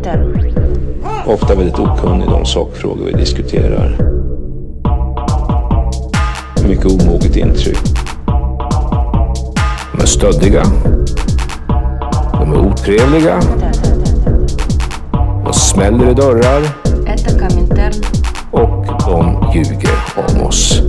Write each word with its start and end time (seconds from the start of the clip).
synpunkter. 0.00 0.52
Ofta 1.26 1.54
väldigt 1.54 1.78
okunnig 1.78 2.28
om 2.28 2.44
sakfrågor 2.44 3.04
vi 3.04 3.12
diskuterar. 3.12 3.96
Mycket 6.68 6.86
omoget 6.86 7.36
intryck. 7.36 7.78
De 9.92 10.02
är 10.02 10.06
stöddiga. 10.06 10.62
De 12.32 12.52
är 12.52 12.58
otrevliga. 12.58 13.40
De 15.44 15.52
smäller 15.52 16.10
i 16.10 16.14
dörrar. 16.14 16.62
Och 18.50 18.86
de 19.06 19.52
ljuger 19.54 19.98
om 20.16 20.46
oss. 20.46 20.82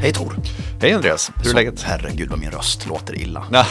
Hej 0.00 0.12
Tor! 0.12 0.43
Hej 0.84 0.92
Andreas, 0.92 1.32
hur 1.36 1.44
är 1.44 1.48
Så, 1.50 1.56
läget? 1.56 1.82
Herregud 1.82 2.30
vad 2.30 2.38
min 2.38 2.50
röst 2.50 2.86
låter 2.86 3.18
illa. 3.18 3.46
Ja. 3.52 3.66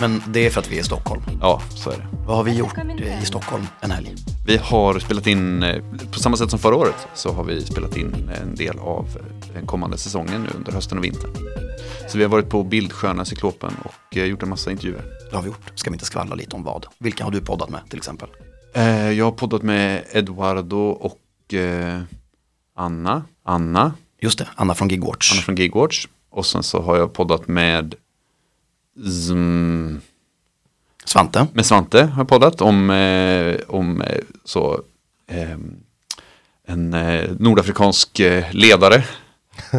Men 0.00 0.22
det 0.28 0.46
är 0.46 0.50
för 0.50 0.60
att 0.60 0.70
vi 0.70 0.76
är 0.76 0.80
i 0.80 0.84
Stockholm. 0.84 1.22
Ja, 1.40 1.62
så 1.70 1.90
är 1.90 1.96
det. 1.96 2.06
Vad 2.26 2.36
har 2.36 2.44
vi 2.44 2.52
gjort 2.52 2.78
eh, 2.78 3.22
i 3.22 3.26
Stockholm 3.26 3.66
en 3.80 3.90
helg? 3.90 4.14
Vi 4.46 4.56
har 4.56 4.98
spelat 4.98 5.26
in, 5.26 5.62
eh, 5.62 5.82
på 6.12 6.18
samma 6.18 6.36
sätt 6.36 6.50
som 6.50 6.58
förra 6.58 6.76
året, 6.76 7.08
så 7.14 7.32
har 7.32 7.44
vi 7.44 7.64
spelat 7.64 7.96
in 7.96 8.30
en 8.42 8.54
del 8.54 8.78
av 8.78 9.06
den 9.54 9.66
kommande 9.66 9.98
säsongen 9.98 10.42
nu 10.42 10.48
under 10.56 10.72
hösten 10.72 10.98
och 10.98 11.04
vintern. 11.04 11.30
Så 12.08 12.18
vi 12.18 12.24
har 12.24 12.30
varit 12.30 12.48
på 12.48 12.64
Bildsköna 12.64 13.24
Cyklopen 13.24 13.72
och 13.84 14.16
eh, 14.16 14.24
gjort 14.24 14.42
en 14.42 14.48
massa 14.48 14.70
intervjuer. 14.70 15.04
Det 15.30 15.36
har 15.36 15.42
vi 15.42 15.48
gjort. 15.48 15.72
Ska 15.74 15.90
vi 15.90 15.94
inte 15.94 16.06
skvallra 16.06 16.34
lite 16.34 16.56
om 16.56 16.64
vad? 16.64 16.86
Vilka 16.98 17.24
har 17.24 17.30
du 17.30 17.40
poddat 17.40 17.70
med 17.70 17.80
till 17.90 17.98
exempel? 17.98 18.28
Eh, 18.74 19.10
Jag 19.10 19.24
har 19.24 19.32
poddat 19.32 19.62
med 19.62 20.04
Eduardo 20.12 20.88
och 20.88 21.54
eh, 21.54 22.00
Anna, 22.76 23.22
Anna, 23.44 23.92
Just 24.20 24.38
det, 24.38 24.48
Anna 24.54 24.74
från 24.74 24.88
Gigwatch. 24.88 25.32
Anna 25.32 25.42
från 25.42 25.56
Gigwatch. 25.56 26.06
Och 26.30 26.46
sen 26.46 26.62
så 26.62 26.82
har 26.82 26.96
jag 26.96 27.12
poddat 27.12 27.48
med 27.48 27.94
Zm, 29.04 30.00
Svante. 31.04 31.46
med 31.52 31.66
Svante 31.66 32.02
har 32.04 32.20
jag 32.20 32.28
poddat 32.28 32.60
om, 32.60 32.90
eh, 32.90 33.56
om 33.68 34.02
eh, 34.02 34.20
så, 34.44 34.80
eh, 35.26 35.56
en 36.66 36.94
eh, 36.94 37.30
nordafrikansk 37.38 38.20
eh, 38.20 38.44
ledare 38.52 39.04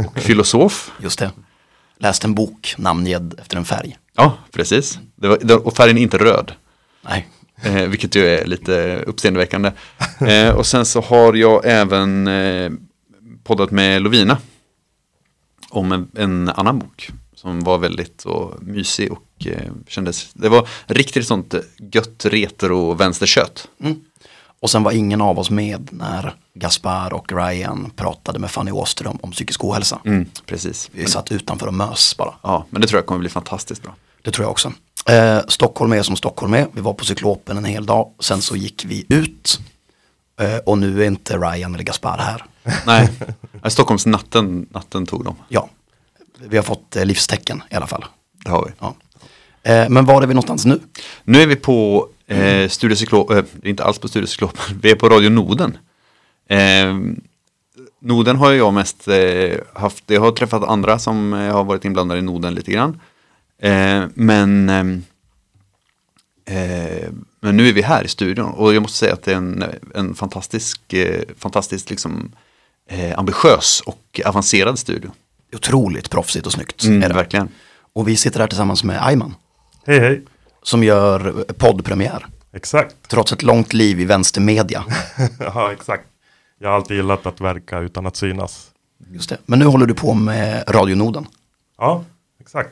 och 0.07 0.19
filosof. 0.21 0.91
Just 1.01 1.19
det. 1.19 1.31
Läste 1.97 2.27
en 2.27 2.35
bok 2.35 2.75
namngedd 2.77 3.35
efter 3.41 3.57
en 3.57 3.65
färg. 3.65 3.97
Ja, 4.15 4.33
precis. 4.51 4.99
Det 5.15 5.27
var, 5.27 5.37
det, 5.41 5.53
och 5.55 5.75
färgen 5.75 5.97
är 5.97 6.01
inte 6.01 6.17
röd, 6.17 6.51
Nej, 7.01 7.27
eh, 7.61 7.73
vilket 7.87 8.15
ju 8.15 8.25
är 8.27 8.45
lite 8.45 9.03
uppseendeväckande. 9.07 9.71
Eh, 10.27 10.55
och 10.55 10.65
sen 10.65 10.85
så 10.85 11.01
har 11.01 11.33
jag 11.33 11.61
även 11.65 12.27
eh, 12.27 12.71
poddat 13.43 13.71
med 13.71 14.01
Lovina 14.01 14.37
om 15.69 15.91
en, 15.91 16.11
en 16.15 16.49
annan 16.49 16.79
bok 16.79 17.09
som 17.35 17.59
var 17.59 17.77
väldigt 17.77 18.21
så, 18.21 18.57
mysig 18.61 19.11
och 19.11 19.47
eh, 19.47 19.71
kändes, 19.87 20.33
det 20.33 20.49
var 20.49 20.67
riktigt 20.85 21.27
sånt 21.27 21.55
gött 21.91 22.25
retro 22.25 22.93
vänsterkött. 22.93 23.67
Och 24.61 24.69
sen 24.69 24.83
var 24.83 24.91
ingen 24.91 25.21
av 25.21 25.39
oss 25.39 25.49
med 25.49 25.89
när 25.91 26.33
Gaspar 26.53 27.13
och 27.13 27.31
Ryan 27.31 27.91
pratade 27.95 28.39
med 28.39 28.51
Fanny 28.51 28.71
Åström 28.71 29.17
om 29.21 29.31
psykisk 29.31 29.63
ohälsa. 29.63 29.99
Mm, 30.05 30.25
precis. 30.45 30.89
Vi 30.93 31.05
satt 31.05 31.31
utanför 31.31 31.67
och 31.67 31.73
mös 31.73 32.17
bara. 32.17 32.33
Ja, 32.41 32.65
men 32.69 32.81
det 32.81 32.87
tror 32.87 32.97
jag 32.97 33.05
kommer 33.05 33.19
bli 33.19 33.29
fantastiskt 33.29 33.83
bra. 33.83 33.95
Det 34.21 34.31
tror 34.31 34.43
jag 34.43 34.51
också. 34.51 34.73
Eh, 35.09 35.39
Stockholm 35.47 35.93
är 35.93 36.03
som 36.03 36.15
Stockholm 36.15 36.53
är. 36.53 36.67
Vi 36.73 36.81
var 36.81 36.93
på 36.93 37.05
Cyklopen 37.05 37.57
en 37.57 37.65
hel 37.65 37.85
dag. 37.85 38.11
Sen 38.19 38.41
så 38.41 38.55
gick 38.55 38.85
vi 38.85 39.05
ut. 39.09 39.59
Eh, 40.39 40.57
och 40.57 40.77
nu 40.77 41.03
är 41.03 41.07
inte 41.07 41.37
Ryan 41.37 41.75
eller 41.75 41.83
Gaspar 41.83 42.17
här. 42.17 42.43
Nej, 42.85 43.09
Stockholmsnatten 43.65 44.67
natten 44.71 45.05
tog 45.05 45.25
de. 45.25 45.35
Ja, 45.49 45.69
vi 46.37 46.57
har 46.57 46.63
fått 46.63 46.95
eh, 46.95 47.05
livstecken 47.05 47.63
i 47.71 47.75
alla 47.75 47.87
fall. 47.87 48.05
Det 48.45 48.51
har 48.51 48.65
vi. 48.65 48.71
Ja. 48.79 48.95
Eh, 49.63 49.89
men 49.89 50.05
var 50.05 50.21
är 50.21 50.27
vi 50.27 50.33
någonstans 50.33 50.65
nu? 50.65 50.79
Nu 51.23 51.41
är 51.41 51.47
vi 51.47 51.55
på 51.55 52.07
eh, 52.27 52.69
Studiecyklop, 52.69 53.31
eh, 53.31 53.43
inte 53.63 53.83
alls 53.83 53.99
på 53.99 54.07
Studiecyklop, 54.07 54.57
vi 54.81 54.91
är 54.91 54.95
på 54.95 55.09
Radio 55.09 55.29
Noden. 55.29 55.77
Eh, 56.49 56.97
Noden 58.01 58.35
har 58.35 58.51
jag 58.51 58.73
mest 58.73 59.07
eh, 59.07 59.57
haft, 59.73 60.03
jag 60.07 60.21
har 60.21 60.31
träffat 60.31 60.63
andra 60.63 60.99
som 60.99 61.33
har 61.33 61.63
varit 61.63 61.85
inblandade 61.85 62.19
i 62.19 62.23
Noden 62.23 62.53
lite 62.55 62.71
grann. 62.71 62.99
Men, 64.13 64.69
ehm, 64.69 65.03
eh, 66.49 67.09
men 67.39 67.57
nu 67.57 67.69
är 67.69 67.73
vi 67.73 67.81
här 67.81 68.03
i 68.03 68.07
studion 68.07 68.51
och 68.51 68.73
jag 68.73 68.81
måste 68.81 68.97
säga 68.97 69.13
att 69.13 69.23
det 69.23 69.31
är 69.31 69.35
en, 69.35 69.63
en 69.95 70.15
fantastisk, 70.15 70.93
eh, 70.93 71.21
fantastiskt 71.37 71.89
liksom, 71.89 72.31
eh, 72.89 73.19
ambitiös 73.19 73.81
och 73.85 74.21
avancerad 74.25 74.79
studio. 74.79 75.11
Otroligt 75.53 76.09
proffsigt 76.09 76.45
och 76.45 76.51
snyggt. 76.51 76.83
Mm, 76.83 77.03
är 77.03 77.07
det. 77.09 77.15
verkligen. 77.15 77.49
Och 77.93 78.07
vi 78.07 78.15
sitter 78.15 78.39
här 78.39 78.47
tillsammans 78.47 78.83
med 78.83 79.05
Ayman. 79.07 79.35
Hej 79.85 79.99
hej, 79.99 80.21
Som 80.63 80.83
gör 80.83 81.45
poddpremiär. 81.57 82.25
exakt. 82.53 82.95
Trots 83.07 83.31
ett 83.33 83.43
långt 83.43 83.73
liv 83.73 83.99
i 83.99 84.05
vänstermedia. 84.05 84.85
ja, 85.39 85.71
exakt. 85.71 86.03
Jag 86.59 86.69
har 86.69 86.75
alltid 86.75 86.97
gillat 86.97 87.25
att 87.25 87.41
verka 87.41 87.79
utan 87.79 88.05
att 88.05 88.15
synas. 88.15 88.71
Just 89.11 89.29
det. 89.29 89.37
Men 89.45 89.59
nu 89.59 89.65
håller 89.65 89.85
du 89.85 89.93
på 89.93 90.13
med 90.13 90.63
Radionoden. 90.67 91.25
Ja, 91.77 92.03
exakt. 92.41 92.69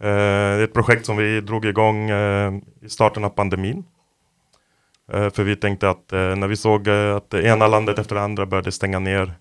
Eh, 0.00 0.06
det 0.06 0.60
är 0.60 0.64
ett 0.64 0.72
projekt 0.72 1.06
som 1.06 1.16
vi 1.16 1.40
drog 1.40 1.64
igång 1.64 2.10
eh, 2.10 2.52
i 2.80 2.88
starten 2.88 3.24
av 3.24 3.28
pandemin. 3.28 3.84
Eh, 5.12 5.30
för 5.30 5.44
vi 5.44 5.56
tänkte 5.56 5.90
att 5.90 6.12
när 6.12 6.48
vi 6.48 6.56
såg 6.56 6.88
att 6.88 7.30
det 7.30 7.42
ena 7.42 7.66
landet 7.66 7.98
efter 7.98 8.14
det 8.14 8.22
andra 8.22 8.46
började 8.46 8.72
stänga 8.72 8.98
ner 8.98 9.32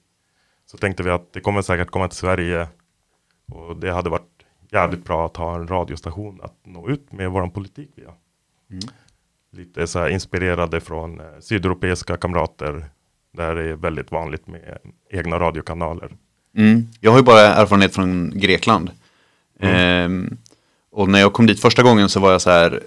så 0.66 0.78
tänkte 0.78 1.04
vi 1.04 1.10
att 1.10 1.34
det 1.34 1.40
kommer 1.40 1.62
säkert 1.62 1.90
komma 1.90 2.08
till 2.08 2.18
Sverige 2.18 2.68
och 3.52 3.76
det 3.76 3.92
hade 3.92 4.10
varit 4.10 4.46
jävligt 4.72 5.06
bra 5.06 5.26
att 5.26 5.38
ha 5.38 5.56
en 5.56 5.68
radiostation 5.68 6.42
att 6.44 6.56
nå 6.66 6.90
ut 6.90 7.12
med 7.12 7.32
vår 7.32 7.48
politik 7.48 7.90
via. 7.96 8.14
Lite 9.52 9.88
så 9.88 10.00
här 10.00 10.10
inspirerade 10.10 10.80
från 10.82 11.22
sydeuropeiska 11.40 12.18
kamrater 12.18 12.86
där 13.34 13.56
det 13.56 13.70
är 13.70 13.74
väldigt 13.74 14.12
vanligt 14.12 14.48
med 14.48 14.78
egna 15.10 15.40
radiokanaler. 15.40 16.12
Mm. 16.58 16.88
Jag 17.00 17.12
har 17.12 17.18
ju 17.18 17.24
bara 17.24 17.42
erfarenhet 17.42 17.96
från 17.96 18.40
Grekland. 18.40 18.92
Ehm, 19.60 20.38
och 20.92 21.10
när 21.10 21.20
jag 21.20 21.34
kom 21.34 21.46
dit 21.46 21.60
första 21.60 21.84
gången 21.84 22.10
så 22.10 22.20
var 22.20 22.32
jag 22.32 22.42
så 22.42 22.50
här, 22.50 22.84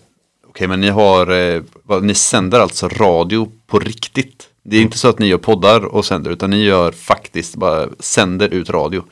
okej 0.49 0.69
men 0.69 0.81
ni 0.81 0.89
har, 0.89 1.31
eh, 1.31 1.63
ni 2.03 2.15
sänder 2.15 2.61
alltså 2.61 2.89
radio 2.89 3.53
på 3.67 3.79
riktigt. 3.79 4.49
Det 4.65 4.77
är 4.77 4.83
inte 4.83 4.99
så 4.99 5.09
att 5.09 5.19
ni 5.19 5.27
gör 5.27 5.39
poddar 5.39 5.85
och 5.85 6.05
sänder 6.05 6.31
utan 6.31 6.51
ni 6.51 6.65
gör 6.65 6.93
faktiskt 6.93 7.57
bara 7.57 7.89
sänder 7.99 8.49
ut 8.49 8.71
radio. 8.71 9.03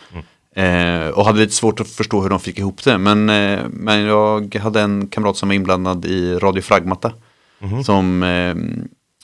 Eh, 0.57 1.09
och 1.09 1.25
hade 1.25 1.39
lite 1.39 1.53
svårt 1.55 1.81
att 1.81 1.89
förstå 1.89 2.21
hur 2.23 2.29
de 2.31 2.41
fick 2.41 2.59
ihop 2.59 2.85
det. 2.85 2.99
Men, 2.99 3.31
eh, 3.31 3.61
men 3.71 4.01
jag 4.01 4.55
hade 4.55 4.81
en 4.81 5.09
kamrat 5.09 5.37
som 5.37 5.49
var 5.49 5.55
inblandad 5.57 6.05
i 6.05 6.35
Radio 6.35 6.63
Fragmata. 6.63 7.13
Som, 7.85 8.23
eh, 8.23 8.55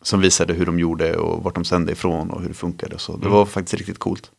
som 0.02 0.20
visade 0.20 0.52
hur 0.54 0.66
de 0.66 0.78
gjorde 0.78 1.16
och 1.16 1.42
vart 1.44 1.54
de 1.54 1.64
sände 1.64 1.92
ifrån 1.92 2.30
och 2.30 2.40
hur 2.40 2.48
det 2.48 2.54
funkade. 2.54 2.98
Så 2.98 3.16
det 3.16 3.28
var 3.28 3.44
faktiskt 3.46 3.74
riktigt 3.74 3.98
coolt. 3.98 4.30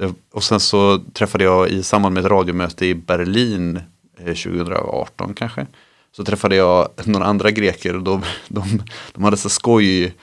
Eh, 0.00 0.10
Och 0.32 0.44
sen 0.44 0.60
så 0.60 0.98
träffade 1.12 1.44
jag 1.44 1.68
i 1.68 1.82
samband 1.82 2.14
med 2.14 2.24
ett 2.24 2.30
radiomöte 2.30 2.86
i 2.86 2.94
Berlin 2.94 3.80
Eh, 4.26 4.34
2018 4.34 5.34
kanske. 5.34 5.66
Så 6.12 6.24
träffade 6.24 6.56
jag 6.56 6.88
några 7.04 7.26
andra 7.26 7.50
greker 7.50 7.96
och 7.96 8.02
de, 8.02 8.22
de, 8.48 8.82
de 9.12 9.24
hade 9.24 9.36
så 9.36 9.48
skoj, 9.48 10.14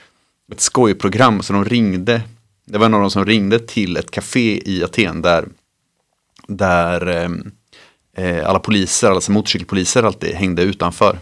ett 0.52 0.60
skojprogram 0.60 1.42
så 1.42 1.52
de 1.52 1.64
ringde. 1.64 2.22
Det 2.64 2.78
var 2.78 2.88
någon 2.88 3.10
som 3.10 3.24
ringde 3.24 3.58
till 3.58 3.96
ett 3.96 4.10
café 4.10 4.70
i 4.70 4.84
Aten 4.84 5.22
där, 5.22 5.48
där 6.46 7.08
eh, 7.08 7.30
eh, 8.24 8.48
alla 8.48 8.58
poliser, 8.58 9.10
alltså 9.10 9.32
motorcykelpoliser 9.32 10.02
alltid 10.02 10.34
hängde 10.34 10.62
utanför. 10.62 11.18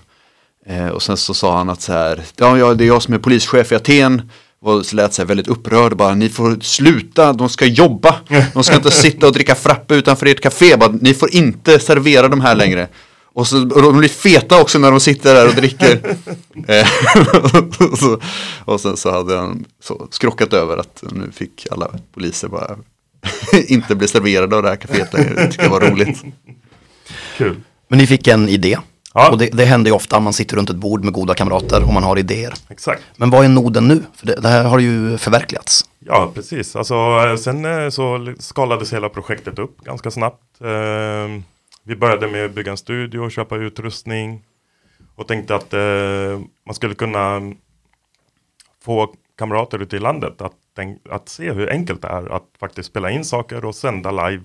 Eh, 0.66 0.88
och 0.88 1.02
sen 1.02 1.16
så 1.16 1.34
sa 1.34 1.56
han 1.56 1.70
att 1.70 1.82
så 1.82 1.92
här, 1.92 2.24
ja, 2.36 2.58
ja 2.58 2.74
det 2.74 2.84
är 2.84 2.88
jag 2.88 3.02
som 3.02 3.14
är 3.14 3.18
polischef 3.18 3.72
i 3.72 3.74
Aten. 3.74 4.30
Och 4.60 4.86
så 4.86 4.96
lät 4.96 5.14
sig 5.14 5.24
väldigt 5.24 5.48
upprörd 5.48 5.96
bara, 5.96 6.14
ni 6.14 6.28
får 6.28 6.58
sluta, 6.60 7.32
de 7.32 7.48
ska 7.48 7.66
jobba. 7.66 8.16
De 8.54 8.64
ska 8.64 8.74
inte 8.74 8.90
sitta 8.90 9.26
och 9.26 9.32
dricka 9.32 9.54
frappe 9.54 9.94
utanför 9.94 10.26
ert 10.26 10.40
café, 10.40 10.76
bara, 10.76 10.92
ni 11.00 11.14
får 11.14 11.34
inte 11.34 11.78
servera 11.78 12.28
de 12.28 12.40
här 12.40 12.54
längre. 12.54 12.88
Och, 13.36 13.46
så, 13.46 13.62
och 13.62 13.82
de 13.82 13.98
blir 13.98 14.08
feta 14.08 14.60
också 14.60 14.78
när 14.78 14.90
de 14.90 15.00
sitter 15.00 15.34
där 15.34 15.48
och 15.48 15.54
dricker. 15.54 16.00
Eh, 16.68 16.88
och, 17.90 17.98
så, 17.98 18.20
och 18.64 18.80
sen 18.80 18.96
så 18.96 19.10
hade 19.10 19.36
han 19.36 19.64
så 19.82 20.08
skrockat 20.10 20.52
över 20.52 20.76
att 20.76 21.04
nu 21.12 21.30
fick 21.32 21.66
alla 21.70 21.90
poliser 22.14 22.48
bara 22.48 22.76
inte 23.68 23.94
bli 23.94 24.08
serverade 24.08 24.56
av 24.56 24.62
det 24.62 24.68
här 24.68 24.76
kaféet 24.76 25.12
längre. 25.12 25.34
Det 25.34 25.50
tycker 25.50 25.64
jag 25.64 25.70
var 25.70 25.80
roligt. 25.80 26.22
Kul. 27.36 27.60
Men 27.88 27.98
ni 27.98 28.06
fick 28.06 28.26
en 28.26 28.48
idé. 28.48 28.78
Ja. 29.16 29.30
Och 29.30 29.38
det, 29.38 29.46
det 29.46 29.64
händer 29.64 29.90
ju 29.90 29.94
ofta, 29.94 30.20
man 30.20 30.32
sitter 30.32 30.56
runt 30.56 30.70
ett 30.70 30.76
bord 30.76 31.04
med 31.04 31.14
goda 31.14 31.34
kamrater 31.34 31.82
och 31.82 31.92
man 31.92 32.02
har 32.02 32.18
idéer. 32.18 32.54
Exakt. 32.68 33.02
Men 33.16 33.30
vad 33.30 33.44
är 33.44 33.48
noden 33.48 33.88
nu? 33.88 34.02
För 34.14 34.26
det, 34.26 34.34
det 34.40 34.48
här 34.48 34.64
har 34.64 34.78
ju 34.78 35.18
förverkligats. 35.18 35.84
Ja, 35.98 36.30
precis. 36.34 36.76
Alltså, 36.76 36.96
sen 37.38 37.64
eh, 37.64 37.88
så 37.88 38.34
skalades 38.38 38.92
hela 38.92 39.08
projektet 39.08 39.58
upp 39.58 39.80
ganska 39.80 40.10
snabbt. 40.10 40.60
Eh, 40.60 41.42
Vi 41.82 41.96
började 41.96 42.26
med 42.28 42.44
att 42.44 42.54
bygga 42.54 42.70
en 42.70 42.76
studio 42.76 43.18
och 43.18 43.32
köpa 43.32 43.56
utrustning. 43.56 44.42
Och 45.14 45.28
tänkte 45.28 45.54
att 45.54 45.74
eh, 45.74 46.40
man 46.66 46.74
skulle 46.74 46.94
kunna 46.94 47.40
få 48.84 49.14
kamrater 49.38 49.82
ute 49.82 49.96
i 49.96 50.00
landet 50.00 50.40
att, 50.40 50.52
att 51.10 51.28
se 51.28 51.52
hur 51.52 51.70
enkelt 51.70 52.02
det 52.02 52.08
är 52.08 52.32
att 52.32 52.46
faktiskt 52.60 52.88
spela 52.88 53.10
in 53.10 53.24
saker 53.24 53.64
och 53.64 53.74
sända 53.74 54.10
live 54.28 54.42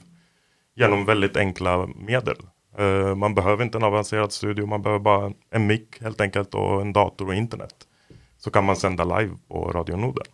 genom 0.75 1.05
väldigt 1.05 1.37
enkla 1.37 1.87
medel. 2.07 2.35
Eh, 2.77 3.15
man 3.15 3.35
behöver 3.35 3.63
inte 3.63 3.77
en 3.77 3.83
avancerad 3.83 4.31
studio, 4.31 4.65
man 4.65 4.81
behöver 4.81 4.99
bara 4.99 5.31
en 5.49 5.67
mick 5.67 6.01
helt 6.01 6.21
enkelt 6.21 6.53
och 6.53 6.81
en 6.81 6.93
dator 6.93 7.27
och 7.27 7.35
internet. 7.35 7.87
så 8.37 8.51
kan 8.51 8.65
man 8.65 8.75
sända 8.75 9.03
live 9.03 9.37
på 9.47 9.71
radionoden. 9.71 10.25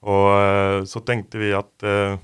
Och 0.00 0.32
eh, 0.32 0.84
så 0.84 1.00
tänkte 1.00 1.38
vi 1.38 1.52
att 1.52 1.82
eh, 1.82 2.18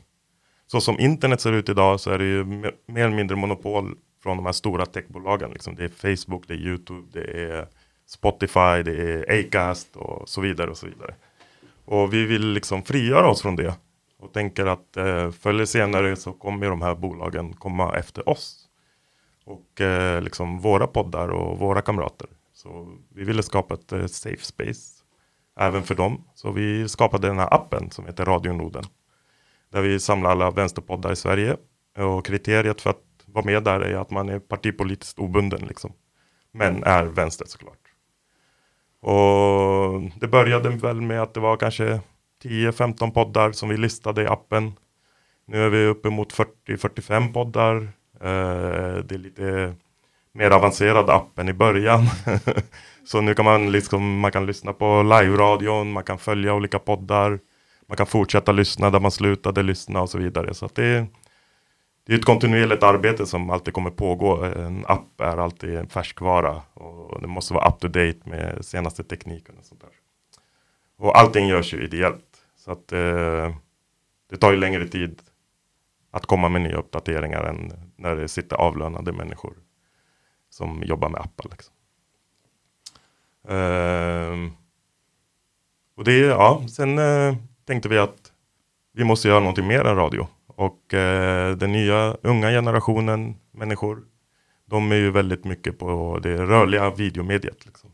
så 0.66 0.80
som 0.80 1.00
internet 1.00 1.40
ser 1.40 1.52
ut 1.52 1.68
idag 1.68 2.00
så 2.00 2.10
är 2.10 2.18
det 2.18 2.24
ju 2.24 2.44
mer 2.44 2.74
eller 2.86 3.16
mindre 3.16 3.36
monopol 3.36 3.96
från 4.22 4.36
de 4.36 4.46
här 4.46 4.52
stora 4.52 4.86
techbolagen. 4.86 5.50
Liksom. 5.50 5.74
Det 5.74 5.84
är 5.84 6.16
Facebook, 6.16 6.44
det 6.48 6.54
är 6.54 6.58
YouTube, 6.58 7.06
det 7.12 7.42
är 7.44 7.68
Spotify, 8.06 8.82
det 8.84 9.02
är 9.02 9.40
Acast 9.40 9.96
och 9.96 10.28
så 10.28 10.40
vidare 10.40 10.70
och 10.70 10.76
så 10.76 10.86
vidare. 10.86 11.14
Och 11.84 12.14
vi 12.14 12.24
vill 12.24 12.52
liksom 12.52 12.82
frigöra 12.82 13.28
oss 13.28 13.42
från 13.42 13.56
det 13.56 13.74
och 14.26 14.32
tänker 14.32 14.66
att 14.66 14.96
eh, 14.96 15.30
förr 15.30 15.50
eller 15.50 15.64
senare 15.64 16.16
så 16.16 16.32
kommer 16.32 16.66
de 16.66 16.82
här 16.82 16.94
bolagen 16.94 17.52
komma 17.52 17.96
efter 17.96 18.28
oss. 18.28 18.68
Och 19.44 19.80
eh, 19.80 20.22
liksom 20.22 20.58
våra 20.58 20.86
poddar 20.86 21.28
och 21.28 21.58
våra 21.58 21.82
kamrater. 21.82 22.28
Så 22.52 22.96
vi 23.14 23.24
ville 23.24 23.42
skapa 23.42 23.74
ett 23.74 23.92
eh, 23.92 24.06
safe 24.06 24.44
space 24.44 25.02
även 25.60 25.82
för 25.82 25.94
dem. 25.94 26.24
Så 26.34 26.50
vi 26.50 26.88
skapade 26.88 27.28
den 27.28 27.38
här 27.38 27.54
appen 27.54 27.90
som 27.90 28.06
heter 28.06 28.24
Radionoden 28.24 28.84
Där 29.72 29.82
vi 29.82 30.00
samlar 30.00 30.30
alla 30.30 30.50
vänsterpoddar 30.50 31.12
i 31.12 31.16
Sverige. 31.16 31.56
Och 31.96 32.26
kriteriet 32.26 32.80
för 32.80 32.90
att 32.90 33.02
vara 33.26 33.44
med 33.44 33.62
där 33.62 33.80
är 33.80 33.96
att 33.96 34.10
man 34.10 34.28
är 34.28 34.38
partipolitiskt 34.38 35.18
obunden 35.18 35.60
liksom. 35.66 35.92
Men 36.52 36.84
är 36.84 37.04
vänster 37.04 37.46
såklart. 37.48 37.78
Och 39.00 40.02
det 40.20 40.28
började 40.28 40.68
väl 40.68 41.00
med 41.00 41.22
att 41.22 41.34
det 41.34 41.40
var 41.40 41.56
kanske 41.56 42.00
10-15 42.44 43.10
poddar 43.10 43.52
som 43.52 43.68
vi 43.68 43.76
listade 43.76 44.22
i 44.22 44.26
appen. 44.26 44.72
Nu 45.46 45.64
är 45.64 45.68
vi 45.68 45.86
uppemot 45.86 46.32
40-45 46.32 47.32
poddar. 47.32 47.76
Eh, 48.20 49.04
det 49.04 49.14
är 49.14 49.18
lite 49.18 49.74
mer 50.32 50.50
avancerad 50.50 51.10
app 51.10 51.38
än 51.38 51.48
i 51.48 51.52
början. 51.52 52.02
Så 53.04 53.20
nu 53.20 53.34
kan 53.34 53.44
man, 53.44 53.72
liksom, 53.72 54.20
man 54.20 54.32
kan 54.32 54.46
lyssna 54.46 54.72
på 54.72 55.02
live-radion, 55.02 55.92
man 55.92 56.04
kan 56.04 56.18
följa 56.18 56.54
olika 56.54 56.78
poddar, 56.78 57.38
man 57.86 57.96
kan 57.96 58.06
fortsätta 58.06 58.52
lyssna 58.52 58.90
där 58.90 59.00
man 59.00 59.10
slutade 59.10 59.62
lyssna 59.62 60.02
och 60.02 60.10
så 60.10 60.18
vidare. 60.18 60.54
Så 60.54 60.68
det, 60.74 60.84
är, 60.84 61.06
det 62.06 62.12
är 62.12 62.18
ett 62.18 62.24
kontinuerligt 62.24 62.82
arbete 62.82 63.26
som 63.26 63.50
alltid 63.50 63.74
kommer 63.74 63.90
pågå. 63.90 64.44
En 64.44 64.84
app 64.86 65.20
är 65.20 65.36
alltid 65.36 65.74
en 65.74 65.88
färskvara 65.88 66.62
och 66.74 67.20
det 67.20 67.28
måste 67.28 67.54
vara 67.54 67.68
up 67.68 67.78
to 67.80 67.88
date 67.88 68.18
med 68.24 68.64
senaste 68.64 69.04
tekniken. 69.04 69.54
Och 69.58 69.64
sånt 69.64 69.80
där. 69.80 69.90
Och 70.98 71.18
allting 71.18 71.46
görs 71.46 71.74
ju 71.74 71.84
ideellt. 71.84 72.25
Så 72.66 72.72
att 72.72 72.92
eh, 72.92 73.54
det 74.30 74.36
tar 74.36 74.52
ju 74.52 74.56
längre 74.56 74.88
tid 74.88 75.22
att 76.10 76.26
komma 76.26 76.48
med 76.48 76.62
nya 76.62 76.76
uppdateringar 76.76 77.44
än 77.44 77.72
när 77.96 78.16
det 78.16 78.28
sitter 78.28 78.56
avlönade 78.56 79.12
människor 79.12 79.54
som 80.50 80.82
jobbar 80.82 81.08
med 81.08 81.20
appar. 81.20 81.50
Liksom. 81.50 81.74
Uh, 83.50 84.52
och 85.96 86.04
det, 86.04 86.18
ja, 86.18 86.62
sen 86.68 86.98
uh, 86.98 87.36
tänkte 87.64 87.88
vi 87.88 87.98
att 87.98 88.32
vi 88.92 89.04
måste 89.04 89.28
göra 89.28 89.40
någonting 89.40 89.66
mer 89.66 89.84
än 89.84 89.96
radio. 89.96 90.26
Och 90.46 90.94
uh, 90.94 91.56
den 91.56 91.72
nya 91.72 92.16
unga 92.22 92.50
generationen 92.50 93.36
människor, 93.50 94.02
de 94.64 94.92
är 94.92 94.96
ju 94.96 95.10
väldigt 95.10 95.44
mycket 95.44 95.78
på 95.78 96.18
det 96.22 96.36
rörliga 96.36 96.90
videomediet. 96.90 97.66
Liksom. 97.66 97.90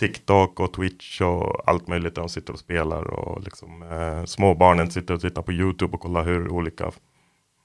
TikTok 0.00 0.60
och 0.60 0.72
Twitch 0.72 1.20
och 1.20 1.68
allt 1.68 1.88
möjligt 1.88 2.14
där 2.14 2.22
de 2.22 2.28
sitter 2.28 2.52
och 2.52 2.58
spelar 2.58 3.02
och 3.02 3.42
liksom, 3.42 3.82
eh, 3.82 4.24
småbarnen 4.24 4.90
sitter 4.90 5.14
och 5.14 5.20
tittar 5.20 5.42
på 5.42 5.52
YouTube 5.52 5.94
och 5.94 6.00
kollar 6.00 6.24
hur 6.24 6.48
olika 6.48 6.90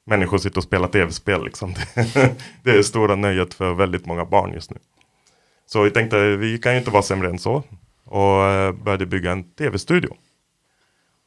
människor 0.05 0.37
sitter 0.37 0.57
och 0.57 0.63
spelar 0.63 0.87
tv-spel. 0.87 1.43
Liksom. 1.43 1.73
det 2.63 2.71
är 2.71 2.77
det 2.77 2.83
stora 2.83 3.15
nöjet 3.15 3.53
för 3.53 3.73
väldigt 3.73 4.05
många 4.05 4.25
barn 4.25 4.53
just 4.53 4.71
nu. 4.71 4.77
Så 5.65 5.83
vi 5.83 5.91
tänkte, 5.91 6.35
vi 6.35 6.57
kan 6.57 6.71
ju 6.71 6.79
inte 6.79 6.91
vara 6.91 7.03
sämre 7.03 7.29
än 7.29 7.39
så. 7.39 7.63
Och 8.05 8.43
eh, 8.43 8.71
började 8.71 9.05
bygga 9.05 9.31
en 9.31 9.43
tv-studio. 9.43 10.09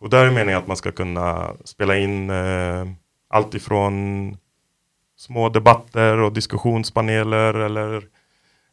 Och 0.00 0.10
där 0.10 0.26
är 0.26 0.30
meningen 0.30 0.58
att 0.58 0.66
man 0.66 0.76
ska 0.76 0.92
kunna 0.92 1.52
spela 1.64 1.96
in 1.96 2.30
eh, 2.30 2.86
allt 3.28 3.54
ifrån 3.54 4.36
små 5.16 5.48
debatter 5.48 6.18
och 6.18 6.32
diskussionspaneler 6.32 7.54
eller, 7.54 8.04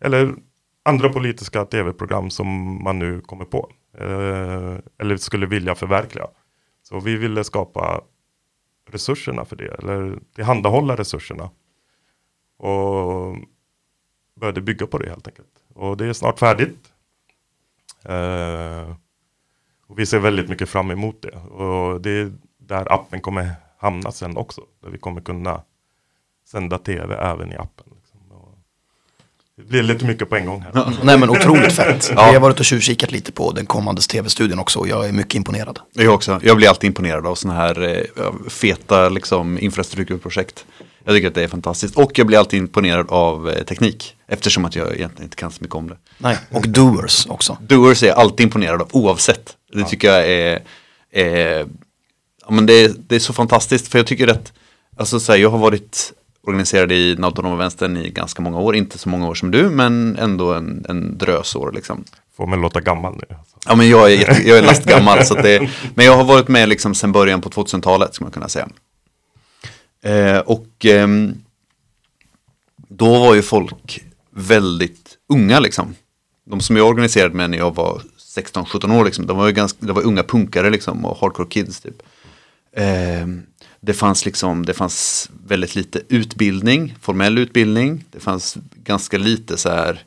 eller 0.01 0.35
andra 0.83 1.09
politiska 1.09 1.65
tv-program 1.65 2.29
som 2.29 2.47
man 2.83 2.99
nu 2.99 3.21
kommer 3.21 3.45
på. 3.45 3.71
Eh, 3.97 4.77
eller 4.97 5.17
skulle 5.17 5.45
vilja 5.45 5.75
förverkliga. 5.75 6.27
Så 6.83 6.99
vi 6.99 7.15
ville 7.17 7.43
skapa 7.43 8.01
resurserna 8.89 9.45
för 9.45 9.55
det, 9.55 9.67
eller 9.67 10.19
tillhandahålla 10.35 10.95
resurserna. 10.95 11.49
Och 12.57 13.35
började 14.39 14.61
bygga 14.61 14.87
på 14.87 14.97
det 14.97 15.09
helt 15.09 15.27
enkelt. 15.27 15.63
Och 15.73 15.97
det 15.97 16.05
är 16.05 16.13
snart 16.13 16.39
färdigt. 16.39 16.93
Eh, 18.03 18.95
och 19.87 19.99
vi 19.99 20.05
ser 20.05 20.19
väldigt 20.19 20.49
mycket 20.49 20.69
fram 20.69 20.91
emot 20.91 21.21
det. 21.21 21.35
Och 21.37 22.01
det 22.01 22.09
är 22.09 22.33
där 22.57 22.93
appen 22.93 23.21
kommer 23.21 23.51
hamna 23.77 24.11
sen 24.11 24.37
också. 24.37 24.61
Där 24.81 24.89
vi 24.89 24.97
kommer 24.97 25.21
kunna 25.21 25.63
sända 26.45 26.77
tv 26.77 27.15
även 27.15 27.51
i 27.51 27.55
appen. 27.55 27.85
Det 29.59 29.65
blir 29.65 29.83
lite 29.83 30.05
mycket 30.05 30.29
på 30.29 30.35
en 30.35 30.45
gång 30.45 30.61
här. 30.61 30.93
Nej 31.03 31.17
men 31.17 31.29
otroligt 31.29 31.73
fett. 31.73 32.11
ja. 32.15 32.27
Vi 32.27 32.33
har 32.33 32.39
varit 32.39 32.59
och 32.59 32.65
tjuvkikat 32.65 33.11
lite 33.11 33.31
på 33.31 33.51
den 33.51 33.65
kommande 33.65 34.01
tv-studion 34.01 34.59
också 34.59 34.79
och 34.79 34.87
jag 34.87 35.07
är 35.07 35.11
mycket 35.11 35.35
imponerad. 35.35 35.79
Jag 35.93 36.13
också. 36.13 36.39
Jag 36.43 36.57
blir 36.57 36.69
alltid 36.69 36.87
imponerad 36.87 37.27
av 37.27 37.35
sådana 37.35 37.59
här 37.59 38.05
eh, 38.17 38.49
feta 38.49 39.09
liksom, 39.09 39.59
infrastrukturprojekt. 39.59 40.65
Jag 41.03 41.15
tycker 41.15 41.27
att 41.27 41.35
det 41.35 41.43
är 41.43 41.47
fantastiskt. 41.47 41.97
Och 41.97 42.19
jag 42.19 42.27
blir 42.27 42.37
alltid 42.37 42.59
imponerad 42.59 43.05
av 43.09 43.49
eh, 43.49 43.63
teknik. 43.63 44.15
Eftersom 44.27 44.65
att 44.65 44.75
jag 44.75 44.95
egentligen 44.95 45.23
inte 45.23 45.35
kan 45.35 45.51
så 45.51 45.57
mycket 45.61 45.75
om 45.75 45.89
det. 45.89 45.97
Nej, 46.17 46.37
och 46.51 46.69
doers 46.69 47.27
också. 47.29 47.57
Doers 47.61 48.03
är 48.03 48.07
jag 48.07 48.17
alltid 48.17 48.43
imponerad 48.43 48.81
av 48.81 48.89
oavsett. 48.91 49.55
Det 49.73 49.79
ja. 49.79 49.85
tycker 49.85 50.07
jag 50.07 50.31
är, 50.31 50.61
är 51.11 51.67
ja, 52.45 52.51
men 52.51 52.65
det, 52.65 52.73
är, 52.73 52.91
det 52.97 53.15
är 53.15 53.19
så 53.19 53.33
fantastiskt. 53.33 53.87
För 53.87 53.99
jag 53.99 54.07
tycker 54.07 54.27
att, 54.27 54.53
alltså 54.97 55.19
så 55.19 55.31
här, 55.31 55.39
jag 55.39 55.49
har 55.49 55.57
varit 55.57 56.13
organiserad 56.49 56.91
i 56.91 57.15
den 57.15 57.23
autonoma 57.23 57.55
vänstern 57.55 57.97
i 57.97 58.09
ganska 58.09 58.41
många 58.41 58.59
år. 58.59 58.75
Inte 58.75 58.97
så 58.97 59.09
många 59.09 59.27
år 59.27 59.35
som 59.35 59.51
du, 59.51 59.69
men 59.69 60.17
ändå 60.19 60.53
en, 60.53 60.85
en 60.89 61.17
drös 61.17 61.55
år 61.55 61.71
liksom. 61.71 62.03
Får 62.37 62.47
man 62.47 62.61
låta 62.61 62.81
gammal 62.81 63.13
nu. 63.15 63.35
Alltså. 63.35 63.57
Ja, 63.65 63.75
men 63.75 63.89
jag 63.89 64.13
är, 64.13 64.47
jag 64.47 64.57
är 64.57 64.61
lastgammal. 64.61 65.25
så 65.25 65.33
det, 65.33 65.69
men 65.95 66.05
jag 66.05 66.17
har 66.17 66.23
varit 66.23 66.47
med 66.47 66.69
liksom 66.69 66.95
sedan 66.95 67.11
början 67.11 67.41
på 67.41 67.49
2000-talet, 67.49 68.15
ska 68.15 68.25
man 68.25 68.31
kunna 68.31 68.49
säga. 68.49 68.67
Eh, 70.03 70.37
och 70.37 70.85
eh, 70.85 71.07
då 72.87 73.19
var 73.19 73.35
ju 73.35 73.41
folk 73.41 74.03
väldigt 74.31 75.17
unga 75.29 75.59
liksom. 75.59 75.95
De 76.45 76.61
som 76.61 76.77
jag 76.77 76.87
organiserade 76.87 77.35
med 77.35 77.49
när 77.49 77.57
jag 77.57 77.75
var 77.75 78.01
16-17 78.35 78.99
år, 78.99 79.05
liksom, 79.05 79.27
de 79.27 79.37
var 79.37 79.47
ju 79.47 79.53
ganska, 79.53 79.85
det 79.85 79.93
var 79.93 80.01
unga 80.01 80.23
punkare 80.23 80.69
liksom 80.69 81.05
och 81.05 81.17
hardcore 81.17 81.49
kids 81.49 81.81
typ. 81.81 82.01
Eh, 82.75 83.27
det 83.81 83.93
fanns 83.93 84.25
liksom, 84.25 84.65
det 84.65 84.73
fanns 84.73 85.29
väldigt 85.47 85.75
lite 85.75 86.01
utbildning, 86.09 86.95
formell 87.01 87.37
utbildning. 87.37 88.05
Det 88.11 88.19
fanns 88.19 88.57
ganska 88.83 89.17
lite 89.17 89.57
så 89.57 89.69
här, 89.69 90.03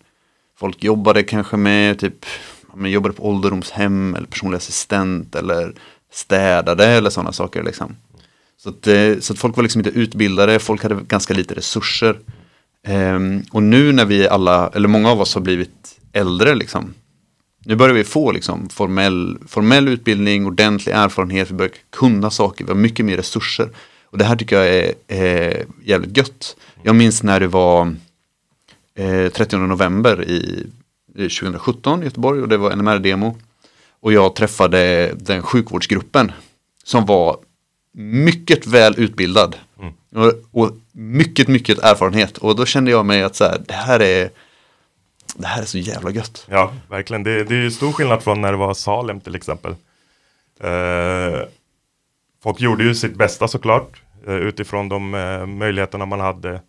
folk 0.58 0.84
jobbade 0.84 1.22
kanske 1.22 1.56
med 1.56 1.98
typ, 1.98 2.26
man 2.74 2.90
jobbade 2.90 3.14
på 3.14 3.28
ålderdomshem 3.28 4.14
eller 4.14 4.26
personlig 4.26 4.56
assistent 4.56 5.34
eller 5.34 5.74
städade 6.12 6.86
eller 6.86 7.10
sådana 7.10 7.32
saker 7.32 7.62
liksom. 7.62 7.96
Så 8.56 8.68
att, 8.68 8.86
eh, 8.86 9.18
så 9.20 9.32
att 9.32 9.38
folk 9.38 9.56
var 9.56 9.62
liksom 9.62 9.80
inte 9.80 9.90
utbildade, 9.90 10.58
folk 10.58 10.82
hade 10.82 10.94
ganska 10.94 11.34
lite 11.34 11.54
resurser. 11.54 12.18
Um, 12.88 13.42
och 13.52 13.62
nu 13.62 13.92
när 13.92 14.04
vi 14.04 14.28
alla, 14.28 14.68
eller 14.74 14.88
många 14.88 15.10
av 15.10 15.20
oss 15.20 15.34
har 15.34 15.40
blivit 15.40 16.00
äldre 16.12 16.54
liksom. 16.54 16.94
Nu 17.64 17.76
börjar 17.76 17.94
vi 17.94 18.04
få 18.04 18.32
liksom 18.32 18.68
formell, 18.68 19.38
formell 19.46 19.88
utbildning, 19.88 20.46
ordentlig 20.46 20.92
erfarenhet, 20.92 21.50
vi 21.50 21.54
börjar 21.54 21.72
kunna 21.90 22.30
saker, 22.30 22.64
vi 22.64 22.70
har 22.70 22.78
mycket 22.78 23.06
mer 23.06 23.16
resurser. 23.16 23.70
Och 24.04 24.18
det 24.18 24.24
här 24.24 24.36
tycker 24.36 24.56
jag 24.56 24.68
är, 24.68 24.94
är 25.08 25.64
jävligt 25.84 26.16
gött. 26.16 26.56
Jag 26.82 26.94
minns 26.94 27.22
när 27.22 27.40
det 27.40 27.46
var 27.46 27.94
eh, 28.94 29.28
30 29.28 29.56
november 29.56 30.24
i 30.28 30.66
2017 31.14 32.02
i 32.02 32.04
Göteborg 32.04 32.42
och 32.42 32.48
det 32.48 32.56
var 32.56 32.76
NMR-demo. 32.76 33.36
Och 34.00 34.12
jag 34.12 34.34
träffade 34.34 35.12
den 35.16 35.42
sjukvårdsgruppen 35.42 36.32
som 36.84 37.06
var 37.06 37.36
mycket 37.92 38.66
väl 38.66 38.94
utbildad. 38.98 39.56
Mm. 39.80 39.92
Och, 40.14 40.32
och, 40.50 40.76
mycket, 40.92 41.48
mycket 41.48 41.78
erfarenhet. 41.78 42.38
Och 42.38 42.56
då 42.56 42.66
kände 42.66 42.90
jag 42.90 43.06
mig 43.06 43.22
att 43.22 43.36
så 43.36 43.44
här, 43.44 43.62
det 43.66 43.74
här 43.74 44.00
är 44.00 44.30
det 45.36 45.46
här 45.46 45.62
är 45.62 45.66
så 45.66 45.78
jävla 45.78 46.10
gött. 46.10 46.46
Ja, 46.50 46.72
verkligen. 46.88 47.22
Det, 47.22 47.44
det 47.44 47.54
är 47.54 47.58
ju 47.58 47.70
stor 47.70 47.92
skillnad 47.92 48.22
från 48.22 48.40
när 48.40 48.52
det 48.52 48.58
var 48.58 48.74
Salem 48.74 49.20
till 49.20 49.34
exempel. 49.34 49.74
Eh, 50.60 51.40
folk 52.42 52.60
gjorde 52.60 52.84
ju 52.84 52.94
sitt 52.94 53.14
bästa 53.16 53.48
såklart. 53.48 54.02
Eh, 54.26 54.34
utifrån 54.34 54.88
de 54.88 55.14
eh, 55.14 55.46
möjligheterna 55.46 56.06
man 56.06 56.20
hade. 56.20 56.60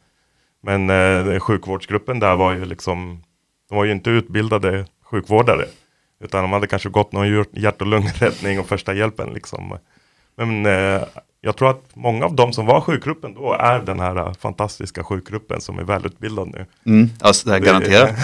Men 0.62 0.89
eh, 0.89 1.39
sjukvårdsgruppen 1.39 2.20
där 2.20 2.36
var 2.36 2.53
ju 2.53 2.65
liksom, 2.65 3.24
de 3.70 3.75
var 3.75 3.86
ju 3.86 3.91
inte 3.91 4.10
utbildade 4.10 4.86
sjukvårdare. 5.03 5.65
Utan 6.20 6.41
de 6.41 6.51
hade 6.53 6.67
kanske 6.67 6.89
gått 6.89 7.12
någon 7.12 7.46
hjärt 7.51 7.82
och 7.82 7.88
lungräddning 7.88 8.60
och 8.60 8.67
första 8.67 8.93
hjälpen 8.93 9.29
liksom. 9.34 9.77
Men 10.36 10.65
eh, 10.65 11.03
jag 11.45 11.55
tror 11.55 11.69
att 11.69 11.83
många 11.93 12.25
av 12.25 12.35
de 12.35 12.53
som 12.53 12.65
var 12.65 12.81
sjukgruppen 12.81 13.33
då 13.33 13.53
är 13.53 13.79
den 13.79 14.00
här 14.00 14.15
eh, 14.15 14.33
fantastiska 14.33 15.03
sjukgruppen 15.03 15.62
som 15.62 15.79
är 15.79 15.83
välutbildad 15.83 16.47
nu. 16.47 16.65
Mm, 16.85 17.09
alltså 17.19 17.50
det 17.50 17.53
här 17.53 17.59
garanterat. 17.59 18.15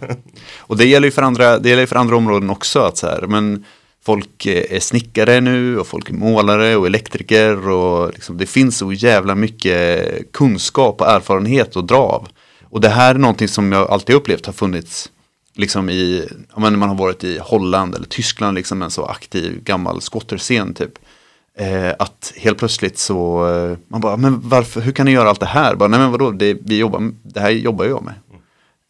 och 0.58 0.76
det 0.76 0.86
gäller 0.86 1.08
ju 1.08 1.12
för 1.12 1.22
andra, 1.22 1.58
det 1.58 1.68
gäller 1.68 1.86
för 1.86 1.96
andra 1.96 2.16
områden 2.16 2.50
också. 2.50 2.80
Att 2.80 2.96
så 2.96 3.06
här, 3.06 3.22
men 3.22 3.64
folk 4.04 4.46
är 4.46 4.80
snickare 4.80 5.40
nu 5.40 5.78
och 5.78 5.86
folk 5.86 6.10
är 6.10 6.14
målare 6.14 6.76
och 6.76 6.86
elektriker. 6.86 7.68
Och 7.68 8.12
liksom, 8.12 8.38
det 8.38 8.46
finns 8.46 8.78
så 8.78 8.92
jävla 8.92 9.34
mycket 9.34 10.32
kunskap 10.32 11.00
och 11.00 11.08
erfarenhet 11.08 11.76
att 11.76 11.88
dra 11.88 11.98
av. 11.98 12.28
Och 12.62 12.80
det 12.80 12.88
här 12.88 13.14
är 13.14 13.18
någonting 13.18 13.48
som 13.48 13.72
jag 13.72 13.90
alltid 13.90 14.16
upplevt 14.16 14.46
har 14.46 14.52
funnits 14.52 15.10
liksom 15.54 15.90
i, 15.90 16.28
om 16.52 16.62
man 16.62 16.88
har 16.88 16.96
varit 16.96 17.24
i 17.24 17.38
Holland 17.38 17.94
eller 17.94 18.06
Tyskland, 18.06 18.54
liksom 18.54 18.82
en 18.82 18.90
så 18.90 19.04
aktiv 19.04 19.62
gammal 19.64 20.00
skotterscen 20.00 20.74
typ. 20.74 20.98
Eh, 21.58 21.92
att 21.98 22.32
helt 22.36 22.58
plötsligt 22.58 22.98
så, 22.98 23.48
eh, 23.48 23.78
man 23.88 24.00
bara, 24.00 24.16
men 24.16 24.48
varför, 24.48 24.80
hur 24.80 24.92
kan 24.92 25.06
ni 25.06 25.12
göra 25.12 25.28
allt 25.28 25.40
det 25.40 25.46
här? 25.46 25.74
Bara, 25.74 25.88
Nej 25.88 26.00
men 26.00 26.10
vadå, 26.10 26.30
det, 26.30 26.56
vi 26.64 26.78
jobbar, 26.78 27.12
det 27.22 27.40
här 27.40 27.50
jobbar 27.50 27.84
jag 27.84 28.02
med. 28.04 28.14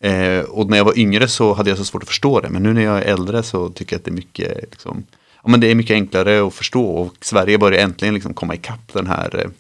Eh, 0.05 0.45
och 0.45 0.71
när 0.71 0.77
jag 0.77 0.85
var 0.85 0.99
yngre 0.99 1.29
så 1.29 1.53
hade 1.53 1.71
jag 1.71 1.79
så 1.79 1.85
svårt 1.85 2.03
att 2.03 2.09
förstå 2.09 2.41
det, 2.41 2.51
men 2.51 2.63
nu 2.63 2.73
när 2.73 2.83
jag 2.83 2.99
är 2.99 3.03
äldre 3.03 3.43
så 3.43 3.69
tycker 3.69 3.95
jag 3.95 3.99
att 3.99 4.05
det 4.05 4.11
är 4.11 4.13
mycket, 4.13 4.71
liksom, 4.71 5.05
ja, 5.43 5.49
men 5.51 5.61
det 5.61 5.71
är 5.71 5.75
mycket 5.75 5.95
enklare 5.95 6.47
att 6.47 6.55
förstå 6.55 6.85
och 6.85 7.15
Sverige 7.21 7.59
börjar 7.59 7.85
äntligen 7.85 8.15
liksom 8.15 8.35
komma 8.35 8.55
ikapp 8.55 8.93
den 8.93 9.07
här, 9.07 9.51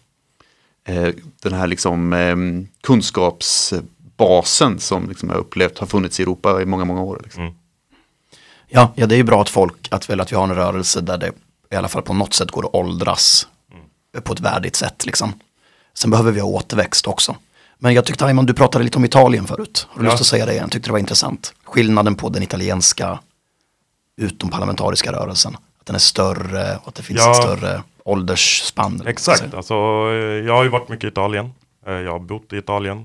eh, 0.84 0.96
eh, 0.96 1.14
den 1.42 1.52
här 1.52 1.66
liksom, 1.66 2.12
eh, 2.12 2.36
kunskapsbasen 2.80 4.78
som 4.78 5.08
liksom 5.08 5.28
jag 5.28 5.38
upplevt 5.38 5.78
har 5.78 5.86
funnits 5.86 6.20
i 6.20 6.22
Europa 6.22 6.62
i 6.62 6.64
många, 6.64 6.84
många 6.84 7.02
år. 7.02 7.20
Liksom. 7.24 7.42
Mm. 7.42 7.54
Ja, 8.68 8.92
ja, 8.94 9.06
det 9.06 9.14
är 9.14 9.16
ju 9.16 9.22
bra 9.22 9.42
att 9.42 9.48
folk, 9.48 9.88
att, 9.90 10.10
väl, 10.10 10.20
att 10.20 10.32
vi 10.32 10.36
har 10.36 10.44
en 10.44 10.54
rörelse 10.54 11.00
där 11.00 11.18
det 11.18 11.32
i 11.74 11.76
alla 11.78 11.88
fall 11.88 12.02
på 12.02 12.14
något 12.14 12.34
sätt 12.34 12.50
går 12.50 12.64
att 12.66 12.74
åldras 12.74 13.48
på 14.22 14.32
ett 14.32 14.40
värdigt 14.40 14.76
sätt. 14.76 15.06
Liksom. 15.06 15.32
Sen 15.94 16.10
behöver 16.10 16.32
vi 16.32 16.40
ha 16.40 16.48
återväxt 16.48 17.06
också. 17.06 17.36
Men 17.78 17.94
jag 17.94 18.04
tyckte, 18.04 18.24
Raymond, 18.24 18.46
du 18.48 18.54
pratade 18.54 18.84
lite 18.84 18.98
om 18.98 19.04
Italien 19.04 19.46
förut. 19.46 19.86
Har 19.90 20.00
du 20.00 20.06
Ja. 20.06 20.10
lust 20.12 20.20
att 20.20 20.26
säga 20.26 20.46
det 20.46 20.52
igen? 20.52 20.68
Tyckte 20.70 20.88
det 20.88 20.92
var 20.92 20.98
intressant. 20.98 21.54
Skillnaden 21.64 22.14
på 22.14 22.28
den 22.28 22.42
italienska 22.42 23.18
utomparlamentariska 24.16 25.12
rörelsen. 25.12 25.56
Att 25.80 25.86
den 25.86 25.94
är 25.94 26.00
större 26.00 26.76
och 26.76 26.88
att 26.88 26.94
det 26.94 27.02
finns 27.02 27.20
Ja. 27.20 27.30
ett 27.30 27.36
större 27.36 27.82
åldersspann. 28.04 28.96
man 28.98 29.06
Exakt, 29.06 29.54
alltså 29.54 29.74
eh, 30.10 30.46
jag 30.46 30.56
har 30.56 30.62
ju 30.64 30.68
varit 30.70 30.88
mycket 30.88 31.04
i 31.04 31.08
Italien. 31.08 31.52
Eh, 31.86 31.92
Jag 31.92 32.12
har 32.12 32.18
bott 32.18 32.52
i 32.52 32.56
Italien. 32.56 33.04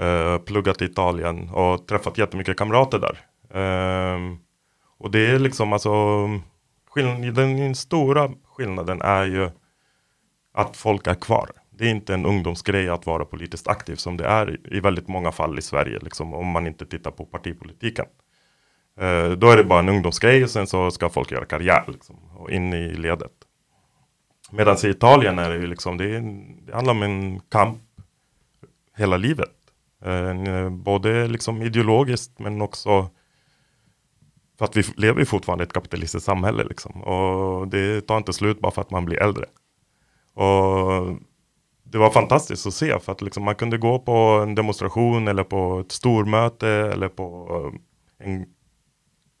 eh, 0.00 0.38
Pluggat 0.38 0.82
i 0.82 0.84
Italien 0.84 1.48
och 1.48 1.86
träffat 1.86 2.18
jättemycket 2.18 2.56
kamrater 2.56 2.98
där. 2.98 3.18
Ehm, 3.60 4.38
Och 4.98 5.10
det 5.10 5.26
är 5.30 5.38
liksom 5.38 5.72
alltså 5.72 5.90
skill- 6.94 7.34
Den 7.34 7.74
stora 7.74 8.30
skillnaden 8.44 9.00
är 9.02 9.24
ju 9.24 9.50
att 10.54 10.76
folk 10.76 11.06
är 11.06 11.14
kvar. 11.14 11.50
Det 11.70 11.84
är 11.84 11.90
inte 11.90 12.14
en 12.14 12.26
ungdomsgrej 12.26 12.88
att 12.88 13.06
vara 13.06 13.24
politiskt 13.24 13.68
aktiv 13.68 13.96
som 13.96 14.16
det 14.16 14.24
är 14.26 14.74
i- 14.76 14.80
väldigt 14.80 15.08
många 15.08 15.32
fall 15.32 15.58
i 15.58 15.62
Sverige, 15.62 15.98
liksom, 16.02 16.34
om 16.34 16.46
man 16.46 16.66
inte 16.66 16.86
tittar 16.86 17.10
på 17.10 17.24
partipolitiken. 17.24 18.06
Eh, 19.00 19.30
Då 19.30 19.50
är 19.50 19.56
det 19.56 19.64
bara 19.64 19.78
en 19.78 19.88
ungdomsgrej 19.88 20.44
och 20.44 20.50
sen 20.50 20.66
så 20.66 20.90
ska 20.90 21.08
folk 21.08 21.30
göra 21.32 21.44
karriär 21.44 21.84
liksom, 21.88 22.16
och 22.36 22.50
in 22.50 22.72
i 22.72 22.94
ledet. 22.94 23.32
Medan 24.50 24.76
i 24.84 24.88
Italien 24.88 25.38
är 25.38 25.50
det 25.50 25.56
ju 25.56 25.66
liksom, 25.66 25.96
det, 25.96 26.04
är, 26.16 26.20
det 26.66 26.74
handlar 26.74 26.94
om 26.94 27.02
en 27.02 27.40
kamp 27.40 27.78
hela 28.96 29.16
livet. 29.16 29.50
Eh, 30.04 30.30
eh, 30.30 30.70
både 30.70 31.28
liksom 31.28 31.62
ideologiskt 31.62 32.38
men 32.38 32.62
också 32.62 33.10
för 34.62 34.66
att 34.66 34.76
vi 34.76 34.82
lever 34.96 35.20
ju 35.20 35.26
fortfarande 35.26 35.64
i 35.64 35.66
ett 35.66 35.72
kapitalistiskt 35.72 36.26
samhälle 36.26 36.64
liksom. 36.64 37.02
Och 37.02 37.68
det 37.68 38.00
tar 38.00 38.16
inte 38.16 38.32
slut 38.32 38.60
bara 38.60 38.72
för 38.72 38.82
att 38.82 38.90
man 38.90 39.04
blir 39.04 39.22
äldre. 39.22 39.44
Och 40.34 41.16
det 41.84 41.98
var 41.98 42.10
fantastiskt 42.10 42.66
att 42.66 42.74
se 42.74 42.98
för 42.98 43.12
att 43.12 43.22
liksom 43.22 43.44
man 43.44 43.54
kunde 43.54 43.78
gå 43.78 43.98
på 43.98 44.12
en 44.12 44.54
demonstration 44.54 45.28
eller 45.28 45.44
på 45.44 45.80
ett 45.80 45.92
stormöte 45.92 46.68
eller 46.68 47.08
på 47.08 47.48
um, 47.56 47.80
en 48.18 48.46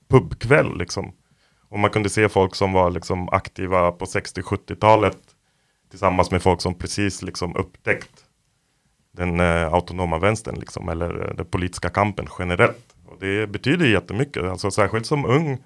pubkväll 0.08 0.78
liksom. 0.78 1.12
Och 1.68 1.78
man 1.78 1.90
kunde 1.90 2.08
se 2.08 2.28
folk 2.28 2.54
som 2.54 2.72
var 2.72 2.90
liksom 2.90 3.28
aktiva 3.28 3.92
på 3.92 4.04
60-70-talet 4.04 5.18
tillsammans 5.90 6.30
med 6.30 6.42
folk 6.42 6.60
som 6.60 6.74
precis 6.74 7.22
liksom 7.22 7.56
upptäckt 7.56 8.24
den 9.12 9.40
eh, 9.40 9.74
autonoma 9.74 10.18
vänstern 10.18 10.54
liksom, 10.54 10.88
eller 10.88 11.28
eh, 11.28 11.34
den 11.34 11.46
politiska 11.46 11.88
kampen 11.88 12.26
generellt. 12.38 12.96
Det 13.22 13.46
betyder 13.46 13.86
jättemycket, 13.86 14.42
alltså 14.42 14.70
särskilt 14.70 15.06
som 15.06 15.24
ung. 15.24 15.64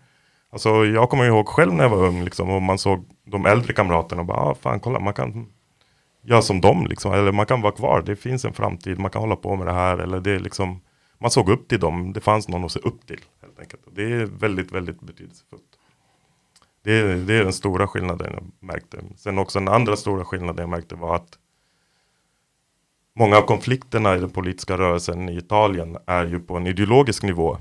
Alltså 0.50 0.84
jag 0.84 1.10
kommer 1.10 1.24
ihåg 1.24 1.48
själv 1.48 1.74
när 1.74 1.84
jag 1.84 1.90
var 1.90 2.06
ung 2.06 2.24
liksom, 2.24 2.50
och 2.50 2.62
man 2.62 2.78
såg 2.78 3.04
de 3.24 3.46
äldre 3.46 3.72
kamraterna 3.72 4.20
och 4.20 4.26
bara, 4.26 4.38
ah, 4.38 4.54
fan 4.54 4.80
kolla 4.80 5.00
man 5.00 5.14
kan 5.14 5.52
göra 6.22 6.42
som 6.42 6.60
dem 6.60 6.86
liksom, 6.86 7.12
eller 7.12 7.32
man 7.32 7.46
kan 7.46 7.60
vara 7.60 7.72
kvar, 7.72 8.02
det 8.06 8.16
finns 8.16 8.44
en 8.44 8.52
framtid, 8.52 8.98
man 8.98 9.10
kan 9.10 9.20
hålla 9.22 9.36
på 9.36 9.56
med 9.56 9.66
det 9.66 9.72
här, 9.72 9.98
eller 9.98 10.20
det 10.20 10.30
är 10.30 10.38
liksom, 10.38 10.80
man 11.18 11.30
såg 11.30 11.48
upp 11.48 11.68
till 11.68 11.80
dem, 11.80 12.12
det 12.12 12.20
fanns 12.20 12.48
någon 12.48 12.64
att 12.64 12.72
se 12.72 12.80
upp 12.80 13.06
till 13.06 13.20
helt 13.42 13.60
enkelt. 13.60 13.86
Och 13.86 13.92
det 13.94 14.12
är 14.12 14.26
väldigt, 14.26 14.72
väldigt 14.72 15.00
betydelsefullt. 15.00 15.62
Det 16.84 16.92
är, 16.92 17.16
det 17.16 17.34
är 17.34 17.44
den 17.44 17.52
stora 17.52 17.86
skillnaden 17.86 18.32
jag 18.32 18.68
märkte. 18.68 18.98
Sen 19.16 19.38
också 19.38 19.58
den 19.58 19.68
andra 19.68 19.96
stora 19.96 20.24
skillnaden 20.24 20.62
jag 20.62 20.70
märkte 20.70 20.94
var 20.94 21.16
att 21.16 21.38
många 23.16 23.36
av 23.36 23.42
konflikterna 23.42 24.16
i 24.16 24.20
den 24.20 24.30
politiska 24.30 24.78
rörelsen 24.78 25.28
i 25.28 25.36
Italien 25.36 25.96
är 26.06 26.26
ju 26.26 26.40
på 26.40 26.56
en 26.56 26.66
ideologisk 26.66 27.22
nivå. 27.22 27.58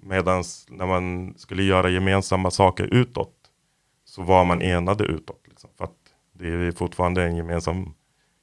Medan 0.00 0.44
när 0.68 0.86
man 0.86 1.34
skulle 1.36 1.62
göra 1.62 1.90
gemensamma 1.90 2.50
saker 2.50 2.84
utåt 2.84 3.34
så 4.04 4.22
var 4.22 4.44
man 4.44 4.62
enade 4.62 5.04
utåt. 5.04 5.40
Liksom, 5.48 5.70
för 5.78 5.84
att 5.84 5.96
det 6.32 6.48
är 6.48 6.72
fortfarande 6.72 7.24
en 7.24 7.36
gemensam 7.36 7.94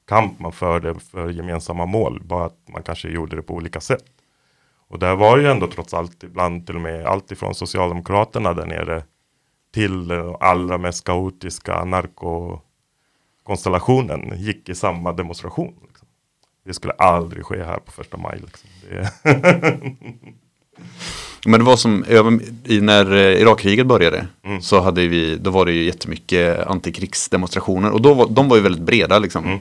kamp 0.08 0.40
man 0.40 0.52
förde 0.52 1.00
för 1.00 1.30
gemensamma 1.30 1.86
mål. 1.86 2.22
Bara 2.24 2.46
att 2.46 2.68
man 2.74 2.84
kanske 2.84 3.10
gjorde 3.10 3.36
det 3.36 3.42
på 3.42 3.54
olika 3.54 3.82
sätt. 3.82 4.06
Och 4.88 5.00
där 5.00 5.16
var 5.16 5.38
ju 5.38 5.48
ändå 5.48 5.68
trots 5.68 5.94
allt 5.94 6.24
ibland 6.24 6.66
till 6.66 6.76
och 6.76 6.82
med 6.82 7.06
allt 7.06 7.32
ifrån 7.32 7.56
Socialdemokraterna 7.56 8.54
där 8.54 8.66
nere 8.66 9.04
till 9.74 10.08
den 10.08 10.36
allra 10.40 10.78
mest 10.78 11.04
kaotiska 11.04 11.86
narkokonstellationen 11.86 14.34
gick 14.36 14.70
i 14.70 14.76
samma 14.76 15.14
demonstration. 15.14 15.89
Det 16.70 16.74
skulle 16.74 16.94
aldrig 16.94 17.46
ske 17.46 17.64
här 17.64 17.80
på 17.80 17.92
första 17.92 18.18
maj. 18.18 18.42
Liksom. 18.42 18.70
Men 21.46 21.60
det 21.60 21.66
var 21.66 21.78
som, 21.78 22.06
när 22.66 23.14
eh, 23.14 23.42
Irakkriget 23.42 23.88
började 23.88 24.28
Mm. 24.44 24.62
så 24.62 24.80
hade 24.80 25.08
vi, 25.08 25.36
då 25.36 25.50
var 25.50 25.66
det 25.66 25.72
ju 25.72 25.84
jättemycket 25.84 26.68
antikrigsdemonstrationer 26.68 27.92
och 27.92 28.02
då 28.02 28.14
var, 28.14 28.28
de 28.30 28.50
var 28.50 28.58
ju 28.58 28.64
väldigt 28.64 28.82
breda 28.82 29.20
liksom. 29.20 29.46
Mm. 29.46 29.60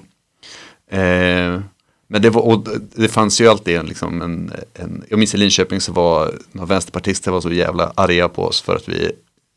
Eh, 0.91 1.63
men 2.07 2.23
det, 2.23 2.31
var, 2.31 2.63
det 2.95 3.09
fanns 3.09 3.41
ju 3.41 3.49
alltid 3.49 3.77
en, 3.77 3.87
liksom 3.87 4.23
en, 4.23 4.53
en, 4.75 5.05
jag 5.09 5.19
minns 5.19 5.35
i 5.35 5.39
Linköping 5.39 5.81
så 5.81 5.93
var 5.93 6.35
några 6.53 6.67
vänsterpartister 6.67 7.31
var 7.31 7.41
så 7.41 7.53
jävla 7.53 7.93
arga 7.95 8.29
på 8.29 8.45
oss 8.45 8.63
för 8.63 8.77
att 8.77 8.89
vi 8.89 9.13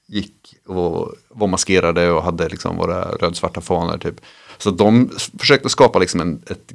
gick 0.07 0.55
och 0.67 1.13
var 1.29 1.47
maskerade 1.47 2.11
och 2.11 2.23
hade 2.23 2.49
liksom 2.49 2.77
våra 2.77 3.01
rödsvarta 3.03 3.61
fanor 3.61 3.97
typ. 3.97 4.21
Så 4.57 4.71
de 4.71 5.09
försökte 5.39 5.69
skapa 5.69 5.99
liksom 5.99 6.21
en, 6.21 6.41
ett 6.49 6.71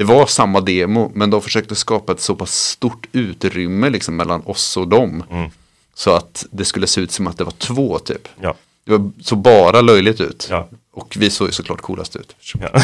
det 0.00 0.04
var 0.06 0.26
samma 0.26 0.60
demo, 0.60 1.10
men 1.14 1.30
de 1.30 1.42
försökte 1.42 1.74
skapa 1.74 2.12
ett 2.12 2.20
så 2.20 2.34
pass 2.34 2.54
stort 2.54 3.06
utrymme 3.12 3.90
liksom 3.90 4.16
mellan 4.16 4.42
oss 4.46 4.76
och 4.76 4.88
dem. 4.88 5.24
Mm. 5.30 5.50
Så 5.94 6.10
att 6.10 6.46
det 6.50 6.64
skulle 6.64 6.86
se 6.86 7.00
ut 7.00 7.10
som 7.10 7.26
att 7.26 7.38
det 7.38 7.44
var 7.44 7.52
två 7.52 7.98
typ. 7.98 8.28
ja, 8.40 8.54
Det 8.84 8.92
var 8.96 9.10
så 9.22 9.36
bara 9.36 9.80
löjligt 9.80 10.20
ut. 10.20 10.46
ja. 10.50 10.68
Och 10.92 11.16
vi 11.18 11.30
såg 11.30 11.48
ju 11.48 11.52
såklart 11.52 11.80
coolast 11.80 12.16
ut. 12.16 12.36
Ja. 12.60 12.68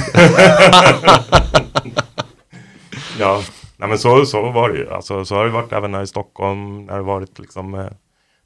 ja, 3.19 3.43
nej 3.77 3.89
men 3.89 3.99
så, 3.99 4.27
så 4.27 4.51
var 4.51 4.69
det 4.69 4.79
ju. 4.79 4.91
Alltså, 4.91 5.25
så 5.25 5.35
har 5.35 5.45
det 5.45 5.51
varit 5.51 5.73
även 5.73 5.95
här 5.95 6.03
i 6.03 6.07
Stockholm. 6.07 6.87
När 6.87 6.97
det 6.97 7.03
varit 7.03 7.39
liksom 7.39 7.75
eh, 7.75 7.87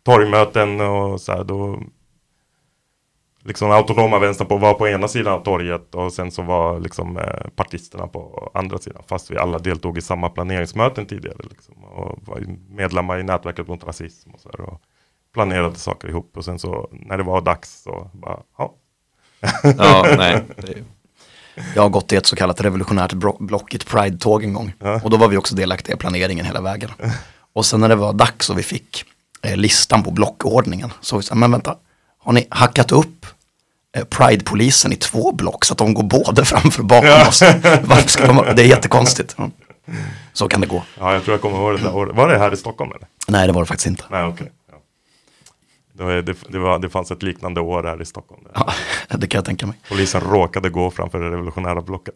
torgmöten 0.04 0.80
och 0.80 1.20
så 1.20 1.32
här 1.32 1.44
då. 1.44 1.82
Liksom 3.42 3.70
autonoma 3.70 4.18
vänstern 4.18 4.48
på, 4.48 4.56
var 4.56 4.74
på 4.74 4.88
ena 4.88 5.08
sidan 5.08 5.32
av 5.32 5.44
torget 5.44 5.94
och 5.94 6.12
sen 6.12 6.30
så 6.30 6.42
var 6.42 6.80
liksom 6.80 7.16
eh, 7.18 7.48
partisterna 7.56 8.06
på 8.06 8.50
andra 8.54 8.78
sidan. 8.78 9.02
Fast 9.06 9.30
vi 9.30 9.38
alla 9.38 9.58
deltog 9.58 9.98
i 9.98 10.00
samma 10.00 10.28
planeringsmöten 10.28 11.06
tidigare. 11.06 11.36
Liksom, 11.50 11.84
och 11.84 12.18
var 12.26 12.44
medlemmar 12.68 13.18
i 13.18 13.22
nätverket 13.22 13.68
mot 13.68 13.84
rasism 13.84 14.30
och 14.30 14.40
så 14.40 14.48
här. 14.48 14.60
Och 14.60 14.80
planerade 15.34 15.76
saker 15.76 16.08
ihop 16.08 16.36
och 16.36 16.44
sen 16.44 16.58
så 16.58 16.88
när 16.92 17.16
det 17.16 17.22
var 17.22 17.40
dags 17.40 17.82
så 17.82 18.10
bara, 18.12 18.38
ja. 18.58 18.74
Ja, 19.78 20.06
nej. 20.16 20.42
Det, 20.56 20.74
Jag 21.74 21.82
har 21.82 21.88
gått 21.88 22.12
i 22.12 22.16
ett 22.16 22.26
så 22.26 22.36
kallat 22.36 22.60
revolutionärt 22.60 23.12
block 23.38 23.74
ett 23.74 23.86
Pride-tåg 23.86 24.44
en 24.44 24.52
gång. 24.54 24.72
Ja. 24.78 25.00
Och 25.04 25.10
då 25.10 25.16
var 25.16 25.28
vi 25.28 25.36
också 25.36 25.54
delaktiga 25.54 25.96
i 25.96 25.98
planeringen 25.98 26.46
hela 26.46 26.60
vägen. 26.60 26.90
Och 27.52 27.66
sen 27.66 27.80
när 27.80 27.88
det 27.88 27.96
var 27.96 28.12
dags 28.12 28.50
och 28.50 28.58
vi 28.58 28.62
fick 28.62 29.04
eh, 29.42 29.56
listan 29.56 30.02
på 30.02 30.10
blockordningen 30.10 30.92
så 31.00 31.16
vi 31.16 31.22
sa, 31.22 31.34
men 31.34 31.50
vänta, 31.52 31.76
har 32.20 32.32
ni 32.32 32.46
hackat 32.50 32.92
upp 32.92 33.26
eh, 33.96 34.04
Pride-polisen 34.04 34.92
i 34.92 34.96
två 34.96 35.32
block 35.32 35.64
så 35.64 35.74
att 35.74 35.78
de 35.78 35.94
går 35.94 36.02
både 36.02 36.44
framför 36.52 36.80
och 36.80 36.86
bakom 36.86 37.28
oss? 37.28 37.42
Varför 37.82 38.08
ska 38.08 38.26
de, 38.26 38.36
det 38.56 38.62
är 38.62 38.66
jättekonstigt. 38.66 39.36
Så 40.32 40.48
kan 40.48 40.60
det 40.60 40.66
gå. 40.66 40.82
ja, 40.98 41.12
jag 41.12 41.24
tror 41.24 41.34
jag 41.34 41.40
kommer 41.40 41.56
ihåg 41.58 41.78
det 41.78 41.82
där 41.82 41.96
året. 41.96 42.16
Var 42.16 42.28
det 42.28 42.38
här 42.38 42.52
i 42.52 42.56
Stockholm 42.56 42.90
eller? 42.92 43.06
Nej, 43.28 43.46
det 43.46 43.52
var 43.52 43.62
det 43.62 43.66
faktiskt 43.66 43.86
inte. 43.86 44.04
Nej. 44.10 44.20
Ja. 44.20 44.46
Det, 45.92 46.04
var, 46.04 46.12
det, 46.12 46.34
det, 46.48 46.58
var, 46.58 46.78
det 46.78 46.88
fanns 46.88 47.10
ett 47.10 47.22
liknande 47.22 47.60
år 47.60 47.82
här 47.82 48.02
i 48.02 48.04
Stockholm. 48.04 48.42
Ja, 48.54 48.72
det 49.16 49.26
kan 49.26 49.38
jag 49.38 49.44
tänka 49.44 49.66
mig. 49.66 49.76
Polisen 49.88 50.20
råkade 50.20 50.70
gå 50.70 50.90
framför 50.90 51.18
det 51.18 51.30
revolutionära 51.30 51.80
blocket. 51.80 52.14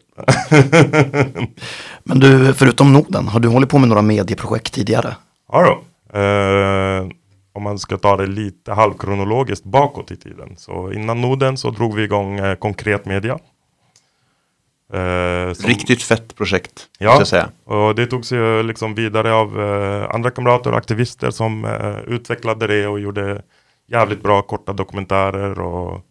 Men 2.03 2.19
du, 2.19 2.53
förutom 2.53 2.93
Norden, 2.93 3.27
har 3.27 3.39
du 3.39 3.47
hållit 3.47 3.69
på 3.69 3.77
med 3.77 3.89
några 3.89 4.01
medieprojekt 4.01 4.73
tidigare? 4.73 5.15
Ja 5.51 5.61
då. 5.63 5.71
Eh, 6.19 7.07
om 7.55 7.63
man 7.63 7.79
ska 7.79 7.97
ta 7.97 8.17
det 8.17 8.25
lite 8.27 8.73
halvkronologiskt 8.73 9.65
bakåt 9.65 10.11
i 10.11 10.15
tiden. 10.17 10.55
Så 10.57 10.91
innan 10.91 11.21
Norden 11.21 11.57
så 11.57 11.71
drog 11.71 11.95
vi 11.95 12.03
igång 12.03 12.39
eh, 12.39 12.55
Konkret 12.55 13.05
Media. 13.05 13.33
Eh, 14.93 15.53
som- 15.53 15.67
Riktigt 15.69 16.03
fett 16.03 16.35
projekt, 16.35 16.89
Ja. 16.99 17.15
jag 17.17 17.27
säga. 17.27 17.49
Och 17.63 17.95
det 17.95 18.05
togs 18.07 18.31
ju 18.31 18.63
liksom 18.63 18.95
vidare 18.95 19.33
av 19.33 19.61
eh, 19.61 20.09
andra 20.15 20.31
kamrater 20.31 20.71
och 20.71 20.77
aktivister 20.77 21.31
som 21.31 21.65
eh, 21.65 21.99
utvecklade 22.07 22.67
det 22.67 22.87
och 22.87 22.99
gjorde 22.99 23.41
jävligt 23.87 24.23
bra 24.23 24.41
korta 24.41 24.73
dokumentärer 24.73 25.59
och 25.59 26.01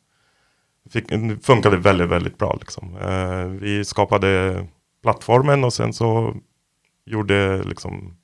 fick, 0.91 1.05
funkade 1.43 1.77
väldigt, 1.77 2.09
väldigt 2.09 2.39
bra 2.39 2.57
liksom. 2.61 2.97
Eh, 2.97 3.45
vi 3.61 3.85
skapade 3.85 4.65
plattformen 5.03 5.65
och 5.65 5.73
sen 5.73 5.93
så 5.93 6.35
gjorde 7.07 7.63
liksom 7.63 8.17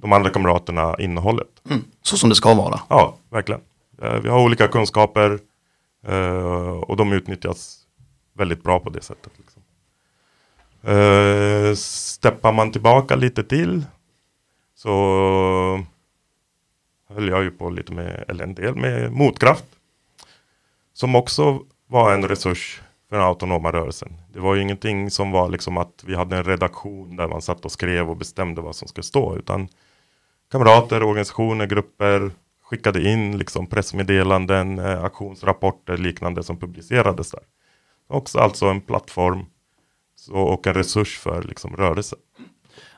de 0.00 0.12
andra 0.12 0.30
kamraterna 0.30 0.96
innehållet. 0.98 1.62
Mm. 1.70 1.84
Så 2.02 2.16
som 2.16 2.28
det 2.28 2.34
ska 2.34 2.54
vara. 2.54 2.80
Ja, 2.88 3.16
verkligen. 3.30 3.60
Eh, 4.02 4.14
vi 4.14 4.28
har 4.28 4.40
olika 4.40 4.68
kunskaper 4.68 5.38
eh, 6.06 6.70
och 6.70 6.96
de 6.96 7.12
utnyttjas 7.12 7.78
väldigt 8.32 8.62
bra 8.62 8.80
på 8.80 8.90
det 8.90 9.02
sättet. 9.02 9.32
Liksom. 9.36 9.62
Eh, 10.82 11.74
steppar 11.74 12.52
man 12.52 12.72
tillbaka 12.72 13.16
lite 13.16 13.44
till 13.44 13.84
så 14.74 15.84
höll 17.08 17.28
jag 17.28 17.42
ju 17.42 17.50
på 17.50 17.70
lite 17.70 17.92
med, 17.92 18.24
eller 18.28 18.44
en 18.44 18.54
del 18.54 18.76
med 18.76 19.12
motkraft. 19.12 19.64
Som 20.92 21.14
också 21.14 21.60
var 21.86 22.14
en 22.14 22.28
resurs 22.28 22.82
för 23.08 23.16
den 23.16 23.24
autonoma 23.24 23.72
rörelsen. 23.72 24.12
Det 24.32 24.40
var 24.40 24.54
ju 24.54 24.62
ingenting 24.62 25.10
som 25.10 25.30
var 25.30 25.48
liksom 25.48 25.76
att 25.76 26.04
vi 26.06 26.14
hade 26.14 26.36
en 26.36 26.44
redaktion 26.44 27.16
där 27.16 27.28
man 27.28 27.42
satt 27.42 27.64
och 27.64 27.72
skrev 27.72 28.10
och 28.10 28.16
bestämde 28.16 28.60
vad 28.60 28.76
som 28.76 28.88
skulle 28.88 29.04
stå. 29.04 29.36
Utan 29.36 29.68
kamrater, 30.52 31.02
organisationer, 31.02 31.66
grupper 31.66 32.30
skickade 32.64 33.08
in 33.08 33.38
liksom 33.38 33.66
pressmeddelanden, 33.66 34.78
eh, 34.78 35.04
aktionsrapporter, 35.04 35.96
liknande 35.96 36.42
som 36.42 36.58
publicerades 36.60 37.30
där. 37.30 37.40
Också 38.08 38.38
alltså 38.38 38.66
en 38.66 38.80
plattform 38.80 39.46
så, 40.16 40.34
och 40.34 40.66
en 40.66 40.74
resurs 40.74 41.18
för 41.18 41.42
liksom, 41.42 41.76
rörelse. 41.76 42.16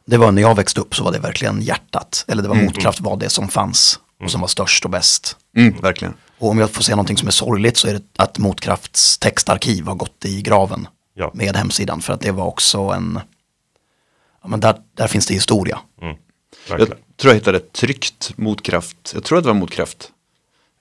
Det 0.07 0.17
var 0.17 0.33
när 0.33 0.43
jag 0.43 0.55
växte 0.55 0.81
upp 0.81 0.95
så 0.95 1.05
var 1.05 1.13
det 1.13 1.19
verkligen 1.19 1.61
hjärtat. 1.61 2.25
Eller 2.29 2.43
det 2.43 2.49
var 2.49 2.57
motkraft 2.57 3.01
var 3.01 3.17
det 3.17 3.29
som 3.29 3.49
fanns 3.49 4.01
och 4.21 4.31
som 4.31 4.41
var 4.41 4.49
störst 4.49 4.85
och 4.85 4.91
bäst. 4.91 5.37
Mm, 5.57 5.81
verkligen. 5.81 6.15
Och 6.39 6.49
om 6.51 6.59
jag 6.59 6.71
får 6.71 6.83
säga 6.83 6.97
någonting 6.97 7.17
som 7.17 7.29
är 7.29 7.33
sorgligt 7.33 7.77
så 7.77 7.89
är 7.89 7.93
det 7.93 8.03
att 8.19 8.39
Motkrafts 8.39 9.19
textarkiv 9.19 9.87
har 9.87 9.95
gått 9.95 10.25
i 10.25 10.43
graven 10.43 10.89
Ja. 11.15 11.31
med 11.35 11.57
hemsidan. 11.57 12.01
För 12.01 12.13
att 12.13 12.21
det 12.21 12.33
var 12.33 12.47
också 12.47 12.79
en, 12.79 13.21
ja 14.43 14.49
men 14.49 14.61
där, 14.61 14.77
där 14.97 15.07
finns 15.07 15.27
det 15.27 15.35
historia. 15.35 15.79
Mm. 16.03 16.17
Jag 16.69 16.79
Verkligen. 16.79 17.03
Tror 17.23 17.31
jag 17.35 17.39
hittade 17.41 17.57
ett 17.59 17.73
tryckt 17.73 18.33
motkraft. 18.37 19.11
Jag 19.15 19.25
tror 19.25 19.39
att 19.39 19.45
det 19.45 19.49
var 19.49 19.55
motkraft. 19.55 20.11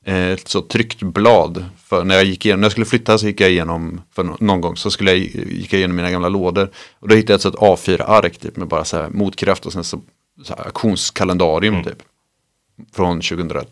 Eh, 0.05 0.15
Ett 0.27 0.47
så 0.47 0.61
tryckt 0.61 1.01
blad. 1.01 1.65
För 1.83 2.03
när 2.03 2.15
jag 2.15 2.23
gick 2.23 2.45
igenom, 2.45 2.61
när 2.61 2.65
jag 2.65 2.71
skulle 2.71 2.85
flytta 2.85 3.17
så 3.17 3.25
gick 3.27 3.41
jag 3.41 3.49
igenom, 3.51 4.01
för 4.15 4.23
nå- 4.23 4.37
någon 4.39 4.61
gång 4.61 4.77
så 4.77 4.91
skulle 4.91 5.11
jag, 5.11 5.19
gick 5.19 5.73
jag 5.73 5.77
igenom 5.79 5.95
mina 5.95 6.11
gamla 6.11 6.29
lådor. 6.29 6.69
Och 6.99 7.07
då 7.07 7.15
hittade 7.15 7.33
jag 7.33 7.37
ett 7.37 7.41
sånt 7.41 7.55
A4-ark 7.55 8.37
typ 8.37 8.57
med 8.57 8.67
bara 8.67 8.85
så 8.85 8.97
här 8.97 9.09
motkraft 9.09 9.65
och 9.65 9.73
sen 9.73 9.83
så, 9.83 10.01
så 10.43 10.53
här 10.57 10.65
auktionskalendarium 10.65 11.83
typ. 11.83 11.97
Från 12.93 13.21
2003 13.21 13.65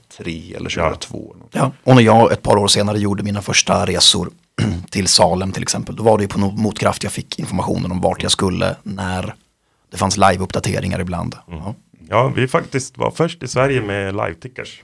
eller 0.55 0.69
2002. 0.69 1.17
eller 1.33 1.39
något. 1.43 1.49
Ja, 1.51 1.71
och 1.83 1.95
när 1.95 2.01
jag 2.01 2.31
ett 2.31 2.41
par 2.41 2.57
år 2.57 2.67
senare 2.67 2.99
gjorde 2.99 3.23
mina 3.23 3.41
första 3.41 3.85
resor 3.85 4.29
till 4.89 5.07
Salem 5.07 5.51
till 5.51 5.63
exempel, 5.63 5.95
då 5.95 6.03
var 6.03 6.17
det 6.17 6.23
ju 6.23 6.27
på 6.27 6.39
Motkraft 6.39 7.03
jag 7.03 7.11
fick 7.13 7.39
informationen 7.39 7.91
om 7.91 8.01
vart 8.01 8.23
jag 8.23 8.31
skulle, 8.31 8.75
när 8.83 9.35
det 9.91 9.97
fanns 9.97 10.17
live-uppdateringar 10.17 10.99
ibland. 11.01 11.35
Ja. 11.47 11.75
Ja, 12.11 12.33
vi 12.35 12.47
faktiskt 12.47 12.97
var 12.97 13.11
först 13.11 13.43
i 13.43 13.47
Sverige 13.47 13.81
med 13.81 14.13
live-tickers. 14.15 14.83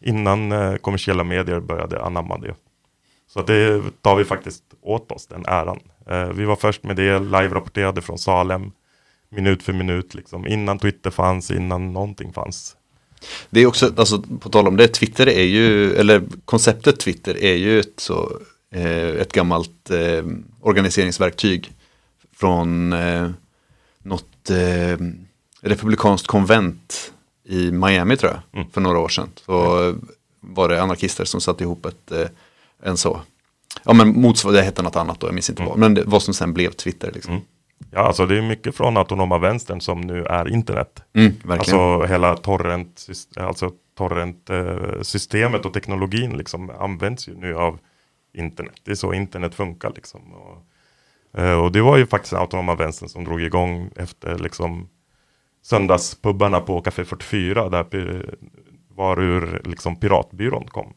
Innan 0.00 0.52
eh, 0.52 0.74
kommersiella 0.74 1.24
medier 1.24 1.60
började 1.60 2.02
anamma 2.02 2.38
det. 2.38 2.54
Så 3.28 3.42
det 3.42 3.82
tar 4.02 4.16
vi 4.16 4.24
faktiskt 4.24 4.64
åt 4.80 5.12
oss, 5.12 5.26
den 5.26 5.44
äran. 5.46 5.80
Eh, 6.06 6.28
vi 6.28 6.44
var 6.44 6.56
först 6.56 6.84
med 6.84 6.96
det, 6.96 7.18
live-rapporterade 7.18 8.00
från 8.00 8.18
Salem. 8.18 8.72
Minut 9.28 9.62
för 9.62 9.72
minut, 9.72 10.14
liksom. 10.14 10.46
Innan 10.46 10.78
Twitter 10.78 11.10
fanns, 11.10 11.50
innan 11.50 11.92
någonting 11.92 12.32
fanns. 12.32 12.76
Det 13.50 13.60
är 13.60 13.66
också, 13.66 13.92
alltså 13.96 14.22
på 14.22 14.48
tal 14.48 14.68
om 14.68 14.76
det, 14.76 14.88
Twitter 14.88 15.28
är 15.28 15.44
ju, 15.44 15.94
eller 15.94 16.22
konceptet 16.44 17.00
Twitter 17.00 17.42
är 17.42 17.54
ju 17.54 17.80
ett, 17.80 18.00
så, 18.00 18.38
eh, 18.74 19.08
ett 19.08 19.32
gammalt 19.32 19.90
eh, 19.90 20.24
organiseringsverktyg 20.60 21.72
från 22.36 22.92
eh, 22.92 23.30
något 24.02 24.50
eh, 24.50 24.96
republikanskt 25.62 26.26
konvent 26.26 27.12
i 27.44 27.70
Miami 27.70 28.16
tror 28.16 28.32
jag, 28.52 28.66
för 28.72 28.80
några 28.80 28.98
år 28.98 29.08
sedan. 29.08 29.28
Så 29.46 29.88
eh, 29.88 29.94
var 30.40 30.68
det 30.68 30.82
anarkister 30.82 31.24
som 31.24 31.40
satte 31.40 31.64
ihop 31.64 31.86
ett, 31.86 32.12
eh, 32.12 32.28
en 32.82 32.96
så, 32.96 33.20
ja 33.84 33.92
men 33.92 34.20
motsvarande, 34.20 34.60
det 34.60 34.64
hette 34.64 34.82
något 34.82 34.96
annat 34.96 35.20
då, 35.20 35.26
jag 35.26 35.34
minns 35.34 35.50
inte 35.50 35.62
vad, 35.62 35.78
men 35.78 35.94
det, 35.94 36.02
vad 36.06 36.22
som 36.22 36.34
sen 36.34 36.52
blev 36.52 36.70
Twitter 36.70 37.12
liksom. 37.14 37.40
Ja, 37.90 38.00
alltså 38.00 38.26
det 38.26 38.38
är 38.38 38.42
mycket 38.42 38.76
från 38.76 38.96
autonoma 38.96 39.38
vänstern 39.38 39.80
som 39.80 40.00
nu 40.00 40.24
är 40.24 40.48
internet. 40.48 41.02
Mm, 41.12 41.32
verkligen. 41.44 41.80
Alltså 41.80 42.06
hela 42.12 42.36
torrent, 42.36 43.06
alltså 43.36 43.70
torrent-systemet 43.98 45.66
och 45.66 45.74
teknologin 45.74 46.36
liksom 46.36 46.70
används 46.70 47.28
ju 47.28 47.34
nu 47.34 47.54
av 47.54 47.78
internet. 48.34 48.74
Det 48.84 48.90
är 48.90 48.94
så 48.94 49.12
internet 49.12 49.54
funkar 49.54 49.92
liksom. 49.94 50.20
Och, 50.32 51.40
eh, 51.40 51.62
och 51.62 51.72
det 51.72 51.80
var 51.80 51.96
ju 51.96 52.06
faktiskt 52.06 52.32
autonoma 52.34 52.74
vänstern 52.74 53.08
som 53.08 53.24
drog 53.24 53.42
igång 53.42 53.90
efter 53.96 54.38
liksom 54.38 54.88
söndagspubbarna 55.62 56.60
på 56.60 56.80
Café 56.80 57.04
44 57.04 57.68
där 57.68 58.26
var 58.88 59.20
ur 59.20 59.62
liksom 59.64 59.96
piratbyrån 59.96 60.66
kom. 60.66 60.92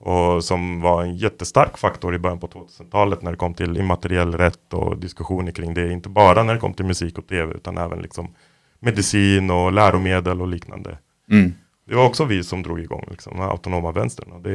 Och 0.00 0.44
som 0.44 0.80
var 0.80 1.02
en 1.02 1.16
jättestark 1.16 1.78
faktor 1.78 2.14
i 2.14 2.18
början 2.18 2.40
på 2.40 2.46
2000-talet 2.46 3.22
när 3.22 3.30
det 3.30 3.36
kom 3.36 3.54
till 3.54 3.76
immateriell 3.76 4.34
rätt 4.34 4.74
och 4.74 4.98
diskussioner 4.98 5.52
kring 5.52 5.74
det. 5.74 5.92
Inte 5.92 6.08
bara 6.08 6.42
när 6.42 6.54
det 6.54 6.60
kom 6.60 6.74
till 6.74 6.84
musik 6.84 7.18
och 7.18 7.26
tv 7.26 7.54
utan 7.54 7.78
även 7.78 7.98
liksom 7.98 8.34
medicin 8.80 9.50
och 9.50 9.72
läromedel 9.72 10.40
och 10.40 10.48
liknande. 10.48 10.98
Mm. 11.30 11.52
Det 11.88 11.94
var 11.94 12.06
också 12.06 12.24
vi 12.24 12.44
som 12.44 12.62
drog 12.62 12.80
igång 12.80 13.04
liksom, 13.10 13.36
den 13.36 13.48
autonoma 13.48 13.92
vänstern. 13.92 14.32
Och 14.32 14.40
det, 14.40 14.50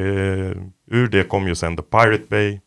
ur 0.90 1.08
det 1.08 1.28
kom 1.28 1.48
ju 1.48 1.54
sen 1.54 1.76
The 1.76 1.82
Pirate 1.82 2.24
Bay. 2.28 2.60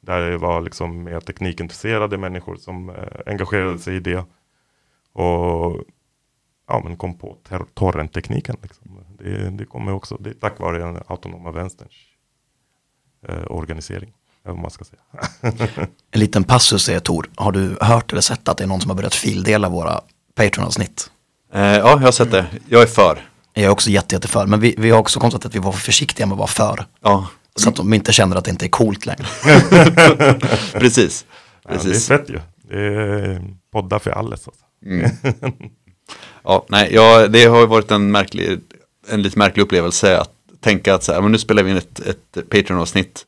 Där 0.00 0.30
det 0.30 0.38
var 0.38 0.60
liksom 0.60 1.02
mer 1.02 1.20
teknikintresserade 1.20 2.18
människor 2.18 2.56
som 2.56 2.90
eh, 2.90 2.96
engagerade 3.26 3.78
sig 3.78 3.96
i 3.96 4.00
det. 4.00 4.24
Och 5.18 5.82
ja, 6.68 6.80
men 6.84 6.96
kom 6.96 7.18
på 7.18 7.36
torrenttekniken. 7.74 8.56
Liksom. 8.62 9.04
Det, 9.18 9.50
det 9.50 9.64
kommer 9.64 9.92
också, 9.92 10.16
det 10.20 10.30
är 10.30 10.34
tack 10.34 10.60
vare 10.60 10.78
den 10.78 11.02
autonoma 11.06 11.50
vänsterns 11.50 11.92
eh, 13.28 13.44
organisering. 13.50 14.12
Vad 14.42 14.58
man 14.58 14.70
ska 14.70 14.84
säga. 14.84 15.02
En 16.10 16.20
liten 16.20 16.44
passus 16.44 16.88
är 16.88 17.00
Tor, 17.00 17.30
har 17.36 17.52
du 17.52 17.76
hört 17.80 18.12
eller 18.12 18.22
sett 18.22 18.48
att 18.48 18.56
det 18.56 18.64
är 18.64 18.68
någon 18.68 18.80
som 18.80 18.90
har 18.90 18.96
börjat 18.96 19.14
fildela 19.14 19.68
våra 19.68 20.00
Patreon-avsnitt? 20.34 21.10
Eh, 21.52 21.60
ja, 21.62 21.78
jag 21.78 21.98
har 21.98 22.12
sett 22.12 22.30
det. 22.30 22.46
Jag 22.68 22.82
är 22.82 22.86
för. 22.86 23.28
Jag 23.54 23.64
är 23.64 23.68
också 23.70 23.90
jätte, 23.90 24.14
jätte 24.14 24.28
för, 24.28 24.46
men 24.46 24.60
vi, 24.60 24.74
vi 24.78 24.90
har 24.90 24.98
också 24.98 25.20
konstaterat 25.20 25.50
att 25.50 25.54
vi 25.54 25.58
var 25.58 25.72
för 25.72 25.80
försiktiga 25.80 26.26
med 26.26 26.32
att 26.32 26.38
vara 26.38 26.48
för. 26.48 26.86
Ja, 27.02 27.28
Så 27.56 27.68
att 27.68 27.76
de 27.76 27.94
inte 27.94 28.12
känner 28.12 28.36
att 28.36 28.44
det 28.44 28.50
inte 28.50 28.66
är 28.66 28.70
coolt 28.70 29.06
längre. 29.06 29.26
precis. 30.72 31.26
Ja, 31.62 31.70
det 31.70 31.74
är 31.74 31.78
precis. 31.78 32.08
fett 32.08 32.30
ju. 32.30 32.40
Det 32.62 32.80
är 32.80 33.54
poddar 33.72 33.98
för 33.98 34.10
alles. 34.10 34.48
Alltså. 34.48 34.64
Ja, 36.48 36.66
nej, 36.68 36.94
ja, 36.94 37.28
det 37.28 37.44
har 37.44 37.60
ju 37.60 37.66
varit 37.66 37.90
en, 37.90 38.10
märklig, 38.10 38.60
en 39.08 39.22
lite 39.22 39.38
märklig 39.38 39.62
upplevelse 39.62 40.18
att 40.18 40.32
tänka 40.60 40.94
att 40.94 41.04
så 41.04 41.12
här, 41.12 41.20
men 41.20 41.32
nu 41.32 41.38
spelar 41.38 41.62
vi 41.62 41.70
in 41.70 41.76
ett, 41.76 42.00
ett 42.00 42.50
Patreon-avsnitt. 42.50 43.26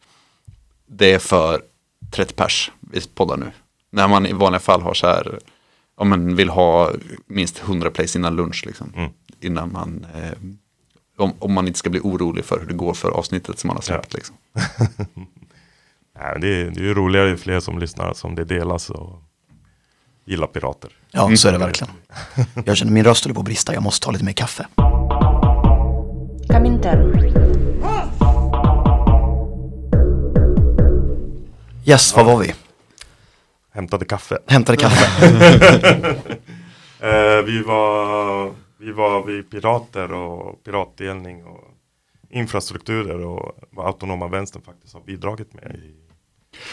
Det 0.86 1.12
är 1.12 1.18
för 1.18 1.62
30 2.10 2.34
pers 2.34 2.72
vi 2.80 3.00
poddar 3.14 3.36
nu. 3.36 3.50
När 3.90 4.08
man 4.08 4.26
i 4.26 4.32
vanliga 4.32 4.60
fall 4.60 4.82
har 4.82 4.94
så 4.94 5.06
här, 5.06 5.38
om 5.94 6.08
man 6.08 6.36
vill 6.36 6.48
ha 6.48 6.92
minst 7.26 7.62
100 7.62 7.90
plays 7.90 8.16
innan 8.16 8.36
lunch 8.36 8.62
liksom. 8.66 8.92
Mm. 8.96 9.10
Innan 9.40 9.72
man, 9.72 10.06
eh, 10.14 10.38
om, 11.16 11.32
om 11.38 11.52
man 11.52 11.66
inte 11.66 11.78
ska 11.78 11.90
bli 11.90 12.00
orolig 12.00 12.44
för 12.44 12.60
hur 12.60 12.66
det 12.66 12.74
går 12.74 12.94
för 12.94 13.10
avsnittet 13.10 13.58
som 13.58 13.68
man 13.68 13.76
har 13.76 13.82
släppt. 13.82 14.14
Liksom. 14.14 14.36
Nej, 16.18 16.38
det, 16.40 16.48
är, 16.48 16.70
det 16.70 16.80
är 16.80 16.84
ju 16.84 16.94
roligare 16.94 17.28
ju 17.28 17.36
fler 17.36 17.60
som 17.60 17.78
lyssnar 17.78 18.14
som 18.14 18.34
det 18.34 18.44
delas 18.44 18.90
och 18.90 19.22
gillar 20.24 20.46
pirater. 20.46 20.90
Ja, 21.12 21.36
så 21.36 21.48
är 21.48 21.52
det 21.52 21.58
verkligen. 21.58 21.94
Jag 22.64 22.76
känner 22.76 22.92
min 22.92 23.04
röst 23.04 23.24
håller 23.24 23.34
på 23.34 23.40
att 23.40 23.44
brista, 23.44 23.74
jag 23.74 23.82
måste 23.82 24.04
ta 24.04 24.10
lite 24.10 24.24
mer 24.24 24.32
kaffe. 24.32 24.66
Yes, 31.84 32.16
var 32.16 32.24
var 32.24 32.38
vi? 32.38 32.54
Hämtade 33.72 34.04
kaffe. 34.04 34.38
Hämtade 34.46 34.78
kaffe. 34.78 36.16
Eh, 37.02 37.42
vi, 37.46 37.62
var, 37.62 38.50
vi 38.78 38.92
var 38.92 39.22
vid 39.26 39.50
pirater 39.50 40.12
och 40.12 40.64
piratdelning 40.64 41.44
och 41.44 41.64
infrastrukturer 42.30 43.24
och 43.24 43.58
vad 43.70 43.86
autonoma 43.86 44.28
vänstern 44.28 44.62
faktiskt 44.62 44.94
har 44.94 45.00
bidragit 45.00 45.54
med. 45.54 45.74
I, 45.74 45.99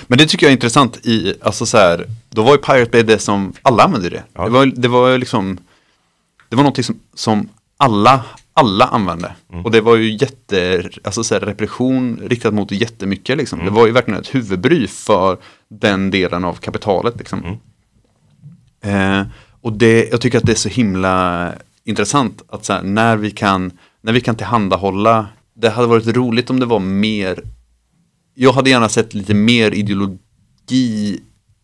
Men 0.08 0.18
det 0.18 0.26
tycker 0.26 0.46
jag 0.46 0.52
är 0.52 0.56
intressant 0.56 1.06
i, 1.06 1.34
alltså 1.42 1.66
så 1.66 1.78
här, 1.78 2.06
då 2.30 2.44
var 2.44 2.52
ju 2.52 2.58
Pirate 2.58 2.92
Bay 2.92 3.04
det 3.04 3.20
som, 3.20 3.54
alla 3.62 3.84
använde 3.84 4.10
det. 4.10 4.24
Ja. 4.34 4.44
Det 4.44 4.50
var, 4.50 4.66
det 4.66 4.88
var 4.88 5.18
liksom, 5.18 5.58
det 6.50 6.56
var 6.56 6.64
någonting 6.64 6.84
som, 6.84 7.00
som 7.14 7.50
alla, 7.78 8.24
alla 8.54 8.86
använde. 8.86 9.36
Mm. 9.52 9.66
Och 9.66 9.72
det 9.72 9.82
var 9.82 9.96
ju 9.96 10.12
jätte, 10.12 10.90
alltså 11.04 11.24
så 11.24 11.34
här, 11.34 11.42
repression 11.42 12.20
riktat 12.24 12.54
mot 12.54 12.72
jättemycket 12.72 13.38
liksom. 13.38 13.60
Mm. 13.60 13.74
Det 13.74 13.80
var 13.80 13.88
ju 13.88 13.94
verkligen 13.94 14.20
ett 14.20 14.36
huvudbry 14.36 14.88
för 14.88 15.38
den 15.68 16.12
delen 16.12 16.46
av 16.46 16.54
kapitalet 16.54 17.18
liksom. 17.18 17.44
Mm. 17.44 19.20
Eh, 19.22 19.28
och 19.62 19.74
det, 19.74 20.10
jag 20.12 20.22
tycker 20.22 20.38
att 20.38 20.46
det 20.46 20.52
är 20.52 20.56
så 20.56 20.70
himla 20.70 21.54
intressant 21.84 22.42
att 22.50 22.66
så 22.66 22.74
här, 22.74 22.84
när 22.84 23.18
vi 23.18 23.32
kan, 23.32 23.72
när 24.02 24.14
vi 24.14 24.22
kan 24.22 24.36
tillhandahålla, 24.36 25.28
det 25.54 25.70
hade 25.70 25.88
varit 25.88 26.08
roligt 26.08 26.50
om 26.50 26.60
det 26.60 26.66
var 26.66 26.80
mer, 26.80 27.44
jag 28.40 28.54
hade 28.54 28.70
gärna 28.70 28.90
sett 28.90 29.14
lite 29.14 29.34
mer 29.34 29.72
ideologi 29.72 31.20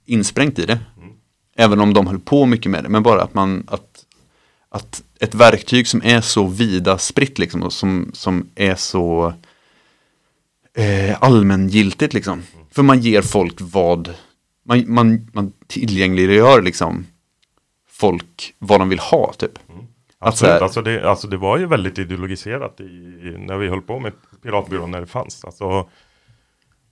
insprängt 0.06 0.60
i 0.60 0.66
det. 0.66 0.80
Även 1.56 1.80
om 1.80 1.94
de 1.94 2.08
höll 2.08 2.20
på 2.20 2.46
mycket 2.46 2.72
med 2.72 2.84
det, 2.84 2.90
men 2.90 3.04
bara 3.04 3.22
att 3.22 3.34
man, 3.34 3.64
att, 3.68 4.06
att 4.70 5.04
ett 5.20 5.36
verktyg 5.36 5.88
som 5.88 6.02
är 6.04 6.22
så 6.22 6.48
vida 6.48 6.98
spritt 6.98 7.40
liksom, 7.40 7.64
och 7.64 7.74
som, 7.74 8.12
som 8.14 8.50
är 8.56 8.76
så 8.76 9.34
eh, 10.78 11.24
allmängiltigt 11.24 12.14
liksom. 12.14 12.44
För 12.72 12.84
man 12.84 13.00
ger 13.00 13.22
folk 13.22 13.56
vad, 13.60 14.14
man, 14.66 14.94
man, 14.94 15.28
man 15.34 15.54
tillgängliggör 15.68 16.62
liksom 16.62 17.06
folk 17.90 18.56
vad 18.60 18.82
de 18.82 18.90
vill 18.90 19.00
ha 19.00 19.34
typ. 19.34 19.60
Så 19.68 20.30
Absolut, 20.30 20.62
alltså 20.62 20.82
det, 20.82 21.10
alltså 21.10 21.28
det 21.28 21.38
var 21.38 21.58
ju 21.58 21.66
väldigt 21.66 22.00
ideologiserat 22.00 22.82
i, 22.82 22.84
i, 22.84 23.36
när 23.40 23.58
vi 23.58 23.68
höll 23.68 23.82
på 23.82 24.00
med 24.00 24.14
Piratbyrån 24.44 24.92
när 24.92 25.02
det 25.02 25.08
fanns. 25.08 25.46
Alltså, 25.46 25.90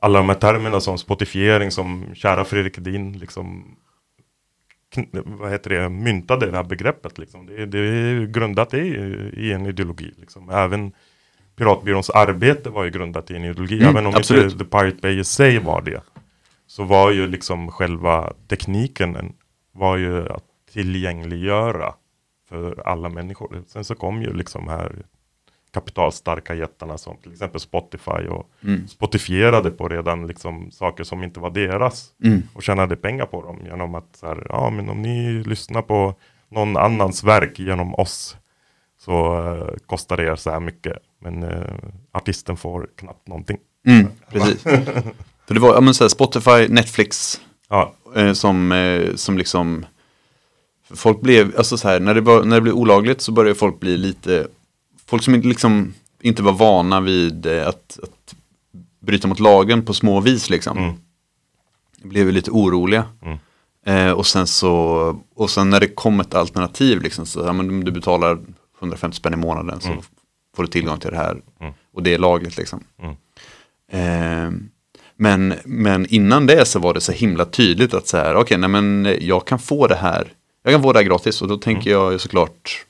alla 0.02 0.20
de 0.20 0.30
här 0.30 0.36
termerna 0.36 0.80
som 0.80 0.98
spotifiering 0.98 1.72
som 1.72 2.06
kära 2.16 2.46
Fredrik 2.46 2.78
Edin 2.78 3.18
liksom 3.18 3.76
vad 5.26 5.52
heter 5.52 5.70
det, 5.70 5.90
myntade 5.90 6.46
det 6.52 6.58
här 6.58 6.64
begreppet. 6.64 7.18
Liksom. 7.18 7.46
Det, 7.46 7.66
det 7.66 7.80
är 7.80 8.26
grundat 8.26 8.74
i, 8.74 8.78
i 9.34 9.52
en 9.54 9.66
ideologi. 9.66 10.14
Liksom. 10.18 10.50
Även 10.50 10.92
Piratbyråns 11.56 12.10
arbete 12.10 12.70
var 12.70 12.84
ju 12.84 12.90
grundat 12.90 13.32
i 13.32 13.36
en 13.36 13.44
ideologi. 13.44 13.76
Mm, 13.76 13.88
Även 13.90 14.06
om 14.06 14.16
absolut. 14.16 14.44
inte 14.54 14.58
The 14.66 14.70
Pirate 14.70 14.98
Bay 15.02 15.20
i 15.20 15.24
sig 15.24 15.60
var 15.60 15.82
det. 15.82 16.02
Så 16.68 16.84
var 16.84 17.12
ju 17.12 17.28
liksom 17.28 17.72
själva 17.72 18.34
tekniken 18.48 19.16
en- 19.16 19.34
var 19.72 19.98
ju 19.98 20.30
att 20.30 20.44
tillgängliggöra 20.74 21.94
för 22.50 22.88
alla 22.88 23.10
människor. 23.10 23.64
Sen 23.68 23.84
så 23.86 23.96
kom 23.96 24.22
ju 24.22 24.34
liksom 24.34 24.68
här 24.68 24.96
kapitalstarka 25.74 26.54
jättarna 26.56 26.98
som 26.98 27.18
till 27.18 27.32
exempel 27.32 27.62
Spotify 27.62 28.12
och 28.30 28.50
Mm. 28.64 28.88
spotifierade 28.88 29.72
på 29.72 29.88
redan 29.90 30.28
liksom 30.28 30.72
saker 30.72 31.04
som 31.04 31.24
inte 31.24 31.40
var 31.40 31.50
deras 31.50 32.10
Mm. 32.24 32.42
och 32.54 32.64
tjänade 32.64 32.96
pengar 32.96 33.26
på 33.26 33.42
dem 33.42 33.60
genom 33.66 33.96
att 33.96 34.16
så 34.16 34.28
här, 34.28 34.46
ja 34.50 34.70
men 34.70 34.90
om 34.90 35.02
ni 35.02 35.44
lyssnar 35.44 35.82
på 35.82 36.16
någon 36.50 36.78
annans 36.78 37.24
verk 37.24 37.60
genom 37.60 37.96
oss 37.96 38.38
så 39.00 39.40
eh, 39.54 39.78
kostar 39.86 40.18
det 40.18 40.24
er 40.24 40.36
så 40.36 40.52
här 40.52 40.60
mycket 40.60 40.98
men 41.20 41.44
eh, 41.44 41.76
artisten 42.12 42.58
får 42.58 42.88
knappt 42.96 43.28
någonting. 43.28 43.58
Mm, 43.88 44.08
precis. 44.32 44.64
För 45.48 45.54
det 45.54 45.60
var, 45.60 45.74
ja 45.74 45.82
men 45.82 45.94
så 45.94 46.04
här, 46.04 46.10
Spotify, 46.10 46.68
Netflix, 46.70 47.42
Ja, 47.70 47.94
eh, 48.16 48.34
som, 48.34 48.72
eh, 48.72 49.16
som 49.16 49.38
liksom 49.38 49.86
Folk 50.94 51.22
blev, 51.22 51.54
alltså 51.58 51.78
så 51.78 51.88
här, 51.88 52.00
när 52.00 52.14
det, 52.14 52.22
var, 52.22 52.44
när 52.44 52.56
det 52.56 52.62
blev 52.62 52.74
olagligt 52.76 53.22
så 53.22 53.32
började 53.32 53.56
folk 53.60 53.80
bli 53.80 53.98
lite 53.98 54.48
Folk 55.12 55.24
som 55.24 55.36
inte 55.36 55.47
liksom 55.47 55.93
inte 56.21 56.43
var 56.43 56.52
vana 56.54 57.02
vid 57.02 57.45
eh, 57.45 57.67
att, 57.67 58.00
att 58.04 58.36
bryta 59.00 59.28
mot 59.28 59.39
lagen 59.39 59.86
på 59.86 59.93
små 59.93 60.19
vis 60.19 60.50
liksom 60.50 60.78
Mm. 60.78 60.93
Blev 62.04 62.26
ju 62.26 62.32
lite 62.32 62.52
oroliga 62.52 63.06
Mm. 63.21 63.38
eh, 63.86 64.12
Och 64.12 64.26
sen 64.28 64.47
så 64.47 64.74
Och 65.36 65.50
sen 65.50 65.69
när 65.69 65.80
det 65.80 65.88
kom 65.88 66.19
ett 66.19 66.34
alternativ 66.36 67.02
liksom 67.02 67.26
så, 67.26 67.39
ja, 67.39 67.54
men 67.54 67.69
om 67.69 67.84
du 67.84 67.91
betalar 67.91 68.39
150 68.80 69.17
spänn 69.17 69.34
i 69.34 69.38
månaden 69.38 69.82
så 69.82 69.88
Mm. 69.89 70.02
får 70.56 70.63
du 70.63 70.69
tillgång 70.69 71.00
till 71.00 71.12
det 71.12 71.17
här 71.17 71.41
Mm. 71.60 71.74
Och 71.93 72.04
det 72.04 72.13
är 72.13 72.17
lagligt 72.19 72.58
liksom 72.58 72.84
Mm. 73.00 73.15
Eh, 73.91 74.52
men, 75.15 75.54
men 75.65 76.06
innan 76.06 76.47
det 76.47 76.65
så 76.67 76.80
var 76.80 76.93
det 76.93 77.02
så 77.02 77.12
himla 77.12 77.45
tydligt 77.45 77.93
att 77.93 78.08
så 78.08 78.17
här, 78.17 78.36
okej, 78.36 78.58
nej 78.58 78.69
men 78.69 79.17
jag 79.21 79.47
kan 79.47 79.60
få 79.60 79.88
det 79.88 79.95
här, 79.95 80.34
jag 80.63 80.74
kan 80.74 80.82
få 80.84 80.93
det 80.93 81.00
här 81.00 81.06
gratis 81.06 81.41
och 81.41 81.47
då 81.47 81.58
tänker 81.58 81.91
jag 81.91 82.12
ju 82.12 82.19
såklart 82.19 82.86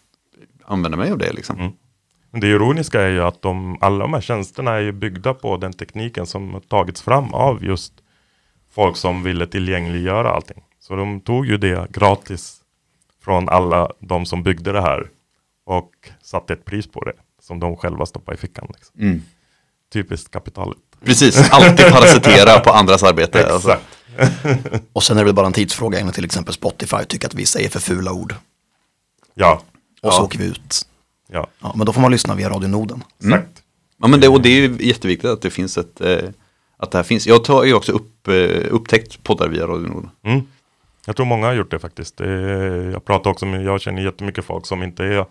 använda 0.66 0.98
mig 0.98 1.12
av 1.12 1.18
det 1.18 1.34
liksom. 1.34 1.74
Men 2.32 2.42
det 2.42 2.48
ironiska 2.48 3.02
är 3.02 3.10
ju 3.10 3.24
att 3.24 3.42
de, 3.42 3.78
alla 3.82 3.98
de 4.00 4.14
här 4.14 4.22
tjänsterna 4.22 4.72
är 4.72 4.80
ju 4.80 4.92
byggda 4.92 5.34
på 5.34 5.58
den 5.58 5.74
tekniken 5.74 6.26
som 6.26 6.54
har 6.54 6.60
tagits 6.60 7.02
fram 7.02 7.34
av 7.34 7.64
just 7.66 7.94
folk 8.72 8.98
som 8.98 9.24
ville 9.24 9.48
tillgängliggöra 9.48 10.32
allting. 10.32 10.64
Så 10.80 10.96
de 10.96 11.22
tog 11.22 11.46
ju 11.46 11.58
det 11.58 11.88
gratis 11.92 12.58
från 13.24 13.50
alla 13.50 13.90
de 14.00 14.26
som 14.26 14.44
byggde 14.44 14.72
det 14.72 14.82
här 14.82 15.10
och 15.66 15.92
satte 16.22 16.54
ett 16.54 16.66
pris 16.66 16.88
på 16.92 17.04
det 17.04 17.14
som 17.42 17.60
de 17.60 17.78
själva 17.78 18.06
stoppade 18.06 18.36
i 18.38 18.40
fickan. 18.40 18.68
Liksom. 18.76 19.02
Mm. 19.02 19.22
Typiskt 19.94 20.32
kapitalet. 20.32 20.78
Precis, 21.06 21.52
alltid 21.52 21.86
parasitera 21.92 22.60
på 22.60 22.70
andras 22.70 23.04
arbete. 23.04 23.54
Alltså. 23.54 23.78
Exakt. 24.18 24.84
Och 24.94 25.04
sen 25.04 25.18
är 25.18 25.22
det 25.22 25.26
väl 25.26 25.36
bara 25.36 25.46
en 25.48 25.54
tidsfråga 25.54 26.00
innan 26.00 26.14
till 26.14 26.26
exempel 26.26 26.54
Spotify 26.54 26.98
tycker 27.08 27.28
att 27.28 27.34
vi 27.34 27.46
säger 27.46 27.70
för 27.70 27.80
fula 27.80 28.12
ord. 28.12 28.36
Ja, 29.34 29.62
Och 30.02 30.14
så 30.14 30.20
Ja. 30.20 30.24
åker 30.26 30.40
vi 30.40 30.46
ut. 30.46 30.88
Ja, 31.32 31.48
Ja, 31.60 31.74
men 31.76 31.86
då 31.86 31.94
får 31.94 32.02
man 32.02 32.12
lyssna 32.12 32.36
via 32.36 32.50
Radio 32.50 32.68
Norden. 32.68 33.04
exakt. 33.24 33.64
Ja, 33.98 34.08
men 34.08 34.20
det, 34.20 34.28
och 34.28 34.42
det 34.42 34.50
är 34.50 34.62
ju 34.62 34.78
jätteviktigt 34.88 35.30
att 35.30 35.42
det 35.42 35.50
finns 35.50 35.78
ett, 35.78 36.02
eh, 36.02 36.30
att 36.78 36.92
det 36.92 36.98
här 36.98 37.04
finns. 37.04 37.28
Jag 37.28 37.48
har 37.48 37.64
ju 37.64 37.74
också 37.74 37.92
upp, 37.92 38.28
eh, 38.28 38.74
upptäckt 38.74 39.24
poddar 39.24 39.48
via 39.48 39.68
Radio 39.68 39.88
Nord. 39.88 40.10
Mm. 40.24 40.42
Jag 41.06 41.16
tror 41.16 41.26
många 41.26 41.48
har 41.48 41.54
gjort 41.54 41.72
det 41.72 41.80
faktiskt. 41.80 42.18
Det 42.18 42.32
jag 42.92 43.06
pratar 43.06 43.32
också 43.32 43.46
med, 43.46 43.64
jag 43.64 43.82
känner 43.82 44.02
jättemycket 44.02 44.46
folk 44.46 44.66
som 44.66 44.84
inte 44.84 45.04
är 45.04 45.26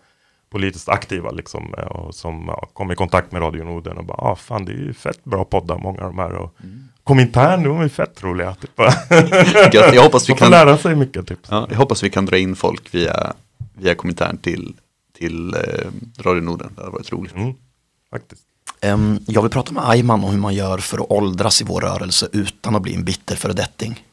politiskt 0.51 0.89
aktiva 0.89 1.31
liksom 1.31 1.75
eh, 1.79 1.85
och 1.85 2.15
som 2.15 2.45
ja, 2.49 2.69
kom 2.73 2.93
i 2.93 2.95
kontakt 2.95 3.33
med 3.33 3.43
Radio 3.43 3.65
Norden 3.65 3.99
och 3.99 4.05
bara, 4.05 4.19
ah 4.19 4.37
fan 4.37 4.65
det 4.65 4.73
är 4.73 4.77
ju 4.77 4.93
fett 4.95 5.25
bra 5.25 5.45
poddar 5.45 5.79
många 5.79 6.03
av 6.03 6.07
de 6.07 6.19
här 6.19 6.33
och 6.33 6.57
Komintern, 7.05 7.63
de 7.63 7.81
är 7.81 7.89
fett 7.89 8.23
roliga. 8.23 8.55
Typ. 8.55 8.71
Jag, 9.95 10.03
hoppas 10.03 10.31
vi 10.31 10.35
kan, 10.35 10.51
lära 10.51 10.79
sig 10.79 10.95
mycket 10.95 11.27
typ. 11.27 11.39
ja, 11.49 11.67
jag 11.71 11.77
hoppas 11.77 12.03
vi 12.03 12.11
kan 12.11 12.27
dra 12.27 12.39
in 12.39 12.57
folk 12.57 12.95
via, 12.95 13.33
via 13.75 13.95
Komintern 13.95 14.37
till, 14.37 14.75
till 15.21 15.55
eh, 15.55 15.61
Radio 16.19 16.43
Norden. 16.43 16.73
Det 16.77 16.81
hade 16.83 16.93
varit 16.93 17.13
roligt. 17.13 17.35
Mm, 17.35 17.55
faktiskt. 18.11 18.43
Em, 18.81 19.19
jag 19.27 19.43
vill 19.43 19.51
prata 19.51 19.73
med 19.73 19.89
Ayman 19.89 20.25
om 20.25 20.31
hur 20.31 20.39
man 20.39 20.55
gör 20.55 20.79
för 20.79 20.99
att 20.99 21.11
åldras 21.11 21.61
i 21.61 21.65
vår 21.65 21.81
rörelse 21.81 22.29
utan 22.33 22.77
att 22.77 22.83
bli 22.83 22.95
en 22.95 23.05
bitter 23.05 23.37
föredetting. 23.37 24.05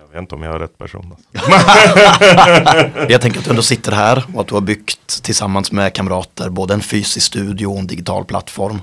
Jag 0.00 0.08
vet 0.08 0.18
inte 0.18 0.34
om 0.34 0.42
jag 0.42 0.54
är 0.54 0.58
rätt 0.58 0.78
person. 0.78 1.14
Alltså. 1.16 1.50
Jag 3.12 3.20
tänker 3.20 3.38
att 3.38 3.44
du 3.44 3.50
ändå 3.50 3.62
sitter 3.62 3.92
här 3.92 4.24
och 4.34 4.40
att 4.40 4.46
du 4.48 4.54
har 4.54 4.60
byggt 4.60 5.22
tillsammans 5.22 5.72
med 5.72 5.94
kamrater 5.94 6.50
både 6.50 6.74
en 6.74 6.80
fysisk 6.80 7.26
studio 7.26 7.66
och 7.66 7.78
en 7.78 7.86
digital 7.86 8.24
plattform. 8.24 8.78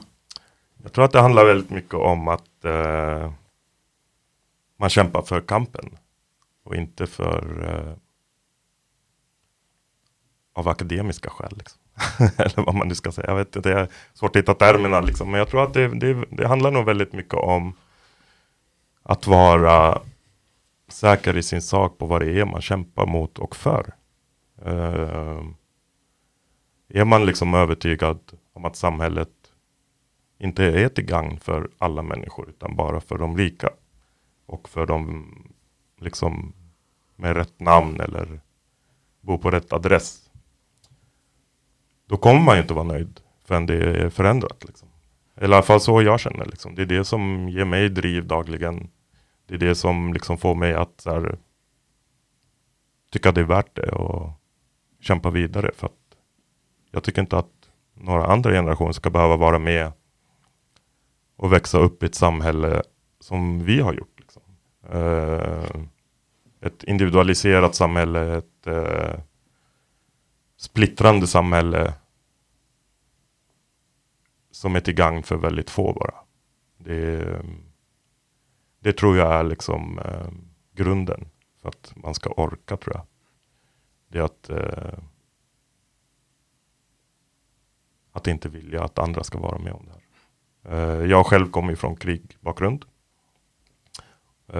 Jag 0.84 0.94
tror 0.94 1.06
att 1.06 1.12
det 1.12 1.22
handlar 1.22 1.46
väldigt 1.46 1.70
mycket 1.70 1.94
om 1.94 2.28
att 2.28 2.66
eh, 2.66 3.32
man 4.80 4.90
kämpar 4.90 5.22
för 5.22 5.42
kampen 5.42 5.90
och 6.66 6.76
inte 6.76 7.08
för 7.08 7.44
eh, 7.64 7.94
av 10.54 10.68
akademiska 10.68 11.30
skäl. 11.30 11.52
Liksom. 11.58 11.82
Eller 12.38 12.66
vad 12.66 12.76
man 12.76 12.88
nu 12.88 12.96
ska 12.96 13.12
säga. 13.12 13.28
Jag 13.28 13.36
vet 13.36 13.56
inte, 13.56 13.70
det 13.70 13.80
är 13.80 13.88
svårt 14.14 14.36
att 14.36 14.42
hitta 14.42 14.54
termerna 14.54 15.02
liksom. 15.02 15.32
Men 15.32 15.38
jag 15.38 15.50
tror 15.50 15.64
att 15.64 15.74
det, 15.74 15.88
det, 15.88 16.26
det 16.30 16.48
handlar 16.48 16.72
nog 16.72 16.86
väldigt 16.86 17.14
mycket 17.14 17.34
om 17.34 17.74
att 19.04 19.28
vara 19.28 20.02
säker 20.88 21.38
i 21.38 21.44
sin 21.44 21.62
sak 21.62 21.98
på 21.98 22.06
vad 22.06 22.22
det 22.22 22.40
är 22.40 22.46
man 22.46 22.62
kämpar 22.62 23.06
mot 23.06 23.40
och 23.40 23.56
för. 23.56 23.94
Uh, 24.66 25.44
är 26.90 27.06
man 27.06 27.26
liksom 27.26 27.54
övertygad 27.54 28.20
om 28.54 28.66
att 28.66 28.76
samhället 28.76 29.30
inte 30.40 30.64
är 30.64 30.90
till 30.90 31.06
gagn 31.06 31.40
för 31.40 31.70
alla 31.78 32.02
människor 32.02 32.50
utan 32.50 32.76
bara 32.76 33.02
för 33.02 33.18
de 33.18 33.38
rika. 33.38 33.70
Och 34.46 34.70
för 34.70 34.86
de 34.86 35.28
liksom 36.00 36.54
med 37.16 37.36
rätt 37.36 37.60
namn 37.60 38.02
eller 38.02 38.42
bor 39.22 39.38
på 39.38 39.52
rätt 39.52 39.74
adress. 39.74 40.21
Då 42.12 42.18
kommer 42.18 42.42
man 42.42 42.56
ju 42.56 42.62
inte 42.62 42.74
vara 42.74 42.86
nöjd 42.86 43.20
förrän 43.46 43.66
det 43.66 43.76
är 43.76 44.10
förändrat. 44.10 44.64
Liksom. 44.68 44.88
Eller 45.36 45.54
i 45.54 45.58
alla 45.58 45.64
fall 45.64 45.82
så 45.82 46.02
jag 46.02 46.20
känner. 46.20 46.46
Liksom. 46.46 46.76
Det 46.76 46.82
är 46.82 46.86
det 46.86 47.06
som 47.06 47.50
ger 47.50 47.66
mig 47.66 47.90
driv 47.90 48.28
dagligen. 48.28 48.90
Det 49.48 49.54
är 49.54 49.58
det 49.58 49.76
som 49.76 50.14
liksom 50.14 50.38
får 50.38 50.56
mig 50.56 50.74
att 50.74 51.02
så 51.02 51.12
här, 51.12 51.38
tycka 53.12 53.32
det 53.32 53.42
är 53.42 53.46
värt 53.46 53.76
det 53.76 53.92
och 53.92 54.32
kämpa 55.00 55.30
vidare. 55.30 55.72
För 55.76 55.88
att 55.88 56.18
jag 56.92 57.04
tycker 57.04 57.22
inte 57.22 57.38
att 57.38 57.70
några 57.94 58.26
andra 58.26 58.52
generationer 58.52 58.92
ska 58.92 59.10
behöva 59.10 59.36
vara 59.36 59.60
med 59.60 59.92
och 61.36 61.54
växa 61.54 61.78
upp 61.78 62.04
i 62.04 62.06
ett 62.06 62.16
samhälle 62.16 62.84
som 63.20 63.64
vi 63.64 63.80
har 63.80 63.94
gjort. 63.94 64.20
Liksom. 64.20 64.42
Uh, 64.94 65.86
ett 66.62 66.84
individualiserat 66.84 67.76
samhälle, 67.76 68.38
ett 68.38 68.68
uh, 68.68 69.20
splittrande 70.58 71.28
samhälle 71.28 71.94
som 74.62 74.76
är 74.76 74.80
till 74.80 74.94
gagn 74.94 75.24
för 75.24 75.36
väldigt 75.36 75.70
få 75.70 75.94
bara. 75.94 76.14
Det, 76.78 77.42
det 78.80 78.94
tror 78.94 79.18
jag 79.18 79.34
är 79.34 79.44
liksom 79.44 80.00
eh, 80.00 80.28
grunden 80.74 81.28
för 81.62 81.70
att 81.70 81.94
man 81.96 82.14
ska 82.14 82.30
orka 82.30 82.78
tror 82.78 82.96
jag. 82.96 83.06
Det 84.08 84.20
är 84.20 84.24
att 84.24 84.50
eh, 84.50 85.00
att 88.12 88.28
inte 88.28 88.50
vilja 88.50 88.84
att 88.84 89.00
andra 89.00 89.24
ska 89.24 89.40
vara 89.40 89.58
med 89.58 89.74
om 89.74 89.86
det 89.86 89.92
här. 89.92 91.02
Eh, 91.02 91.06
jag 91.06 91.26
själv 91.26 91.52
kommer 91.52 91.76
från 91.76 91.96
krigbakgrund. 91.96 92.86
Eh, 94.48 94.60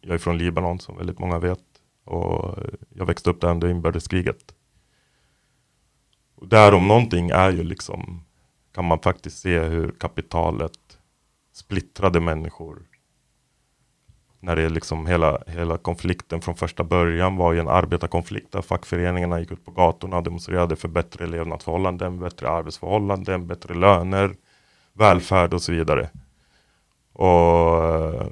jag 0.00 0.14
är 0.14 0.18
från 0.18 0.38
Libanon 0.38 0.78
som 0.78 0.96
väldigt 0.96 1.18
många 1.18 1.38
vet. 1.38 1.64
Och 2.04 2.58
jag 2.88 3.06
växte 3.06 3.30
upp 3.30 3.40
där 3.40 3.50
under 3.50 3.68
inbördeskriget. 3.68 4.54
Och 6.34 6.48
där 6.48 6.74
om 6.74 6.88
någonting 6.88 7.30
är 7.30 7.50
ju 7.50 7.62
liksom, 7.62 8.24
kan 8.72 8.84
man 8.84 8.98
faktiskt 8.98 9.38
se 9.38 9.58
hur 9.58 9.90
kapitalet 9.90 10.98
splittrade 11.52 12.20
människor. 12.20 12.82
När 14.40 14.56
det 14.56 14.68
liksom 14.68 15.06
hela, 15.06 15.38
hela 15.46 15.78
konflikten 15.78 16.40
från 16.40 16.54
första 16.54 16.84
början 16.84 17.36
var 17.36 17.52
ju 17.52 17.60
en 17.60 17.68
arbetarkonflikt 17.68 18.52
där 18.52 18.62
fackföreningarna 18.62 19.40
gick 19.40 19.52
ut 19.52 19.64
på 19.64 19.70
gatorna 19.70 20.16
och 20.16 20.22
demonstrerade 20.22 20.76
för 20.76 20.88
bättre 20.88 21.26
levnadsförhållanden, 21.26 22.18
bättre 22.18 22.50
arbetsförhållanden, 22.50 23.46
bättre 23.46 23.74
löner, 23.74 24.36
välfärd 24.92 25.54
och 25.54 25.62
så 25.62 25.72
vidare. 25.72 26.10
Och 27.12 27.84
eh, 27.84 28.26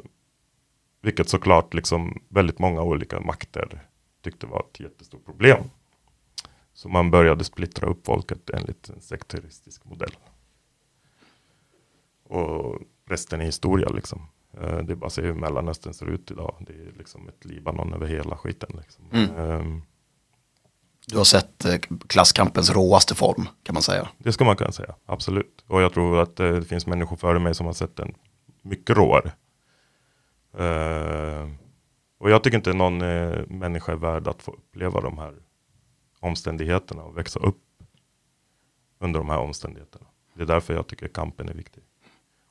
vilket 1.03 1.29
såklart 1.29 1.75
liksom 1.75 2.23
väldigt 2.29 2.59
många 2.59 2.83
olika 2.83 3.21
makter 3.21 3.81
tyckte 4.23 4.47
var 4.47 4.67
ett 4.73 4.81
jättestort 4.81 5.25
problem. 5.25 5.65
Så 6.73 6.89
man 6.89 7.11
började 7.11 7.45
splittra 7.45 7.89
upp 7.89 8.07
folket 8.07 8.51
enligt 8.51 8.89
en 8.89 9.01
sekteristisk 9.01 9.85
modell. 9.85 10.13
Och 12.29 12.79
resten 13.09 13.41
är 13.41 13.45
historia 13.45 13.89
liksom. 13.89 14.27
Eh, 14.61 14.79
Det 14.79 14.93
är 14.93 14.97
bara 14.97 15.07
att 15.07 15.13
se 15.13 15.23
hur 15.23 15.35
Mellanöstern 15.35 15.95
ser 15.95 16.07
ut 16.07 16.31
idag. 16.31 16.55
Det 16.67 16.73
är 16.73 16.93
liksom 16.99 17.29
ett 17.29 17.45
Libanon 17.45 17.93
över 17.93 18.07
hela 18.07 18.37
skiten. 18.37 18.71
Liksom. 18.83 19.05
Mm. 19.13 19.37
Ehm, 19.37 19.83
Du 21.07 21.17
har 21.17 21.25
sett 21.25 21.65
eh, 21.65 21.79
klasskampens 22.09 22.71
råaste 22.71 23.15
form 23.15 23.49
kan 23.63 23.75
man 23.75 23.83
säga. 23.83 24.09
Det 24.19 24.33
ska 24.33 24.45
man 24.45 24.57
kunna 24.57 24.73
säga, 24.73 24.95
absolut. 25.07 25.65
Och 25.67 25.83
jag 25.83 25.93
tror 25.93 26.19
att 26.23 26.41
eh, 26.41 26.53
det 26.53 26.65
finns 26.65 26.87
människor 26.87 27.17
före 27.17 27.39
mig 27.39 27.55
som 27.55 27.67
har 27.67 27.73
sett 27.73 27.97
den 27.97 28.15
mycket 28.63 28.97
råare. 28.97 29.33
Eh, 30.59 31.49
och 32.19 32.31
jag 32.31 32.43
tycker 32.43 32.57
inte 32.57 32.73
någon 32.73 33.03
eh, 33.03 33.47
människa 33.49 33.93
är 33.93 33.97
värd 33.97 34.29
att 34.29 34.43
få 34.43 34.53
uppleva 34.53 35.01
de 35.01 35.19
här 35.19 35.35
omständigheterna 36.21 37.03
och 37.03 37.19
växa 37.19 37.41
upp 37.41 37.63
under 39.01 39.21
de 39.21 39.29
här 39.31 39.39
omständigheterna. 39.39 40.07
Det 40.35 40.43
är 40.43 40.47
därför 40.47 40.75
jag 40.75 40.87
tycker 40.87 41.09
kampen 41.09 41.49
är 41.49 41.55
viktig. 41.55 41.83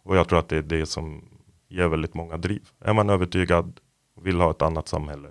Och 0.08 0.18
jag 0.18 0.30
tror 0.30 0.40
att 0.40 0.50
det 0.50 0.58
är 0.58 0.62
det 0.62 0.86
som 0.86 1.30
ger 1.68 1.88
väldigt 1.88 2.14
många 2.14 2.38
driv. 2.38 2.70
Är 2.80 2.94
man 2.94 3.10
övertygad 3.10 3.80
och 4.16 4.28
vill 4.28 4.42
ha 4.42 4.52
ett 4.52 4.62
annat 4.62 4.88
samhälle 4.88 5.30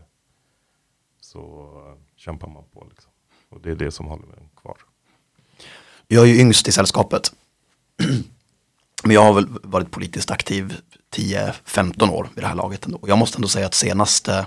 så 1.20 1.40
eh, 1.86 2.02
kämpar 2.16 2.48
man 2.48 2.64
på. 2.72 2.86
Liksom. 2.90 3.10
Och 3.48 3.60
det 3.60 3.70
är 3.70 3.74
det 3.74 3.90
som 3.90 4.06
håller 4.06 4.26
mig 4.26 4.50
kvar. 4.56 4.76
Jag 6.06 6.24
är 6.24 6.28
ju 6.28 6.40
yngst 6.40 6.68
i 6.68 6.72
sällskapet. 6.72 7.32
Men 9.02 9.14
jag 9.14 9.22
har 9.22 9.32
väl 9.32 9.46
varit 9.62 9.90
politiskt 9.90 10.30
aktiv 10.30 10.76
10-15 11.14 12.10
år 12.10 12.28
vid 12.34 12.44
det 12.44 12.48
här 12.48 12.54
laget 12.54 12.84
ändå. 12.86 12.98
Och 12.98 13.08
jag 13.08 13.18
måste 13.18 13.38
ändå 13.38 13.48
säga 13.48 13.66
att 13.66 13.74
senaste 13.74 14.46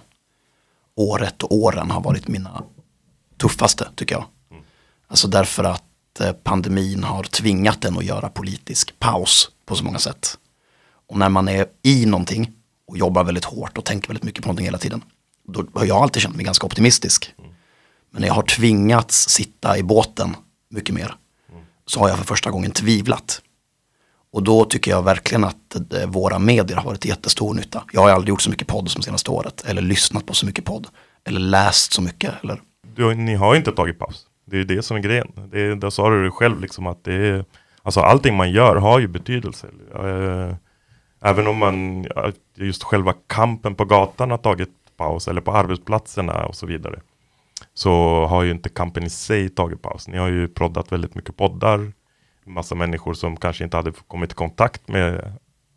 året 0.95 1.43
och 1.43 1.55
åren 1.55 1.91
har 1.91 2.01
varit 2.01 2.27
mina 2.27 2.63
tuffaste 3.37 3.87
tycker 3.95 4.15
jag. 4.15 4.25
Alltså 5.07 5.27
därför 5.27 5.63
att 5.63 6.19
eh, 6.19 6.31
pandemin 6.31 7.03
har 7.03 7.23
tvingat 7.23 7.85
en 7.85 7.97
att 7.97 8.05
göra 8.05 8.29
politisk 8.29 8.99
paus 8.99 9.51
på 9.69 9.75
så 9.75 9.83
många 9.83 9.99
sätt. 9.99 10.37
Och 11.07 11.17
när 11.17 11.29
man 11.29 11.47
är 11.47 11.65
i 11.83 12.05
någonting 12.05 12.51
och 12.87 12.97
jobbar 12.97 13.23
väldigt 13.23 13.45
hårt 13.45 13.77
och 13.77 13.85
tänker 13.85 14.07
väldigt 14.07 14.23
mycket 14.23 14.43
på 14.43 14.47
någonting 14.47 14.65
hela 14.65 14.77
tiden. 14.77 15.03
Då 15.47 15.65
har 15.73 15.85
jag 15.85 15.97
alltid 15.97 16.21
känt 16.21 16.35
mig 16.35 16.45
ganska 16.45 16.65
optimistisk. 16.65 17.33
Men 18.11 18.21
när 18.21 18.27
jag 18.27 18.33
har 18.33 18.43
tvingats 18.43 19.29
sitta 19.29 19.77
i 19.77 19.83
båten 19.83 20.35
mycket 20.69 20.95
mer 20.95 21.15
så 21.85 21.99
har 21.99 22.09
jag 22.09 22.17
för 22.17 22.25
första 22.25 22.51
gången 22.51 22.71
tvivlat. 22.71 23.41
Och 24.31 24.43
då 24.43 24.65
tycker 24.65 24.91
jag 24.91 25.03
verkligen 25.03 25.43
att 25.43 25.75
våra 26.07 26.39
medier 26.39 26.77
har 26.77 26.83
varit 26.83 27.05
jättestor 27.05 27.53
nytta. 27.53 27.83
Jag 27.93 28.01
har 28.01 28.09
aldrig 28.09 28.29
gjort 28.29 28.41
så 28.41 28.49
mycket 28.49 28.67
podd 28.67 28.91
som 28.91 29.01
senaste 29.01 29.31
året. 29.31 29.63
Eller 29.67 29.81
lyssnat 29.81 30.25
på 30.25 30.33
så 30.33 30.45
mycket 30.45 30.65
podd. 30.65 30.87
Eller 31.23 31.39
läst 31.39 31.93
så 31.93 32.01
mycket. 32.01 32.33
Eller... 32.43 32.61
du, 32.95 33.15
ni 33.15 33.35
har 33.35 33.55
inte 33.55 33.71
tagit 33.71 33.99
paus. 33.99 34.25
Det 34.45 34.55
är 34.55 34.57
ju 34.57 34.65
det 34.65 34.83
som 34.83 34.97
är 34.97 35.01
grejen. 35.01 35.27
Det 35.51 35.75
där 35.75 35.89
sa 35.89 36.09
du 36.09 36.23
det 36.23 36.31
själv 36.31 36.61
liksom 36.61 36.87
att 36.87 37.03
det 37.03 37.13
är, 37.13 37.45
alltså 37.83 37.99
allting 37.99 38.35
man 38.35 38.51
gör 38.51 38.75
har 38.75 38.99
ju 38.99 39.07
betydelse. 39.07 39.67
Eh, 39.95 40.55
även 41.21 41.47
om 41.47 41.57
man, 41.57 42.05
eh, 42.05 42.33
just 42.55 42.83
själva 42.83 43.13
kampen 43.27 43.75
på 43.75 43.85
gatan 43.85 44.31
har 44.31 44.37
tagit 44.37 44.69
paus 44.97 45.27
eller 45.27 45.41
på 45.41 45.51
arbetsplatserna 45.51 46.45
och 46.45 46.55
så 46.55 46.65
vidare. 46.65 46.99
Så 47.73 48.25
har 48.25 48.43
ju 48.43 48.51
inte 48.51 48.69
kampen 48.69 49.03
i 49.03 49.09
sig 49.09 49.49
tagit 49.49 49.81
paus. 49.81 50.07
Ni 50.07 50.17
har 50.17 50.27
ju 50.27 50.47
proddat 50.47 50.91
väldigt 50.91 51.15
mycket 51.15 51.37
poddar. 51.37 51.91
Massa 52.45 52.75
människor 52.75 53.13
som 53.13 53.37
kanske 53.37 53.63
inte 53.63 53.77
hade 53.77 53.91
kommit 53.91 54.31
i 54.31 54.35
kontakt 54.35 54.87
med 54.87 55.33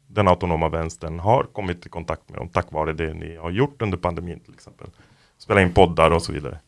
den 0.06 0.28
autonoma 0.28 0.68
vänstern 0.68 1.18
har 1.18 1.42
kommit 1.42 1.86
i 1.86 1.88
kontakt 1.88 2.30
med 2.30 2.38
dem 2.38 2.48
tack 2.48 2.72
vare 2.72 2.92
det 2.92 3.14
ni 3.14 3.36
har 3.36 3.50
gjort 3.50 3.82
under 3.82 3.98
pandemin 3.98 4.40
till 4.40 4.54
exempel. 4.54 4.86
Spela 5.38 5.62
in 5.62 5.72
poddar 5.72 6.10
och 6.10 6.22
så 6.22 6.32
vidare. 6.32 6.58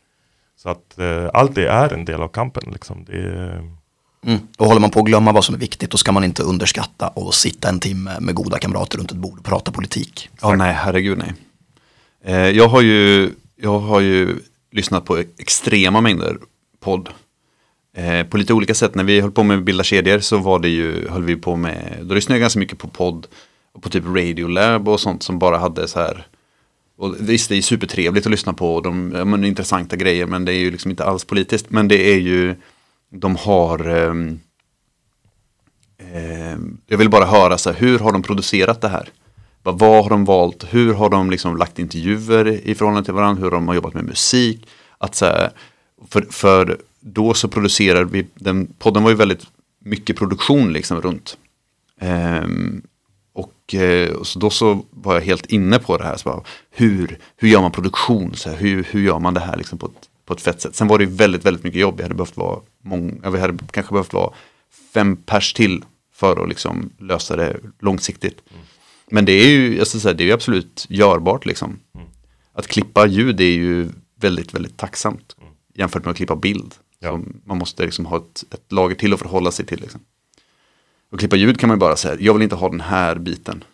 Så 0.57 0.68
att 0.68 0.99
eh, 0.99 1.31
allt 1.35 1.55
det 1.55 1.68
är 1.68 1.92
en 1.92 2.05
del 2.05 2.23
av 2.23 2.29
kampen. 2.29 2.73
Liksom. 2.73 3.05
Det 3.05 3.16
är, 3.16 3.70
Mm. 4.27 4.39
Och 4.59 4.67
håller 4.67 4.81
man 4.81 4.91
på 4.91 5.01
att 5.01 5.07
glömma 5.07 5.33
vad 5.33 5.45
som 5.45 5.55
är 5.55 5.59
viktigt 5.59 5.91
då 5.91 5.97
ska 5.97 6.13
man 6.13 6.25
inte 6.25 6.43
underskatta 6.43 7.09
och 7.09 7.35
sitta 7.35 7.69
en 7.69 7.81
timme 7.81 8.17
med 8.21 8.35
goda 8.35 8.59
kamrater 8.59 8.99
runt 8.99 9.11
ett 9.11 9.17
bord 9.17 9.39
och 9.39 9.45
prata 9.45 9.73
politik. 9.73 10.29
Ja, 10.41 10.55
nej, 10.55 10.73
herregud 10.73 11.19
nej. 11.19 11.33
Eh, 12.25 12.49
jag, 12.51 12.69
har 12.69 12.81
ju, 12.81 13.31
jag 13.57 13.79
har 13.79 14.01
ju 14.01 14.39
lyssnat 14.73 15.05
på 15.05 15.17
extrema 15.39 16.01
mängder 16.01 16.39
podd. 16.81 17.09
Eh, 17.97 18.27
på 18.27 18.37
lite 18.37 18.53
olika 18.53 18.75
sätt. 18.75 18.95
När 18.95 19.05
vi 19.05 19.21
höll 19.21 19.31
på 19.31 19.43
med 19.43 19.59
att 19.59 19.65
bilda 19.65 19.85
kedjor 19.85 20.19
så 20.19 20.39
var 20.39 20.59
det 20.59 20.69
ju, 20.69 21.09
höll 21.09 21.23
vi 21.23 21.37
på 21.37 21.57
med, 21.57 21.99
då 22.03 22.15
lyssnade 22.15 22.39
jag 22.39 22.41
ganska 22.41 22.59
mycket 22.59 22.79
på 22.79 22.89
podd. 22.89 23.27
Och 23.73 23.83
på 23.83 23.89
typ 23.89 24.05
Radiolab 24.07 24.89
och 24.89 25.01
sånt 25.01 25.23
som 25.23 25.39
bara 25.39 25.59
hade 25.59 25.89
så 25.89 25.99
här. 25.99 26.27
Och 26.97 27.15
visst, 27.21 27.49
det 27.49 27.57
är 27.57 27.63
supertrevligt 27.63 28.27
att 28.27 28.31
lyssna 28.31 28.53
på 28.53 28.81
de 28.81 29.09
men, 29.09 29.45
intressanta 29.45 29.97
grejer, 29.97 30.27
men 30.27 30.45
det 30.45 30.53
är 30.53 30.59
ju 30.59 30.71
liksom 30.71 30.91
inte 30.91 31.05
alls 31.05 31.25
politiskt. 31.25 31.71
Men 31.71 31.89
det 31.89 32.13
är 32.13 32.19
ju, 32.19 32.55
de 33.14 33.37
har, 33.37 33.88
eh, 35.98 36.59
jag 36.87 36.98
vill 36.98 37.11
bara 37.11 37.24
höra 37.24 37.59
så 37.59 37.70
här, 37.70 37.79
hur 37.79 37.98
har 37.98 38.12
de 38.12 38.22
producerat 38.22 38.81
det 38.81 38.88
här? 38.88 39.09
Vad, 39.62 39.79
vad 39.79 40.03
har 40.03 40.11
de 40.11 40.24
valt? 40.24 40.64
Hur 40.70 40.94
har 40.94 41.11
de 41.11 41.31
liksom 41.31 41.57
lagt 41.57 41.79
intervjuer 41.79 42.46
i 42.46 42.74
förhållande 42.74 43.05
till 43.05 43.14
varandra? 43.14 43.42
Hur 43.42 43.50
de 43.50 43.68
har 43.68 43.74
jobbat 43.74 43.94
med 43.94 44.05
musik? 44.05 44.66
Att 44.98 45.14
så 45.14 45.24
här, 45.24 45.50
för, 46.09 46.27
för 46.31 46.79
då 47.00 47.35
så 47.35 47.48
producerar 47.48 48.05
vi, 48.05 48.27
den 48.35 48.66
podden 48.79 49.03
var 49.03 49.11
ju 49.11 49.16
väldigt 49.16 49.46
mycket 49.79 50.16
produktion 50.16 50.72
liksom 50.72 51.00
runt. 51.00 51.37
Ehm, 52.00 52.83
och 53.33 53.74
eh, 53.74 54.11
och, 54.11 54.27
så 54.27 54.38
då 54.38 54.50
så 54.50 54.85
var 54.90 55.14
jag 55.14 55.22
helt 55.22 55.46
inne 55.46 55.79
på 55.79 55.96
det 55.96 56.05
här. 56.05 56.16
Så 56.16 56.29
bara, 56.29 56.40
hur, 56.70 57.18
hur 57.37 57.48
gör 57.48 57.61
man 57.61 57.72
produktion? 57.72 58.35
Så 58.35 58.50
här, 58.50 58.57
hur, 58.57 58.87
hur 58.90 59.00
gör 59.00 59.18
man 59.18 59.35
det 59.35 59.40
här 59.40 59.57
liksom 59.57 59.79
på, 59.79 59.87
ett, 59.87 60.09
på 60.27 60.35
ett 60.35 60.40
fett 60.40 60.61
sätt? 60.61 60.77
Sen 60.77 60.88
var 60.88 60.98
det 60.98 61.05
ju 61.05 61.11
väldigt, 61.11 61.44
väldigt 61.44 61.64
mycket 61.64 61.81
jobb. 61.81 61.94
Jag 61.98 62.05
hade 62.05 62.14
behövt 62.14 62.37
vara 62.37 62.61
många, 62.85 63.12
jag 63.23 63.33
hade 63.33 63.59
kanske 63.70 63.92
behövt 63.92 64.12
vara 64.12 64.35
fem 64.94 65.16
pers 65.16 65.53
till 65.53 65.85
för 66.12 66.42
att 66.42 66.49
liksom 66.49 66.90
lösa 66.99 67.37
det 67.37 67.61
långsiktigt. 67.79 68.42
Men 69.11 69.25
det 69.25 69.33
är 69.33 69.49
ju, 69.49 69.79
jag 69.79 69.87
ska 69.87 69.99
säga, 69.99 70.14
det 70.14 70.31
är 70.31 70.35
absolut 70.35 70.87
görbart 70.88 71.47
liksom. 71.47 71.81
Att 72.53 72.66
klippa 72.66 73.07
ljud 73.07 73.40
är 73.40 73.44
ju 73.44 73.88
väldigt, 74.16 74.55
väldigt 74.55 74.77
tacksamt 74.77 75.37
jämfört 75.75 76.05
med 76.05 76.11
att 76.11 76.16
klippa 76.16 76.37
bild. 76.37 76.75
Ja. 76.99 77.20
Man 77.44 77.59
måste 77.59 77.85
liksom 77.85 78.07
ha 78.07 78.16
ett, 78.16 78.44
ett 78.51 78.73
lager 78.73 78.97
till 78.97 79.12
att 79.12 79.20
förhålla 79.20 79.51
sig 79.51 79.66
till. 79.66 79.81
Liksom. 79.81 80.01
Och 81.11 81.18
klippa 81.18 81.37
ljud 81.37 81.61
kan 81.61 81.68
man 81.68 81.77
ju 81.77 81.81
bara 81.81 81.97
säga, 81.97 82.16
jag 82.20 82.35
vill 82.35 82.42
inte 82.42 82.55
ha 82.55 82.68
den 82.68 82.81
här 82.81 83.14
biten. 83.18 83.64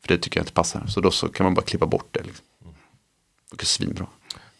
För 0.00 0.08
det 0.08 0.18
tycker 0.18 0.40
jag 0.40 0.42
inte 0.42 0.52
passar. 0.52 0.86
Så 0.86 1.00
då 1.00 1.10
så 1.10 1.28
kan 1.28 1.44
man 1.44 1.54
bara 1.54 1.62
klippa 1.62 1.86
bort 1.86 2.08
det. 2.10 2.22
Liksom. 2.22 2.44
Det 3.50 3.62
är 3.62 3.66
svinbra. 3.66 4.06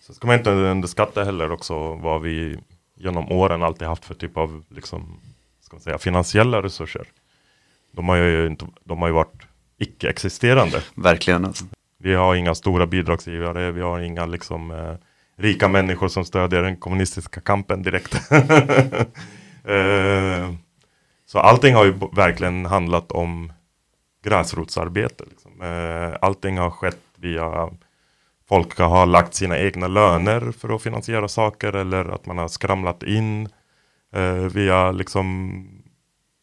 Så 0.01 0.15
ska 0.15 0.27
man 0.27 0.37
inte 0.37 0.51
underskatta 0.51 1.25
heller 1.25 1.53
också 1.53 1.95
vad 1.95 2.23
vi 2.23 2.59
genom 3.01 3.33
åren 3.33 3.63
alltid 3.63 3.89
haft 3.89 4.05
för 4.05 4.15
typ 4.15 4.37
av 4.37 4.65
liksom, 4.69 5.21
ska 5.61 5.77
man 5.77 5.81
säga, 5.81 5.99
finansiella 5.99 6.63
resurser. 6.63 7.07
De 7.93 8.09
har 8.09 8.17
ju, 8.17 8.47
inte, 8.47 8.67
de 8.85 9.01
har 9.01 9.09
ju 9.09 9.15
varit 9.15 9.43
icke-existerande. 9.79 10.83
Verkligen 10.95 11.45
alltså. 11.45 11.65
Vi 11.99 12.15
har 12.15 12.35
inga 12.35 12.55
stora 12.55 12.87
bidragsgivare, 12.87 13.71
vi 13.71 13.81
har 13.81 14.01
inga 14.01 14.27
liksom, 14.27 14.71
eh, 14.71 14.95
rika 15.37 15.69
människor 15.69 16.09
som 16.09 16.25
stödjer 16.25 16.63
den 16.63 16.77
kommunistiska 16.77 17.41
kampen 17.41 17.83
direkt. 17.83 18.15
eh, 19.65 20.55
så 21.27 21.39
allting 21.39 21.75
har 21.75 21.85
ju 21.85 21.95
verkligen 22.13 22.67
handlat 22.67 23.13
om 23.13 23.53
gräsrotsarbete. 24.25 25.25
Liksom. 25.31 25.63
Eh, 25.63 26.19
allting 26.21 26.59
har 26.59 26.71
skett 26.71 27.01
via 27.17 27.71
folk 28.51 28.79
har 28.79 29.07
lagt 29.07 29.35
sina 29.35 29.59
egna 29.59 29.89
löner 29.89 30.53
för 30.53 30.75
att 30.75 30.83
finansiera 30.83 31.29
saker 31.29 31.73
eller 31.73 32.05
att 32.05 32.27
man 32.27 32.39
har 32.39 32.49
skramlat 32.49 33.03
in 33.03 33.49
eh, 34.15 34.35
via 34.35 34.93
liksom 34.93 35.53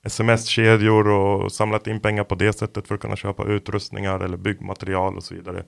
sms-kedjor 0.06 1.08
och 1.08 1.52
samlat 1.52 1.88
in 1.88 2.00
pengar 2.00 2.24
på 2.24 2.36
det 2.36 2.54
sättet 2.54 2.88
för 2.88 2.96
att 2.96 3.02
kunna 3.02 3.15
köpa 3.15 3.43
utrustningar 3.46 4.20
eller 4.20 4.38
byggmaterial 4.38 5.17
och 5.17 5.24
så 5.24 5.36
vidare. 5.36 5.63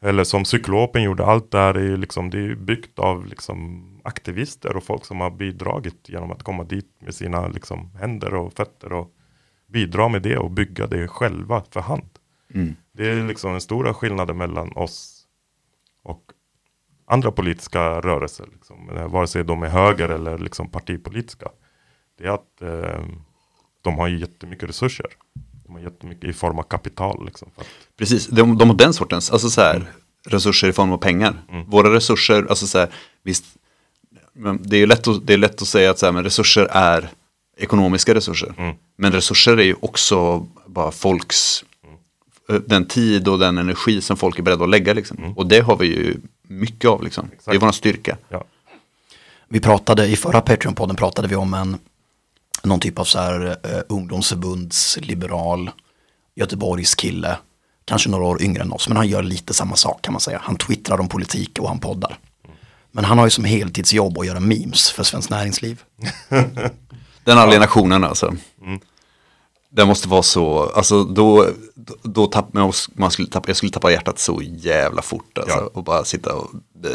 Eller 0.00 0.24
som 0.24 0.44
Cyklopen 0.44 1.02
gjorde, 1.02 1.24
allt 1.24 1.50
det 1.50 1.58
här 1.58 1.74
är 1.74 1.84
ju 1.84 1.96
liksom, 1.96 2.30
det 2.30 2.38
är 2.38 2.54
byggt 2.54 2.98
av 2.98 3.26
liksom 3.26 3.82
aktivister 4.04 4.76
och 4.76 4.84
folk 4.84 5.04
som 5.04 5.20
har 5.20 5.30
bidragit 5.30 6.08
genom 6.08 6.30
att 6.30 6.42
komma 6.42 6.64
dit 6.64 6.90
med 6.98 7.14
sina 7.14 7.48
liksom 7.48 7.90
händer 8.00 8.34
och 8.34 8.52
fötter 8.52 8.92
och 8.92 9.10
bidra 9.66 10.08
med 10.08 10.22
det 10.22 10.38
och 10.38 10.50
bygga 10.50 10.86
det 10.86 11.08
själva 11.08 11.62
för 11.70 11.80
hand. 11.80 12.10
Mm. 12.54 12.74
Det 12.92 13.10
är 13.10 13.24
liksom 13.28 13.52
den 13.52 13.60
stora 13.60 13.94
skillnaden 13.94 14.36
mellan 14.36 14.72
oss 14.72 15.11
och 16.02 16.22
andra 17.06 17.30
politiska 17.30 18.00
rörelser. 18.00 18.46
Liksom, 18.52 18.90
eh, 18.96 19.08
vare 19.08 19.26
sig 19.26 19.44
de 19.44 19.62
är 19.62 19.68
höger 19.68 20.08
eller 20.08 20.38
liksom 20.38 20.70
partipolitiska. 20.70 21.48
Det 22.18 22.24
är 22.24 22.30
att 22.30 22.62
eh, 22.62 23.04
de 23.82 23.98
har 23.98 24.08
ju 24.08 24.18
jättemycket 24.18 24.68
resurser. 24.68 25.06
De 25.64 25.72
har 25.72 25.80
jättemycket 25.80 26.30
i 26.30 26.32
form 26.32 26.58
av 26.58 26.62
kapital. 26.62 27.26
Liksom, 27.26 27.50
att, 27.56 27.66
Precis, 27.98 28.26
de, 28.26 28.58
de 28.58 28.70
har 28.70 28.76
den 28.76 28.94
sortens, 28.94 29.30
alltså 29.30 29.50
så 29.50 29.60
här, 29.60 29.86
resurser 30.26 30.68
i 30.68 30.72
form 30.72 30.92
av 30.92 30.98
pengar. 30.98 31.42
Våra 31.66 31.94
resurser, 31.94 32.46
alltså 32.48 32.66
så 32.66 32.78
här, 32.78 32.88
visst, 33.22 33.44
det 34.60 34.76
är 34.76 34.86
lätt 34.86 35.08
att, 35.08 35.26
det 35.26 35.32
är 35.34 35.38
lätt 35.38 35.62
att 35.62 35.68
säga 35.68 35.90
att 35.90 35.98
så 35.98 36.06
här, 36.06 36.12
men 36.12 36.24
resurser 36.24 36.68
är 36.70 37.08
ekonomiska 37.56 38.14
resurser. 38.14 38.54
Men 38.96 39.12
resurser 39.12 39.56
är 39.56 39.64
ju 39.64 39.74
också 39.80 40.46
bara 40.66 40.90
folks, 40.90 41.64
den 42.66 42.86
tid 42.86 43.28
och 43.28 43.38
den 43.38 43.58
energi 43.58 44.00
som 44.00 44.16
folk 44.16 44.38
är 44.38 44.42
beredda 44.42 44.64
att 44.64 44.70
lägga. 44.70 44.92
Liksom. 44.92 45.34
Och 45.36 45.46
det 45.46 45.60
har 45.60 45.76
vi 45.76 45.86
ju 45.86 46.16
mycket 46.42 46.90
av, 46.90 47.02
liksom. 47.02 47.30
det 47.44 47.50
är 47.54 47.58
vår 47.58 47.72
styrka. 47.72 48.16
ja. 48.28 48.44
Vi 49.48 49.60
pratade 49.60 50.06
i 50.06 50.16
förra 50.16 50.40
Patreon-podden 50.40 50.96
pratade 50.96 51.28
vi 51.28 51.36
om 51.36 51.54
en 51.54 51.78
någon 52.62 52.80
typ 52.80 52.98
av 52.98 53.04
så 53.04 53.18
här 53.18 53.56
eh, 53.62 53.82
ungdomsförbundsliberal 53.88 55.70
Göteborgs 56.34 56.94
kille, 56.94 57.38
kanske 57.84 58.08
några 58.08 58.24
år 58.24 58.42
yngre 58.42 58.62
än 58.62 58.72
oss, 58.72 58.88
men 58.88 58.96
han 58.96 59.08
gör 59.08 59.22
lite 59.22 59.54
samma 59.54 59.76
sak 59.76 60.02
kan 60.02 60.12
man 60.12 60.20
säga. 60.20 60.40
Han 60.44 60.56
twittrar 60.56 61.00
om 61.00 61.08
politik 61.08 61.58
och 61.58 61.68
han 61.68 61.78
poddar. 61.78 62.18
Men 62.90 63.04
han 63.04 63.18
har 63.18 63.26
ju 63.26 63.30
som 63.30 63.44
heltidsjobb 63.44 64.18
att 64.18 64.26
göra 64.26 64.40
memes 64.40 64.90
för 64.90 65.02
Svenskt 65.02 65.30
Näringsliv. 65.30 65.82
Den 67.24 67.38
alienationen 67.38 68.04
alltså. 68.04 68.34
Den 69.74 69.88
måste 69.88 70.08
vara 70.08 70.22
så, 70.22 70.70
alltså 70.74 71.04
då, 71.04 71.46
då, 71.74 71.94
då 72.02 72.26
tapp, 72.26 72.52
man, 72.54 72.72
man 72.94 73.10
skulle 73.10 73.28
tappa, 73.28 73.48
jag 73.48 73.56
skulle 73.56 73.72
tappa 73.72 73.90
hjärtat 73.90 74.18
så 74.18 74.40
jävla 74.42 75.02
fort 75.02 75.38
alltså, 75.38 75.56
Ja. 75.58 75.70
och 75.74 75.84
bara 75.84 76.04
sitta 76.04 76.34
och 76.34 76.50
eh, 76.84 76.90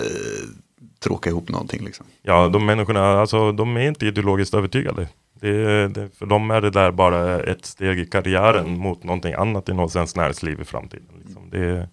tråka 0.99 1.29
ihop 1.29 1.49
någonting 1.49 1.85
liksom. 1.85 2.05
ja, 2.21 2.47
de 2.47 2.65
människorna, 2.65 3.19
alltså 3.21 3.51
de 3.51 3.77
är 3.77 3.87
inte 3.87 4.05
ideologiskt 4.05 4.53
övertygade. 4.53 5.07
Det, 5.41 5.87
det, 5.87 6.09
för 6.19 6.25
dem 6.25 6.51
är 6.51 6.61
det 6.61 6.69
där 6.69 6.91
bara 6.91 7.39
ett 7.39 7.65
steg 7.65 7.99
i 7.99 8.05
karriären 8.05 8.77
mot 8.77 9.03
någonting 9.03 9.33
annat 9.33 9.69
inom 9.69 9.89
svenskt 9.89 10.15
näringsliv 10.15 10.61
i 10.61 10.65
framtiden. 10.65 11.07
Liksom. 11.25 11.49
Det, 11.49 11.89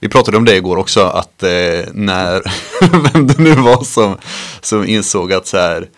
Vi 0.00 0.08
pratade 0.08 0.36
om 0.36 0.44
det 0.44 0.56
igår 0.56 0.76
också, 0.76 1.00
att 1.00 1.42
eh, 1.42 1.84
när, 1.92 2.42
vem 3.12 3.26
det 3.26 3.38
nu 3.38 3.54
var 3.54 3.84
som, 3.84 4.16
som 4.60 4.84
insåg 4.84 5.32
att 5.32 5.46
så 5.46 5.56
här, 5.58 5.88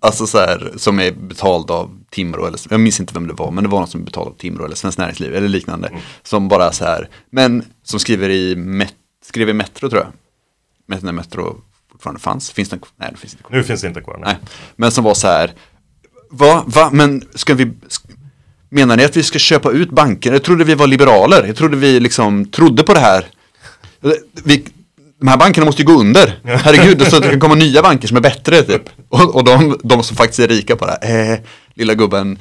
alltså 0.00 0.26
så 0.26 0.38
här, 0.38 0.72
som 0.76 1.00
är 1.00 1.10
betald 1.12 1.70
av 1.70 1.98
Timrå, 2.10 2.46
eller 2.46 2.60
jag 2.70 2.80
minns 2.80 3.00
inte 3.00 3.14
vem 3.14 3.26
det 3.26 3.32
var, 3.34 3.50
men 3.50 3.64
det 3.64 3.70
var 3.70 3.78
någon 3.78 3.88
som 3.88 4.00
är 4.00 4.04
betald 4.04 4.28
av 4.28 4.32
Timrå 4.32 4.64
eller 4.64 4.76
Svenskt 4.76 4.98
Näringsliv 4.98 5.34
eller 5.34 5.48
liknande, 5.48 5.90
som 6.22 6.48
bara 6.48 6.72
så 6.72 6.84
här, 6.84 7.08
men 7.30 7.64
som 7.82 8.00
skriver 8.00 8.28
i, 8.30 8.56
met, 8.56 8.94
skrev 9.24 9.48
i 9.48 9.52
Metro 9.52 9.88
tror 9.90 10.02
jag, 10.02 10.12
Met- 10.96 11.04
när 11.04 11.12
Metro 11.12 11.60
fortfarande 11.92 12.20
fanns, 12.20 12.50
finns 12.50 12.68
den, 12.68 12.80
nej 12.96 13.08
det 13.12 13.18
finns 13.18 13.32
inte 13.34 13.42
kvar. 13.42 13.56
nu 13.56 13.64
finns 13.64 13.80
det 13.80 13.88
inte 13.88 14.00
kvar. 14.00 14.18
Nej, 14.24 14.36
men 14.76 14.90
som 14.90 15.04
var 15.04 15.14
så 15.14 15.26
här, 15.26 15.54
va, 16.30 16.64
va, 16.66 16.90
men 16.92 17.22
ska 17.34 17.54
vi, 17.54 17.72
menar 18.70 18.96
ni 18.96 19.04
att 19.04 19.16
vi 19.16 19.22
ska 19.22 19.38
köpa 19.38 19.70
ut 19.70 19.90
banker? 19.90 20.32
Jag 20.32 20.42
trodde 20.44 20.64
vi 20.64 20.74
var 20.74 20.86
liberaler, 20.86 21.44
jag 21.46 21.56
trodde 21.56 21.76
vi 21.76 22.00
liksom 22.00 22.46
trodde 22.46 22.82
på 22.82 22.94
det 22.94 23.00
här. 23.00 23.26
Vi, 24.44 24.64
de 25.20 25.28
här 25.28 25.36
bankerna 25.36 25.66
måste 25.66 25.82
ju 25.82 25.86
gå 25.86 26.00
under, 26.00 26.40
herregud, 26.44 27.06
så 27.06 27.20
det 27.20 27.30
kan 27.30 27.40
komma 27.40 27.54
nya 27.54 27.82
banker 27.82 28.08
som 28.08 28.16
är 28.16 28.20
bättre 28.20 28.62
typ. 28.62 28.82
Och, 29.08 29.34
och 29.34 29.44
de, 29.44 29.78
de 29.82 30.02
som 30.02 30.16
faktiskt 30.16 30.38
är 30.38 30.48
rika 30.48 30.76
på 30.76 30.86
det 30.86 30.98
här, 31.02 31.32
eh, 31.32 31.38
lilla 31.74 31.94
gubben, 31.94 32.38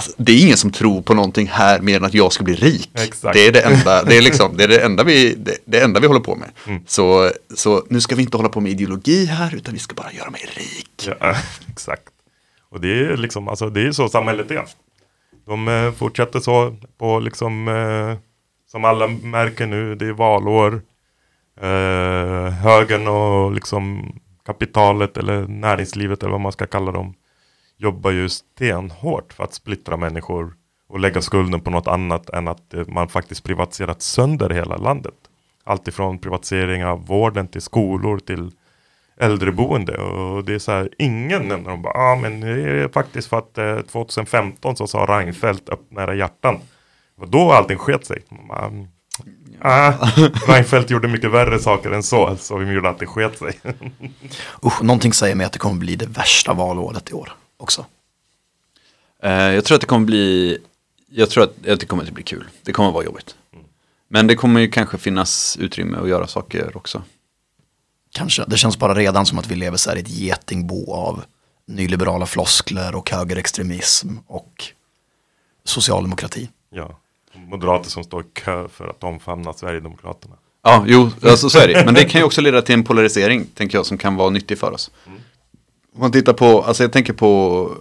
Alltså, 0.00 0.12
det 0.16 0.32
är 0.32 0.42
ingen 0.42 0.56
som 0.56 0.70
tror 0.70 1.02
på 1.02 1.14
någonting 1.14 1.46
här 1.46 1.80
mer 1.80 1.96
än 1.96 2.04
att 2.04 2.14
jag 2.14 2.32
ska 2.32 2.44
bli 2.44 2.54
rik. 2.54 2.90
Exakt. 2.94 3.34
Det 3.34 3.46
är 3.46 3.52
det 3.52 3.60
enda, 3.60 4.04
det 4.04 4.16
är 4.16 4.22
liksom, 4.22 4.56
det 4.56 4.64
är 4.64 4.68
det 4.68 4.80
enda 4.80 5.04
vi, 5.04 5.34
det, 5.34 5.56
det 5.64 5.80
enda 5.80 6.00
vi 6.00 6.06
håller 6.06 6.20
på 6.20 6.36
med. 6.36 6.50
Så, 6.86 7.30
så 7.54 7.84
nu 7.88 8.00
ska 8.00 8.14
vi 8.14 8.22
inte 8.22 8.36
hålla 8.36 8.48
på 8.48 8.60
med 8.60 8.72
ideologi 8.72 9.24
här, 9.24 9.54
utan 9.54 9.74
vi 9.74 9.80
ska 9.80 9.94
bara 9.94 10.12
göra 10.12 10.30
mig 10.30 10.40
rik. 10.56 11.08
Ja, 11.20 11.34
exakt. 11.72 12.02
Och 12.70 12.80
det 12.80 12.88
är 12.88 13.16
liksom, 13.16 13.48
alltså 13.48 13.70
det 13.70 13.86
är 13.86 13.92
så 13.92 14.08
samhället 14.08 14.50
är. 14.50 14.64
De 15.46 15.68
eh, 15.68 15.92
fortsätter 15.92 16.40
så 16.40 16.76
på 16.98 17.18
liksom, 17.18 17.68
eh, 17.68 18.18
som 18.70 18.84
alla 18.84 19.06
märker 19.08 19.66
nu, 19.66 19.94
det 19.94 20.06
är 20.06 20.12
valår. 20.12 20.82
Eh, 21.56 22.52
högern 22.52 23.08
och 23.08 23.52
liksom 23.52 24.12
kapitalet 24.44 25.16
eller 25.16 25.46
näringslivet 25.46 26.22
eller 26.22 26.32
vad 26.32 26.40
man 26.40 26.52
ska 26.52 26.66
kalla 26.66 26.92
dem 26.92 27.14
jobbar 27.76 28.10
ju 28.10 28.28
stenhårt 28.28 29.32
för 29.32 29.44
att 29.44 29.54
splittra 29.54 29.96
människor 29.96 30.54
och 30.88 31.00
lägga 31.00 31.22
skulden 31.22 31.60
på 31.60 31.70
något 31.70 31.88
annat 31.88 32.30
än 32.30 32.48
att 32.48 32.74
eh, 32.74 32.86
man 32.86 33.08
faktiskt 33.08 33.44
privatiserat 33.44 34.02
sönder 34.02 34.50
hela 34.50 34.76
landet. 34.76 35.14
Allt 35.64 35.88
ifrån 35.88 36.18
privatisering 36.18 36.84
av 36.84 37.06
vården 37.06 37.48
till 37.48 37.62
skolor 37.62 38.18
till 38.18 38.50
äldreboende 39.16 39.96
och 39.96 40.44
det 40.44 40.54
är 40.54 40.58
så 40.58 40.72
här, 40.72 40.90
ingen 40.98 41.48
nämner 41.48 41.70
dem 41.70 41.82
bara, 41.82 41.94
ah, 41.94 42.16
men 42.16 42.40
det 42.40 42.48
är 42.48 42.88
faktiskt 42.88 43.28
för 43.28 43.38
att 43.38 43.58
eh, 43.58 43.80
2015 43.80 44.76
så 44.76 44.86
sa 44.86 44.98
Reinfeldt 44.98 45.68
öppna 45.68 46.02
era 46.02 46.14
hjärtan. 46.14 46.58
Och 47.16 47.28
då 47.28 47.52
allting 47.52 47.78
sket 47.78 48.06
sig. 48.06 48.22
Man 48.48 48.72
mm 48.72 48.88
ah, 49.60 49.92
Reinfeldt 50.46 50.90
gjorde 50.90 51.08
mycket 51.08 51.30
värre 51.30 51.58
saker 51.58 51.90
än 51.90 52.02
så, 52.02 52.36
så 52.40 52.56
vi 52.56 52.72
gjorde 52.72 52.88
att 52.88 52.98
det 52.98 53.06
sket 53.06 53.38
sig. 53.38 53.60
Usch, 54.64 54.82
någonting 54.82 55.12
säger 55.12 55.34
mig 55.34 55.46
att 55.46 55.52
det 55.52 55.58
kommer 55.58 55.76
bli 55.76 55.96
det 55.96 56.06
värsta 56.06 56.54
valåret 56.54 57.10
i 57.10 57.12
år 57.12 57.36
också. 57.56 57.86
Eh, 59.22 59.32
jag 59.32 59.64
tror 59.64 59.74
att 59.74 59.80
det 59.80 59.86
kommer 59.86 60.06
bli, 60.06 60.58
jag 61.10 61.30
tror 61.30 61.44
att, 61.44 61.68
att 61.68 61.80
det 61.80 61.86
kommer 61.86 62.02
inte 62.02 62.12
bli 62.12 62.22
kul. 62.22 62.48
Det 62.62 62.72
kommer 62.72 62.90
vara 62.90 63.04
jobbigt. 63.04 63.34
Men 64.08 64.26
det 64.26 64.36
kommer 64.36 64.60
ju 64.60 64.70
kanske 64.70 64.98
finnas 64.98 65.56
utrymme 65.60 65.98
att 65.98 66.08
göra 66.08 66.26
saker 66.26 66.76
också. 66.76 67.02
Kanske, 68.12 68.44
det 68.46 68.56
känns 68.56 68.78
bara 68.78 68.94
redan 68.94 69.26
som 69.26 69.38
att 69.38 69.46
vi 69.46 69.54
lever 69.54 69.76
så 69.76 69.90
här 69.90 69.96
i 69.96 70.00
ett 70.00 70.08
getingbo 70.08 70.92
av 70.92 71.24
nyliberala 71.66 72.26
floskler 72.26 72.94
och 72.94 73.10
högerextremism 73.10 74.08
och 74.26 74.64
socialdemokrati. 75.64 76.48
ja. 76.70 77.00
Moderater 77.48 77.90
som 77.90 78.04
står 78.04 78.22
i 78.22 78.24
kö 78.32 78.68
för 78.68 78.88
att 78.88 79.04
omfamna 79.04 79.52
Sverigedemokraterna. 79.52 80.34
Ja, 80.62 80.84
jo, 80.86 81.10
alltså, 81.22 81.50
så 81.50 81.58
är 81.58 81.68
det. 81.68 81.84
Men 81.84 81.94
det 81.94 82.04
kan 82.04 82.20
ju 82.20 82.24
också 82.24 82.40
leda 82.40 82.62
till 82.62 82.74
en 82.74 82.84
polarisering, 82.84 83.46
tänker 83.54 83.78
jag, 83.78 83.86
som 83.86 83.98
kan 83.98 84.16
vara 84.16 84.30
nyttig 84.30 84.58
för 84.58 84.72
oss. 84.72 84.90
Om 85.94 86.00
man 86.00 86.12
tittar 86.12 86.32
på, 86.32 86.62
alltså 86.62 86.82
jag 86.82 86.92
tänker 86.92 87.12
på, 87.12 87.72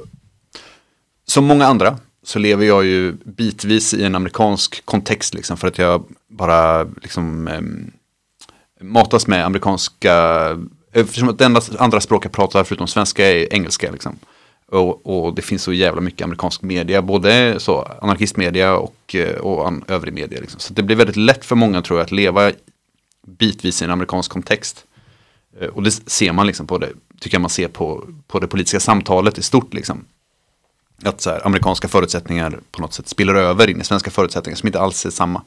som 1.28 1.46
många 1.46 1.66
andra, 1.66 1.98
så 2.24 2.40
lever 2.40 2.66
jag 2.66 2.86
ju 2.86 3.12
bitvis 3.12 3.94
i 3.94 4.04
en 4.04 4.16
amerikansk 4.16 4.86
kontext, 4.86 5.34
liksom, 5.34 5.58
för 5.58 5.68
att 5.68 5.78
jag 5.78 6.04
bara 6.30 6.84
liksom 6.84 7.48
em, 7.48 7.92
matas 8.82 9.28
med 9.28 9.46
amerikanska, 9.46 10.58
eftersom 10.92 11.30
att 11.30 11.38
det 11.38 11.46
enda 11.46 11.62
andra 11.80 12.02
språk 12.02 12.26
jag 12.26 12.32
pratar 12.32 12.64
förutom 12.64 12.88
svenska 12.88 13.28
är 13.28 13.54
engelska. 13.54 13.92
Liksom. 13.92 14.20
Och, 14.72 15.06
och 15.06 15.34
det 15.34 15.42
finns 15.42 15.64
så 15.64 15.74
jävla 15.74 16.02
mycket 16.02 16.22
amerikansk 16.26 16.62
media, 16.62 17.02
både 17.02 17.60
så 17.60 17.82
anarkistmedia 18.02 18.76
och, 18.76 19.16
eh, 19.16 19.36
och 19.36 19.68
an, 19.68 19.84
övrig 19.88 20.14
media. 20.14 20.42
Liksom. 20.42 20.60
Så 20.60 20.74
det 20.74 20.84
blir 20.84 20.96
väldigt 20.96 21.16
lätt 21.16 21.46
för 21.46 21.56
många 21.56 21.82
tror 21.82 22.00
jag 22.00 22.06
att 22.06 22.12
leva 22.12 22.52
bitvis 23.28 23.82
i 23.82 23.86
en 23.86 23.92
amerikansk 23.92 24.32
kontext. 24.32 24.86
Eh, 25.60 25.68
och 25.68 25.84
det 25.84 25.92
ser 25.92 26.32
man 26.32 26.48
liksom 26.48 26.68
på 26.68 26.78
det, 26.78 26.90
tycker 27.20 27.36
jag 27.36 27.42
man 27.42 27.50
ser 27.50 27.68
på, 27.68 28.08
på 28.28 28.40
det 28.40 28.48
politiska 28.48 28.80
samtalet 28.80 29.38
i 29.38 29.42
stort. 29.42 29.74
Liksom. 29.74 30.06
Att 31.04 31.22
så 31.22 31.30
här, 31.30 31.46
amerikanska 31.46 31.88
förutsättningar 31.88 32.60
på 32.72 32.82
något 32.82 32.94
sätt 32.94 33.08
spiller 33.08 33.36
över 33.36 33.70
in 33.70 33.82
i 33.82 33.84
svenska 33.84 34.12
förutsättningar 34.12 34.56
som 34.56 34.68
inte 34.68 34.80
alls 34.80 35.06
är 35.06 35.10
samma. 35.10 35.42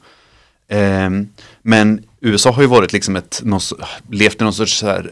Ehm, 0.67 1.27
men 1.61 2.05
USA 2.19 2.51
har 2.51 2.61
ju 2.61 2.67
varit 2.67 2.93
liksom 2.93 3.15
ett, 3.15 3.41
någon, 3.43 3.61
levt 4.09 4.41
i 4.41 4.43
någon 4.43 4.53
sorts 4.53 4.77
så 4.77 4.87
här 4.87 5.11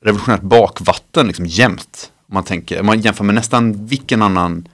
revolutionärt 0.00 0.42
bakvatten 0.42 1.26
liksom 1.26 1.46
jämt. 1.46 2.12
Om 2.28 2.34
man 2.34 2.44
tänker, 2.44 2.80
om 2.80 2.86
man 2.86 3.00
jämför 3.00 3.24
med 3.24 3.34
nästan 3.34 3.86
vilken 3.86 4.22
annan, 4.22 4.68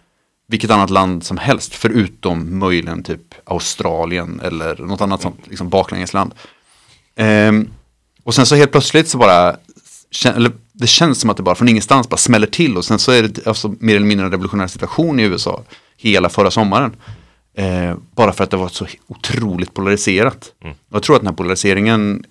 vilket 0.48 0.70
annat 0.70 0.90
land 0.90 1.24
som 1.24 1.38
helst 1.38 1.74
förutom 1.74 2.58
möjligen 2.58 3.02
typ 3.02 3.34
Australien 3.44 4.40
eller 4.44 4.76
något 4.76 5.00
annat 5.00 5.22
sånt 5.22 5.40
liksom 5.44 5.68
baklängesland. 5.68 6.34
Ehm, 7.16 7.68
och 8.24 8.34
sen 8.34 8.46
så 8.46 8.54
helt 8.54 8.72
plötsligt 8.72 9.08
så 9.08 9.18
bara, 9.18 9.56
eller 10.24 10.52
det 10.72 10.86
känns 10.86 11.20
som 11.20 11.30
att 11.30 11.36
det 11.36 11.42
bara 11.42 11.54
från 11.54 11.68
ingenstans 11.68 12.08
bara 12.08 12.16
smäller 12.16 12.46
till 12.46 12.76
och 12.76 12.84
sen 12.84 12.98
så 12.98 13.12
är 13.12 13.22
det 13.22 13.46
alltså 13.46 13.74
mer 13.78 13.96
eller 13.96 14.06
mindre 14.06 14.26
en 14.26 14.32
revolutionär 14.32 14.66
situation 14.66 15.20
i 15.20 15.22
USA 15.22 15.62
hela 15.96 16.28
förra 16.28 16.50
sommaren. 16.50 16.96
Eh, 17.56 17.96
bara 18.16 18.32
för 18.32 18.44
att 18.44 18.50
det 18.50 18.56
var 18.56 18.68
så 18.68 18.86
otroligt 19.06 19.74
polariserat. 19.74 20.52
Och 20.88 20.96
jag 20.96 21.02
tror 21.02 21.16
att 21.16 21.22
den 21.22 21.28
här 21.28 21.34
polariseringen, 21.34 22.24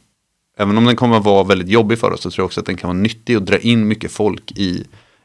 även 0.57 0.77
om 0.77 0.85
den 0.85 0.95
kommer 0.95 1.17
att 1.17 1.23
vara 1.23 1.43
väldigt 1.43 1.69
jobbig 1.69 1.99
för 1.99 2.11
oss, 2.11 2.21
så 2.21 2.31
tror 2.31 2.43
jag 2.43 2.45
också 2.45 2.59
att 2.59 2.65
den 2.65 2.77
kan 2.77 2.87
vara 2.87 2.97
nyttig 2.97 3.37
och 3.37 3.43
dra 3.43 3.57
in 3.57 3.87
mycket 3.87 4.11
folk 4.11 4.51
i, 4.51 4.83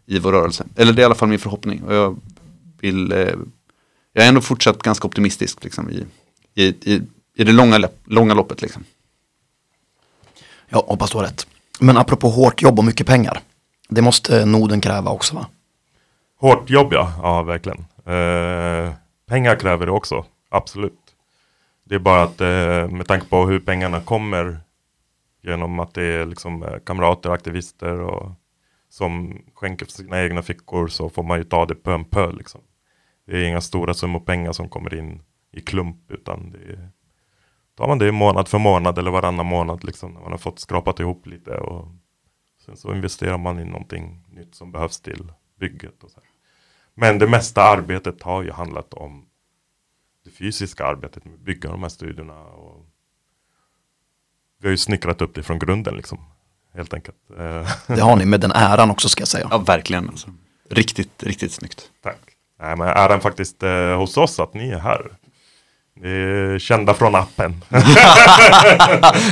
i 0.09 0.19
vår 0.19 0.33
rörelse. 0.33 0.65
Eller 0.77 0.93
det 0.93 1.01
är 1.01 1.03
i 1.03 1.05
alla 1.05 1.15
fall 1.15 1.29
min 1.29 1.39
förhoppning. 1.39 1.83
Och 1.83 1.95
jag, 1.95 2.17
vill, 2.81 3.13
eh, 3.13 3.19
jag 4.13 4.25
är 4.25 4.29
ändå 4.29 4.41
fortsatt 4.41 4.83
ganska 4.83 5.07
optimistisk 5.07 5.65
liksom, 5.65 5.91
i, 5.91 6.05
i, 6.55 6.65
i, 6.65 7.03
i 7.35 7.45
det 7.45 7.53
långa, 7.53 7.89
långa 8.05 8.35
loppet. 8.35 8.63
Liksom. 8.63 8.85
Ja, 10.69 10.85
hoppas 10.87 11.11
du 11.11 11.17
har 11.19 11.25
rätt. 11.25 11.47
Men 11.81 11.97
apropå 11.97 12.29
hårt 12.29 12.63
jobb 12.63 12.79
och 12.79 12.85
mycket 12.85 13.07
pengar. 13.07 13.41
Det 13.89 14.03
måste 14.03 14.45
Norden 14.45 14.81
kräva 14.81 15.11
också 15.11 15.35
va? 15.35 15.47
Hårt 16.41 16.71
jobb 16.71 16.93
ja, 16.93 17.13
ja 17.23 17.43
verkligen. 17.43 17.79
Eh, 18.05 18.93
pengar 19.27 19.57
kräver 19.57 19.87
det 19.87 19.93
också, 19.93 20.25
absolut. 20.49 20.99
Det 21.85 21.95
är 21.95 21.99
bara 21.99 22.23
att 22.23 22.41
eh, 22.41 22.97
med 22.97 23.07
tanke 23.07 23.27
på 23.27 23.47
hur 23.47 23.61
pengarna 23.61 24.01
kommer 24.01 24.61
genom 25.43 25.81
att 25.81 25.95
det 25.95 26.03
är 26.03 26.27
liksom 26.27 26.63
eh, 26.63 26.79
kamrater, 26.85 27.31
aktivister 27.31 28.01
och 28.01 28.33
som 28.99 29.43
skänker 29.55 29.87
för 29.87 29.93
sina 29.93 30.23
egna 30.23 30.43
fickor 30.43 30.89
så 30.89 31.11
får 31.11 31.23
man 31.23 31.39
ju 31.39 31.45
ta 31.45 31.67
det 31.67 31.75
pö 31.75 31.95
om 31.95 32.05
pö 32.05 32.33
liksom. 32.33 32.61
Det 33.27 33.37
är 33.37 33.49
inga 33.49 33.61
stora 33.61 33.95
summor 33.95 34.21
pengar 34.21 34.53
som 34.53 34.69
kommer 34.69 34.95
in 34.95 35.23
i 35.53 35.61
klump 35.61 36.11
utan 36.11 36.51
det 36.51 36.59
är, 36.59 36.91
tar 37.75 37.89
man 37.89 37.99
det 37.99 38.13
månad 38.13 38.49
för 38.49 38.59
månad 38.59 38.99
eller 38.99 39.11
varannan 39.11 39.47
månad 39.47 39.85
liksom 39.85 40.13
när 40.13 40.21
man 40.21 40.31
har 40.31 40.39
fått 40.39 40.59
skrapat 40.59 41.01
ihop 41.01 41.27
lite 41.27 41.51
och 41.51 41.89
sen 42.65 42.77
så 42.77 42.95
investerar 42.95 43.39
man 43.39 43.59
i 43.59 43.65
någonting 43.65 44.25
nytt 44.29 44.55
som 44.55 44.73
behövs 44.73 45.01
till 45.01 45.33
bygget 45.59 46.05
och 46.05 46.11
så 46.11 46.21
här. 46.21 46.31
Men 46.95 47.19
det 47.19 47.29
mesta 47.29 47.63
arbetet 47.63 48.23
har 48.23 48.43
ju 48.43 48.51
handlat 48.51 48.95
om 48.95 49.29
det 50.25 50.31
fysiska 50.31 50.87
arbetet 50.87 51.25
med 51.25 51.35
att 51.35 51.41
bygga 51.41 51.71
de 51.71 51.83
här 51.83 51.89
studierna. 51.89 52.45
Och 52.45 52.87
vi 54.61 54.69
har 54.69 54.71
ju 54.71 54.77
snickrat 54.77 55.23
upp 55.23 55.35
det 55.35 55.43
från 55.43 55.59
grunden 55.59 55.95
liksom. 55.97 56.19
Helt 56.79 56.95
enkelt. 56.95 57.17
Eh, 57.39 57.69
Det 57.97 58.01
har 58.01 58.17
ni 58.17 58.25
med 58.25 58.41
den 58.41 58.53
äran 58.53 58.91
också 58.91 59.09
ska 59.09 59.21
jag 59.21 59.29
säga. 59.29 59.49
Ja, 59.51 59.59
verkligen. 59.59 60.09
Alltså. 60.09 60.29
Riktigt, 60.71 61.23
riktigt 61.23 61.53
snyggt. 61.53 61.83
tack. 62.03 62.17
Nej, 62.63 62.77
men 62.77 62.89
äran 62.89 63.21
faktiskt 63.21 63.63
eh, 63.63 63.97
hos 63.99 64.17
oss 64.17 64.41
att 64.41 64.55
ni 64.55 64.69
är 64.71 64.79
här. 64.79 65.01
Ni 66.03 66.09
är 66.09 66.59
kända 66.59 66.95
från 66.95 67.15
appen. 67.15 67.65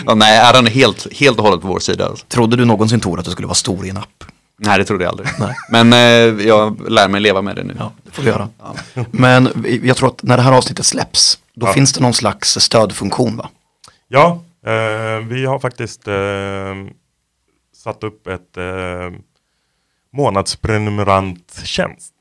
Ja, 0.07 0.15
nej, 0.15 0.39
äran 0.39 0.67
är 0.67 0.71
helt, 0.71 1.13
helt 1.19 1.39
och 1.39 1.45
hållet 1.45 1.61
på 1.63 1.69
vår 1.69 1.79
sida. 1.79 2.07
Alltså. 2.07 2.27
Trodde 2.27 2.57
du 2.57 2.65
någonsin 2.65 3.01
Tor 3.01 3.19
att 3.19 3.25
du 3.25 3.31
skulle 3.31 3.47
vara 3.47 3.55
stor 3.55 3.87
i 3.87 3.91
en 3.91 3.97
app? 3.97 4.25
Nej, 4.59 4.79
det 4.79 4.85
trodde 4.85 5.05
jag 5.05 5.11
aldrig. 5.11 5.29
Nej. 5.39 5.55
Men 5.71 5.93
eh, 5.93 6.47
jag 6.47 6.91
lär 6.91 7.09
mig 7.09 7.21
leva 7.21 7.43
med 7.43 7.57
det 7.57 7.63
nu. 7.65 7.77
Ja, 7.79 7.93
det 8.05 8.11
får 8.11 8.23
du 8.23 8.29
göra. 8.29 8.49
Men 9.11 9.49
vi- 9.55 9.81
jag 9.89 9.97
tror 9.97 10.09
att 10.09 10.23
när 10.23 10.37
det 10.37 10.43
här 10.43 10.53
avsnittet 10.53 10.87
släpps, 10.87 11.39
då 11.55 11.67
Ja. 11.67 11.73
finns 11.73 11.93
det 11.93 12.01
någon 12.01 12.15
slags 12.15 12.59
stödfunktion 12.61 13.37
va? 13.37 13.49
Ja, 14.09 14.41
eh, 14.67 15.25
vi 15.29 15.47
har 15.47 15.59
faktiskt 15.59 16.09
eh, 16.09 16.15
satt 17.87 18.05
upp 18.05 18.27
ett 18.27 18.57
eh, 18.57 19.11
månadsprenumeranttjänst. 20.13 22.15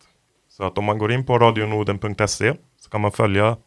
Så 0.50 0.64
att 0.64 0.78
om 0.78 0.86
man 0.86 0.98
går 0.98 1.12
in 1.12 1.26
på 1.26 1.40
radionoden.se 1.40 2.54
så 2.80 2.90
kan 2.90 3.02
man 3.02 3.12
följa 3.12 3.58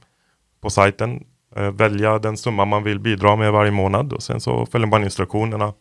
på 0.61 0.71
sajten, 0.71 1.25
eh, 1.57 1.71
välja 1.71 2.19
den 2.19 2.37
summa 2.37 2.65
man 2.65 2.83
vill 2.83 3.01
bidra 3.01 3.37
med 3.37 3.53
varje 3.53 3.71
månad 3.71 4.13
och 4.13 4.23
sen 4.23 4.41
så 4.41 4.67
följer 4.67 4.87
man 4.87 5.05
instruktionerna 5.05 5.73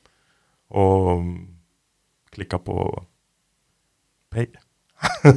och 0.70 1.12
mm, 1.12 1.48
klicka 2.32 2.58
på 2.58 3.04
pay. 4.32 4.48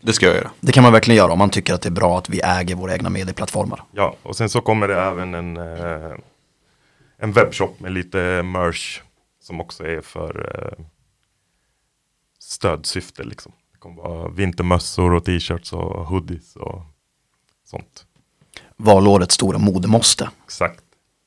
Det 0.00 0.12
ska 0.12 0.26
jag 0.26 0.34
göra. 0.34 0.50
Det 0.60 0.72
kan 0.72 0.82
man 0.82 0.92
verkligen 0.92 1.18
göra 1.18 1.32
om 1.32 1.38
man 1.38 1.50
tycker 1.50 1.74
att 1.74 1.82
det 1.82 1.88
är 1.88 1.90
bra 1.90 2.18
att 2.18 2.28
vi 2.28 2.40
äger 2.40 2.74
våra 2.74 2.92
egna 2.92 3.10
medieplattformar. 3.10 3.82
Ja, 3.92 4.16
och 4.22 4.36
sen 4.36 4.48
så 4.48 4.60
kommer 4.60 4.88
det 4.88 5.00
även 5.00 5.34
en, 5.34 5.56
eh, 5.56 6.12
en 7.18 7.32
webbshop 7.32 7.80
med 7.80 7.92
lite 7.92 8.42
merch 8.42 9.00
som 9.50 9.60
också 9.60 9.84
är 9.84 10.00
för 10.00 10.52
eh, 10.54 10.84
stödsyfte. 12.38 13.24
Liksom. 13.24 13.52
Det 13.72 13.78
kommer 13.78 14.02
vara 14.02 14.28
vintermössor 14.28 15.14
och 15.14 15.24
t-shirts 15.24 15.72
och 15.72 16.06
hoodies 16.06 16.56
och 16.56 16.82
sånt. 17.64 18.06
Valårets 18.76 19.34
stora 19.34 19.58
modemåste. 19.58 20.30
Exakt. 20.44 20.84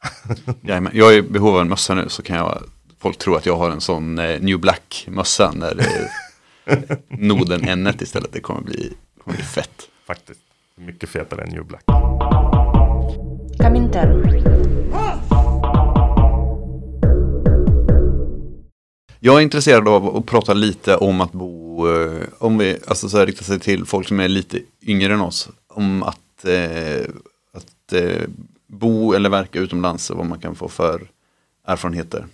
Jajamän. 0.61 0.91
Jag 0.95 1.13
är 1.13 1.17
i 1.17 1.21
behov 1.21 1.55
av 1.55 1.61
en 1.61 1.69
mössa 1.69 1.93
nu 1.93 2.09
så 2.09 2.23
kan 2.23 2.35
jag, 2.35 2.63
folk 2.99 3.17
tror 3.17 3.37
att 3.37 3.45
jag 3.45 3.57
har 3.57 3.69
en 3.69 3.81
sån 3.81 4.19
eh, 4.19 4.41
New 4.41 4.59
Black-mössa 4.59 5.51
när 5.55 5.75
det 5.75 5.83
är 5.83 6.97
noden 7.07 7.67
n 7.67 7.93
istället. 8.01 8.33
Det 8.33 8.39
kommer 8.39 8.61
bli, 8.61 8.93
kommer 9.23 9.37
bli 9.37 9.45
fett. 9.45 9.89
Faktiskt. 10.07 10.39
Mycket 10.75 11.09
fetare 11.09 11.43
än 11.43 11.49
New 11.49 11.65
Black. 11.65 11.83
Comintern. 13.59 15.32
Jag 19.25 19.37
är 19.37 19.41
intresserad 19.41 19.87
av 19.87 20.17
att 20.17 20.25
prata 20.25 20.53
lite 20.53 20.97
om 20.97 21.21
att 21.21 21.31
bo, 21.31 21.87
eh, 21.87 22.27
om 22.39 22.57
vi 22.57 22.79
alltså 22.87 23.09
så 23.09 23.17
här, 23.17 23.25
riktar 23.25 23.43
sig 23.43 23.59
till 23.59 23.85
folk 23.85 24.07
som 24.07 24.19
är 24.19 24.27
lite 24.27 24.59
yngre 24.81 25.13
än 25.13 25.21
oss, 25.21 25.49
om 25.67 26.03
att, 26.03 26.45
eh, 26.45 27.05
att 27.53 27.93
eh, 27.93 28.21
bo 28.67 29.13
eller 29.13 29.29
verka 29.29 29.59
utomlands 29.59 30.09
och 30.09 30.17
vad 30.17 30.25
man 30.25 30.39
kan 30.39 30.55
få 30.55 30.67
för 30.67 31.07
erfarenheter. 31.65 32.25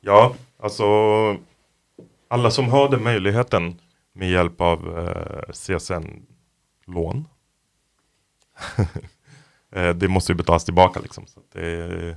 Ja, 0.00 0.34
alltså 0.58 0.84
alla 2.28 2.50
som 2.50 2.68
har 2.68 2.88
den 2.88 3.02
möjligheten 3.02 3.78
med 4.12 4.30
hjälp 4.30 4.60
av 4.60 4.98
eh, 4.98 5.52
CSN-lån. 5.52 7.24
Eh, 9.76 9.94
det 9.94 10.08
måste 10.08 10.32
ju 10.32 10.36
betalas 10.36 10.64
tillbaka 10.64 11.00
liksom. 11.00 11.26
Så, 11.26 11.40
att 11.40 11.50
det, 11.52 12.16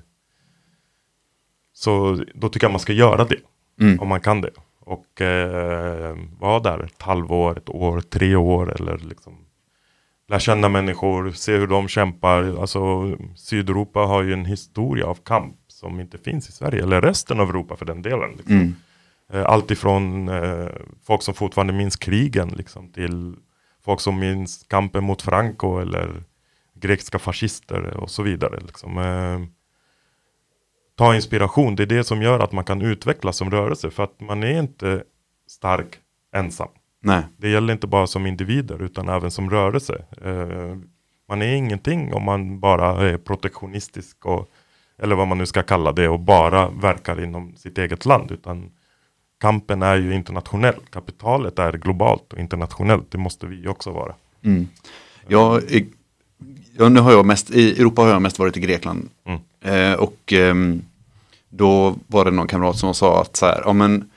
så 1.78 2.24
då 2.34 2.50
tycker 2.50 2.68
jag 2.68 2.72
man 2.72 2.80
ska 2.80 2.94
göra 2.94 3.24
det. 3.24 3.40
Mm. 3.82 4.00
Om 4.00 4.08
man 4.08 4.22
kan 4.22 4.42
det. 4.42 4.52
Och 4.80 5.22
eh, 5.22 6.18
vara 6.40 6.60
där 6.60 6.84
ett 6.84 7.02
halvår, 7.02 7.58
ett 7.58 7.70
år, 7.70 8.02
tre 8.02 8.36
år 8.36 8.76
eller 8.76 8.98
liksom 8.98 9.34
lära 10.28 10.40
känna 10.40 10.70
människor, 10.70 11.32
se 11.32 11.58
hur 11.58 11.68
de 11.68 11.88
kämpar. 11.88 12.62
Alltså 12.62 13.12
Sydeuropa 13.36 14.00
har 14.00 14.24
ju 14.24 14.34
en 14.34 14.46
historia 14.46 15.06
av 15.06 15.16
kamp 15.16 15.56
som 15.68 16.00
inte 16.00 16.18
finns 16.18 16.50
i 16.50 16.52
Sverige, 16.52 16.84
eller 16.84 17.02
resten 17.02 17.40
av 17.40 17.50
Europa 17.50 17.76
för 17.76 17.86
den 17.86 18.02
delen. 18.02 18.32
Liksom. 18.38 18.56
Mm. 18.56 18.76
Eh, 19.34 19.46
Allt 19.46 19.72
ifrån 19.72 20.30
eh, 20.30 20.68
folk 21.04 21.22
som 21.22 21.34
fortfarande 21.34 21.74
minns 21.74 21.96
krigen 21.96 22.50
liksom, 22.50 22.92
till 22.92 23.36
folk 23.86 24.02
som 24.02 24.20
minns 24.20 24.66
kampen 24.70 25.04
mot 25.04 25.22
Franco 25.22 25.80
eller 25.80 26.24
grekiska 26.76 27.20
fascister 27.20 27.98
och 27.98 28.10
så 28.10 28.24
vidare. 28.24 28.60
Liksom. 28.60 28.98
Eh, 28.98 29.57
ta 30.98 31.16
inspiration, 31.16 31.76
det 31.76 31.84
är 31.84 31.88
det 31.88 32.04
som 32.04 32.22
gör 32.22 32.40
att 32.40 32.52
man 32.52 32.64
kan 32.64 32.82
utvecklas 32.82 33.38
som 33.38 33.52
rörelse 33.52 33.90
för 33.92 34.04
att 34.04 34.22
man 34.22 34.44
är 34.44 34.60
inte 34.60 35.04
stark 35.50 35.88
ensam. 36.36 36.68
Nej, 37.02 37.24
Det 37.38 37.50
gäller 37.50 37.74
inte 37.74 37.88
bara 37.88 38.08
som 38.08 38.26
individer 38.28 38.82
utan 38.82 39.10
även 39.10 39.32
som 39.32 39.50
rörelse. 39.50 40.06
Eh, 40.26 40.78
man 41.30 41.42
är 41.42 41.56
ingenting 41.56 42.14
om 42.14 42.24
man 42.24 42.60
bara 42.60 43.10
är 43.10 43.18
protektionistisk 43.18 44.26
och, 44.26 44.50
eller 45.02 45.16
vad 45.16 45.28
man 45.28 45.38
nu 45.38 45.46
ska 45.46 45.64
kalla 45.64 45.92
det 45.92 46.08
och 46.10 46.20
bara 46.20 46.70
verkar 46.70 47.24
inom 47.24 47.56
sitt 47.56 47.78
eget 47.78 48.06
land. 48.06 48.32
Utan 48.32 48.72
kampen 49.42 49.82
är 49.82 49.96
ju 49.96 50.14
internationell. 50.16 50.80
Kapitalet 50.90 51.60
är 51.60 51.74
globalt 51.74 52.34
och 52.34 52.40
internationellt. 52.40 53.12
Det 53.12 53.18
måste 53.18 53.48
vi 53.48 53.68
också 53.68 53.92
vara. 53.92 54.16
Mm. 54.44 54.68
Jag, 55.28 55.72
är- 55.72 55.86
ja, 56.78 56.90
nu 56.90 57.00
har 57.00 57.12
jag 57.12 57.26
mest, 57.26 57.50
I 57.52 57.80
Europa 57.80 58.02
har 58.02 58.10
jag 58.10 58.22
mest 58.22 58.40
varit 58.40 58.58
i 58.58 58.60
Grekland. 58.60 59.10
Mm. 59.26 59.40
Eh, 59.62 59.94
och 59.94 60.34
ehm, 60.34 60.82
då 61.50 61.96
var 62.08 62.26
det 62.26 62.32
någon 62.32 62.48
kamrat 62.48 62.78
som 62.78 62.94
sa 62.94 63.22
att 63.22 63.36
så 63.36 63.46
här, 63.46 63.62
ja, 63.66 63.74
men, 63.74 64.10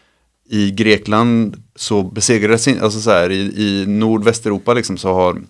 i 0.51 0.70
Grekland 0.70 1.62
så 1.74 2.03
besegrades, 2.03 2.68
alltså 2.68 3.01
så 3.01 3.11
här, 3.11 3.30
i, 3.30 3.41
i 3.57 3.86
nordvästeuropa 3.86 4.74
liksom 4.74 4.97
så 4.97 5.14
har, 5.14 5.43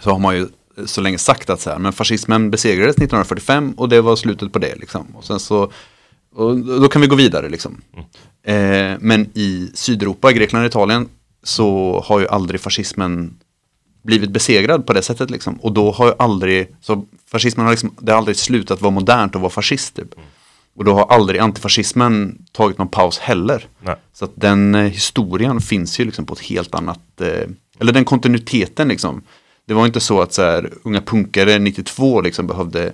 så 0.00 0.10
har 0.10 0.18
man 0.18 0.36
ju 0.36 0.48
så 0.86 1.00
länge 1.00 1.18
sagt 1.18 1.50
att 1.50 1.60
så 1.60 1.70
här, 1.70 1.78
men 1.78 1.92
fascismen 1.92 2.50
besegrades 2.50 2.96
1945 2.96 3.72
och 3.76 3.88
det 3.88 4.00
var 4.00 4.16
slutet 4.16 4.52
på 4.52 4.58
det 4.58 4.74
liksom. 4.74 5.06
Och 5.16 5.24
sen 5.24 5.40
så, 5.40 5.72
och 6.34 6.58
då 6.58 6.88
kan 6.88 7.02
vi 7.02 7.08
gå 7.08 7.16
vidare 7.16 7.48
liksom. 7.48 7.80
Eh, 8.44 8.96
men 9.00 9.30
i 9.34 9.70
Sydeuropa, 9.74 10.32
Grekland 10.32 10.64
och 10.64 10.70
Italien 10.70 11.08
så 11.42 12.00
har 12.06 12.20
ju 12.20 12.28
aldrig 12.28 12.60
fascismen 12.60 13.38
blivit 14.02 14.30
besegrad 14.30 14.86
på 14.86 14.92
det 14.92 15.02
sättet 15.02 15.30
liksom. 15.30 15.54
Och 15.54 15.72
då 15.72 15.92
har 15.92 16.06
ju 16.06 16.12
aldrig, 16.18 16.76
så 16.80 17.04
fascismen 17.26 17.66
har 17.66 17.72
liksom, 17.72 17.94
det 18.00 18.12
har 18.12 18.18
aldrig 18.18 18.36
slutat 18.36 18.80
vara 18.80 18.90
modernt 18.90 19.34
att 19.34 19.40
vara 19.40 19.50
fascist 19.50 19.96
typ. 19.96 20.14
Och 20.76 20.84
då 20.84 20.94
har 20.94 21.06
aldrig 21.06 21.40
antifascismen 21.40 22.38
tagit 22.52 22.78
någon 22.78 22.88
paus 22.88 23.18
heller. 23.18 23.66
Nej. 23.80 23.96
Så 24.12 24.24
att 24.24 24.32
den 24.34 24.74
eh, 24.74 24.82
historien 24.82 25.60
finns 25.60 26.00
ju 26.00 26.04
liksom 26.04 26.26
på 26.26 26.34
ett 26.34 26.40
helt 26.40 26.74
annat, 26.74 27.20
eh, 27.20 27.48
eller 27.78 27.92
den 27.92 28.04
kontinuiteten 28.04 28.88
liksom. 28.88 29.22
Det 29.66 29.74
var 29.74 29.86
inte 29.86 30.00
så 30.00 30.22
att 30.22 30.32
så 30.32 30.42
här, 30.42 30.72
unga 30.82 31.00
punkare 31.00 31.58
92 31.58 32.20
liksom 32.20 32.46
behövde, 32.46 32.92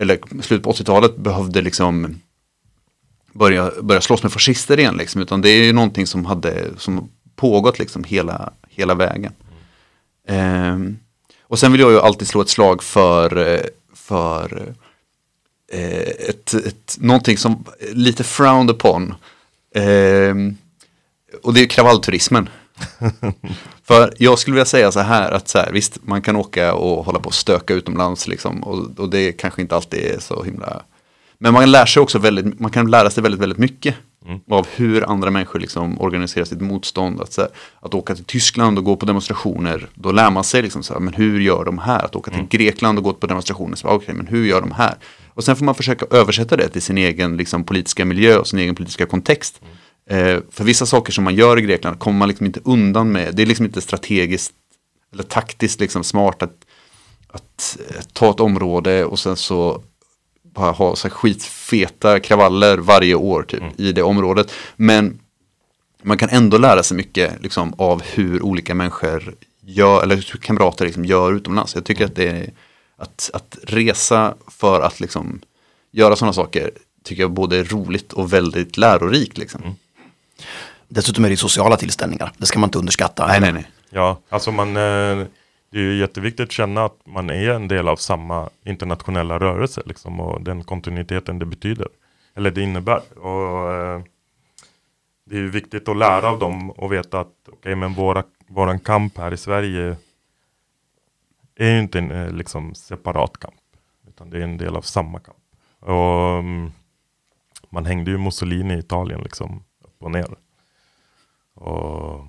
eller 0.00 0.18
slutet 0.42 0.64
på 0.64 0.72
80-talet 0.72 1.16
behövde 1.16 1.62
liksom 1.62 2.20
börja, 3.32 3.72
börja 3.82 4.00
slåss 4.00 4.22
med 4.22 4.32
fascister 4.32 4.78
igen 4.78 4.96
liksom. 4.96 5.22
Utan 5.22 5.40
det 5.40 5.50
är 5.50 5.64
ju 5.64 5.72
någonting 5.72 6.06
som 6.06 6.24
hade, 6.24 6.64
som 6.76 7.08
pågått 7.36 7.78
liksom 7.78 8.04
hela, 8.04 8.52
hela 8.68 8.94
vägen. 8.94 9.32
Ehm, 10.28 10.98
och 11.42 11.58
sen 11.58 11.72
vill 11.72 11.80
jag 11.80 11.92
ju 11.92 12.00
alltid 12.00 12.28
slå 12.28 12.40
ett 12.40 12.48
slag 12.48 12.82
för, 12.82 13.36
eh, 13.54 13.60
för 13.94 14.74
eh, 15.72 16.28
ett, 16.28 16.54
ett, 16.54 16.96
någonting 17.00 17.38
som 17.38 17.64
är 17.80 17.94
lite 17.94 18.24
frowned 18.24 18.70
upon. 18.70 19.14
Ehm, 19.74 20.56
och 21.42 21.54
det 21.54 21.60
är 21.60 21.66
kravallturismen. 21.66 22.48
För 23.84 24.14
jag 24.18 24.38
skulle 24.38 24.54
vilja 24.54 24.64
säga 24.64 24.92
så 24.92 25.00
här 25.00 25.30
att 25.30 25.48
så 25.48 25.58
här, 25.58 25.72
visst 25.72 25.98
man 26.02 26.22
kan 26.22 26.36
åka 26.36 26.74
och 26.74 27.04
hålla 27.04 27.18
på 27.18 27.26
och 27.26 27.34
stöka 27.34 27.74
utomlands 27.74 28.28
liksom 28.28 28.62
och, 28.62 28.98
och 28.98 29.10
det 29.10 29.32
kanske 29.32 29.62
inte 29.62 29.76
alltid 29.76 30.04
är 30.04 30.18
så 30.18 30.42
himla 30.42 30.82
men 31.38 31.52
man 31.52 31.70
lär 31.70 31.86
sig 31.86 32.02
också 32.02 32.18
väldigt, 32.18 32.60
man 32.60 32.70
kan 32.70 32.90
lära 32.90 33.10
sig 33.10 33.22
väldigt, 33.22 33.40
väldigt 33.40 33.58
mycket 33.58 33.94
av 34.50 34.66
hur 34.76 35.10
andra 35.10 35.30
människor 35.30 35.58
liksom 35.58 36.00
organiserar 36.00 36.44
sitt 36.44 36.60
motstånd. 36.60 37.20
Att, 37.20 37.36
här, 37.36 37.48
att 37.80 37.94
åka 37.94 38.14
till 38.14 38.24
Tyskland 38.24 38.78
och 38.78 38.84
gå 38.84 38.96
på 38.96 39.06
demonstrationer, 39.06 39.88
då 39.94 40.12
lär 40.12 40.30
man 40.30 40.44
sig 40.44 40.62
liksom 40.62 40.82
så 40.82 40.92
här, 40.92 41.00
men 41.00 41.14
hur 41.14 41.40
gör 41.40 41.64
de 41.64 41.78
här? 41.78 42.04
Att 42.04 42.16
åka 42.16 42.30
till 42.30 42.46
Grekland 42.48 42.98
och 42.98 43.04
gå 43.04 43.12
på 43.12 43.26
demonstrationer, 43.26 43.76
så, 43.76 43.88
okay, 43.88 44.14
men 44.14 44.26
hur 44.26 44.46
gör 44.46 44.60
de 44.60 44.72
här? 44.72 44.94
Och 45.28 45.44
sen 45.44 45.56
får 45.56 45.64
man 45.64 45.74
försöka 45.74 46.06
översätta 46.10 46.56
det 46.56 46.68
till 46.68 46.82
sin 46.82 46.98
egen 46.98 47.36
liksom, 47.36 47.64
politiska 47.64 48.04
miljö 48.04 48.38
och 48.38 48.46
sin 48.46 48.58
egen 48.58 48.74
politiska 48.74 49.06
kontext. 49.06 49.60
Eh, 50.10 50.38
för 50.50 50.64
vissa 50.64 50.86
saker 50.86 51.12
som 51.12 51.24
man 51.24 51.34
gör 51.34 51.58
i 51.58 51.62
Grekland 51.62 51.98
kommer 51.98 52.18
man 52.18 52.28
liksom 52.28 52.46
inte 52.46 52.60
undan 52.64 53.12
med. 53.12 53.34
Det 53.34 53.42
är 53.42 53.46
liksom 53.46 53.66
inte 53.66 53.80
strategiskt 53.80 54.52
eller 55.12 55.22
taktiskt 55.22 55.80
liksom 55.80 56.04
smart 56.04 56.42
att, 56.42 56.56
att 57.28 57.78
eh, 57.90 58.02
ta 58.12 58.30
ett 58.30 58.40
område 58.40 59.04
och 59.04 59.18
sen 59.18 59.36
så 59.36 59.82
ha 60.58 60.96
så 60.96 61.08
här 61.08 61.14
skitfeta 61.14 62.20
kravaller 62.20 62.78
varje 62.78 63.14
år 63.14 63.42
typ 63.42 63.62
i 63.76 63.92
det 63.92 64.02
området. 64.02 64.52
Men 64.76 65.18
man 66.02 66.18
kan 66.18 66.28
ändå 66.28 66.58
lära 66.58 66.82
sig 66.82 66.96
mycket 66.96 67.42
liksom, 67.42 67.74
av 67.78 68.02
hur 68.02 68.42
olika 68.42 68.74
människor 68.74 69.34
gör, 69.60 70.02
eller 70.02 70.16
hur 70.16 70.38
kamrater 70.40 70.84
liksom, 70.84 71.04
gör 71.04 71.32
utomlands. 71.32 71.74
Jag 71.74 71.84
tycker 71.84 72.04
att 72.04 72.16
det 72.16 72.28
är 72.28 72.50
att, 72.96 73.30
att 73.32 73.58
resa 73.62 74.34
för 74.48 74.80
att 74.80 75.00
liksom, 75.00 75.40
göra 75.90 76.16
sådana 76.16 76.32
saker 76.32 76.70
tycker 77.04 77.22
jag 77.22 77.30
både 77.30 77.56
är 77.56 77.64
roligt 77.64 78.12
och 78.12 78.32
väldigt 78.32 78.76
lärorikt. 78.76 79.38
Liksom. 79.38 79.76
Dessutom 80.88 81.24
är 81.24 81.30
det 81.30 81.36
sociala 81.36 81.76
tillställningar, 81.76 82.32
det 82.36 82.46
ska 82.46 82.58
man 82.58 82.66
inte 82.66 82.78
underskatta. 82.78 83.26
Nej, 83.26 83.40
nej, 83.40 83.52
nej. 83.52 83.70
Ja, 83.90 84.20
alltså 84.28 84.52
man, 84.52 84.76
eh, 84.76 85.26
det 85.70 85.78
är 85.78 85.82
ju 85.82 85.96
jätteviktigt 85.98 86.44
att 86.44 86.52
känna 86.52 86.84
att 86.84 87.06
man 87.06 87.30
är 87.30 87.50
en 87.50 87.68
del 87.68 87.88
av 87.88 87.96
samma 87.96 88.50
internationella 88.64 89.38
rörelse 89.38 89.82
liksom, 89.86 90.20
och 90.20 90.42
den 90.42 90.64
kontinuiteten 90.64 91.38
det 91.38 91.46
betyder. 91.46 91.88
Eller 92.34 92.50
det 92.50 92.62
innebär. 92.62 93.18
Och, 93.18 93.72
eh, 93.72 94.02
det 95.24 95.36
är 95.36 95.40
ju 95.40 95.50
viktigt 95.50 95.88
att 95.88 95.96
lära 95.96 96.28
av 96.28 96.38
dem 96.38 96.70
och 96.70 96.92
veta 96.92 97.20
att 97.20 97.48
okay, 97.52 97.74
men 97.74 97.94
våra, 97.94 98.24
våran 98.46 98.80
kamp 98.80 99.18
här 99.18 99.32
i 99.32 99.36
Sverige 99.36 99.96
är 101.56 101.70
ju 101.70 101.80
inte 101.80 101.98
en 101.98 102.10
eh, 102.10 102.30
liksom, 102.30 102.74
separat 102.74 103.38
kamp. 103.38 103.54
Utan 104.08 104.30
det 104.30 104.38
är 104.38 104.42
en 104.42 104.58
del 104.58 104.76
av 104.76 104.82
samma 104.82 105.20
kamp. 105.20 105.38
Och, 105.80 106.38
mm, 106.38 106.70
man 107.70 107.86
hängde 107.86 108.10
ju 108.10 108.18
Mussolini 108.18 108.74
i 108.74 108.78
Italien 108.78 109.20
liksom 109.20 109.64
upp 109.84 110.02
och 110.02 110.10
ner. 110.10 110.34
Och 111.54 112.26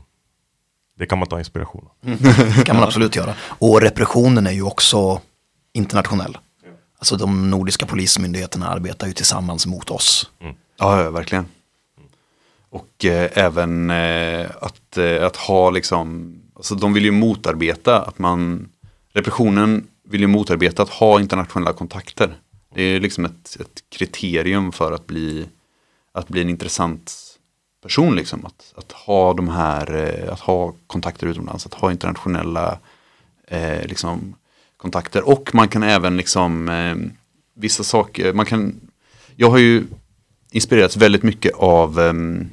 det 0.99 1.05
kan 1.05 1.19
man 1.19 1.27
ta 1.27 1.39
inspiration 1.39 1.85
av. 1.85 2.17
Det 2.57 2.65
kan 2.65 2.75
man 2.75 2.85
absolut 2.85 3.15
göra. 3.15 3.33
Och 3.41 3.81
repressionen 3.81 4.47
är 4.47 4.51
ju 4.51 4.63
också 4.63 5.21
internationell. 5.73 6.37
Alltså 6.97 7.15
de 7.15 7.49
nordiska 7.49 7.85
polismyndigheterna 7.85 8.67
arbetar 8.67 9.07
ju 9.07 9.13
tillsammans 9.13 9.65
mot 9.65 9.91
oss. 9.91 10.29
Ja, 10.77 11.03
ja 11.03 11.11
verkligen. 11.11 11.45
Och 12.69 13.05
eh, 13.05 13.29
även 13.33 13.89
eh, 13.89 14.49
att, 14.61 14.97
eh, 14.97 15.25
att 15.25 15.35
ha 15.35 15.69
liksom, 15.69 16.35
alltså 16.55 16.75
de 16.75 16.93
vill 16.93 17.05
ju 17.05 17.11
motarbeta 17.11 18.01
att 18.01 18.19
man, 18.19 18.69
repressionen 19.13 19.87
vill 20.09 20.21
ju 20.21 20.27
motarbeta 20.27 20.83
att 20.83 20.89
ha 20.89 21.19
internationella 21.19 21.73
kontakter. 21.73 22.35
Det 22.75 22.83
är 22.83 22.99
liksom 22.99 23.25
ett, 23.25 23.57
ett 23.59 23.83
kriterium 23.89 24.71
för 24.71 24.91
att 24.91 25.07
bli, 25.07 25.45
att 26.11 26.27
bli 26.27 26.41
en 26.41 26.49
intressant 26.49 27.28
person 27.81 28.15
liksom. 28.15 28.45
Att, 28.45 28.73
att 28.75 28.91
ha 28.91 29.33
de 29.33 29.49
här, 29.49 29.95
eh, 29.95 30.33
att 30.33 30.39
ha 30.39 30.73
kontakter 30.87 31.27
utomlands, 31.27 31.65
att 31.65 31.73
ha 31.73 31.91
internationella 31.91 32.79
eh, 33.47 33.85
liksom, 33.85 34.35
kontakter. 34.77 35.29
Och 35.29 35.55
man 35.55 35.67
kan 35.67 35.83
även 35.83 36.17
liksom, 36.17 36.69
eh, 36.69 36.95
vissa 37.53 37.83
saker, 37.83 38.33
man 38.33 38.45
kan, 38.45 38.79
jag 39.35 39.49
har 39.49 39.57
ju 39.57 39.83
inspirerats 40.51 40.97
väldigt 40.97 41.23
mycket 41.23 41.53
av 41.55 41.99
ehm, 41.99 42.49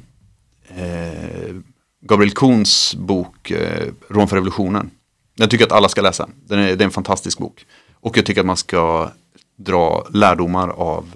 eh, 0.67 1.55
Gabriel 2.01 2.33
Kuhns 2.33 2.95
bok 2.95 3.51
eh, 3.51 3.87
Rom 4.09 4.27
för 4.27 4.35
revolutionen. 4.35 4.91
Jag 5.35 5.49
tycker 5.49 5.65
att 5.65 5.71
alla 5.71 5.89
ska 5.89 6.01
läsa. 6.01 6.29
Den 6.45 6.59
är, 6.59 6.75
det 6.75 6.83
är 6.83 6.85
en 6.85 6.91
fantastisk 6.91 7.37
bok. 7.37 7.65
Och 7.93 8.17
jag 8.17 8.25
tycker 8.25 8.41
att 8.41 8.47
man 8.47 8.57
ska 8.57 9.11
dra 9.55 10.07
lärdomar 10.13 10.69
av 10.69 11.15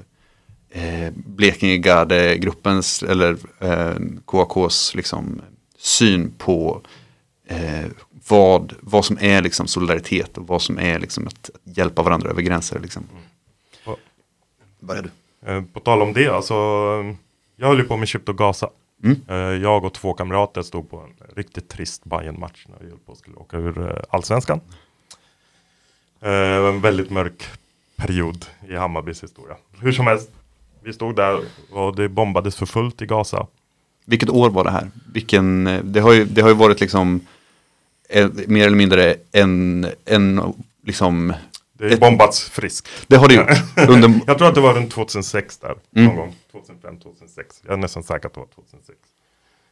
eh, 0.72 1.12
Blekinge-Garde-gruppens 1.14 3.04
eller 3.04 3.38
eh, 3.60 3.96
KAKs 4.28 4.96
liksom, 4.96 5.42
syn 5.78 6.34
på 6.38 6.82
eh, 7.48 7.86
vad, 8.28 8.74
vad 8.80 9.06
som 9.06 9.18
är 9.22 9.42
liksom, 9.42 9.68
solidaritet 9.68 10.38
och 10.38 10.48
vad 10.48 10.62
som 10.62 10.80
är 10.80 11.00
liksom, 11.00 11.28
att, 11.28 11.50
hjälpa 11.64 12.04
varandra 12.04 12.30
över 12.30 12.42
gränser. 12.42 12.80
Liksom. 12.80 13.04
Börjar 14.80 15.02
du? 15.02 15.10
Eh, 15.52 15.64
På 15.74 15.80
tal 15.80 16.02
om 16.02 16.14
det, 16.14 16.28
alltså, 16.28 16.54
jag 17.56 17.68
höll 17.68 17.78
ju 17.78 17.84
på 17.84 17.98
med 17.98 18.30
och 18.30 18.38
Gaza. 18.38 18.70
Eh, 19.28 19.36
Jag 19.38 19.86
och 19.86 19.94
två 19.94 20.14
kamrater 20.14 20.62
stod 20.62 20.90
på 20.90 20.98
en 20.98 21.36
riktigt 21.36 21.70
trist 21.70 22.04
bayern 22.04 22.40
match 22.40 22.66
när 22.70 22.78
vi 22.80 22.90
höll 22.90 23.00
på 23.00 23.12
att 23.12 23.18
skulle 23.18 23.36
åka 23.36 23.58
ur 23.58 24.06
allsvenskan. 24.10 24.62
Det 26.20 26.60
var 26.60 26.70
en 26.70 26.82
väldigt 26.82 27.10
mörk 27.10 27.44
period 27.96 28.46
i 28.70 28.76
Hammarbys 28.76 29.24
historia. 29.24 29.56
Hur 29.80 29.92
som 29.92 30.08
helst, 30.08 30.30
vi 30.84 30.94
stod 30.94 31.16
där 31.16 31.40
och 31.72 31.96
det 31.96 32.10
bombades 32.10 32.56
för 32.56 32.66
fullt 32.66 33.02
i 33.02 33.06
Gaza. 33.06 33.48
Vilket 34.06 34.30
år 34.30 34.50
var 34.50 34.64
det 34.64 34.72
här? 34.72 34.92
Vilken, 35.14 35.68
eh, 35.68 35.84
det, 35.84 36.00
har 36.00 36.14
ju, 36.14 36.26
det 36.26 36.42
har 36.42 36.50
ju 36.50 36.56
varit 36.56 36.80
liksom 36.82 37.20
eh, 38.10 38.30
mer 38.48 38.66
eller 38.68 38.78
mindre 38.78 39.16
en, 39.32 39.88
en 40.06 40.54
liksom, 40.84 41.34
Det 41.74 41.90
har 41.90 41.98
bombats 41.98 42.50
friskt. 42.50 42.90
det 43.08 43.16
har 43.18 43.28
det 43.28 43.34
gjort. 43.34 43.50
Under, 43.90 44.20
Jag 44.28 44.38
tror 44.38 44.48
att 44.48 44.56
det 44.56 44.62
var 44.62 44.74
runt 44.74 44.92
2006 44.92 45.58
där. 45.58 45.76
Mm. 45.96 46.08
Någon 46.08 46.16
gång. 46.16 46.36
2005, 46.52 47.00
2006. 47.00 47.62
Jag 47.66 47.74
är 47.74 47.78
nästan 47.78 48.04
säker 48.04 48.28
att 48.28 48.34
det 48.34 48.40
var 48.40 48.48
2006. 48.48 49.00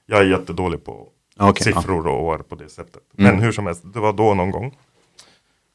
Jag 0.05 0.19
är 0.19 0.25
jättedålig 0.25 0.83
på 0.85 1.07
Okej, 1.37 1.63
siffror 1.63 2.07
och 2.07 2.23
år 2.23 2.37
på 2.37 2.55
det 2.55 2.69
sättet. 2.69 3.01
Mm. 3.17 3.31
Men 3.31 3.43
hur 3.43 3.51
som 3.51 3.65
helst, 3.65 3.81
det 3.93 3.99
var 3.99 4.13
då 4.13 4.33
någon 4.33 4.51
gång. 4.51 4.75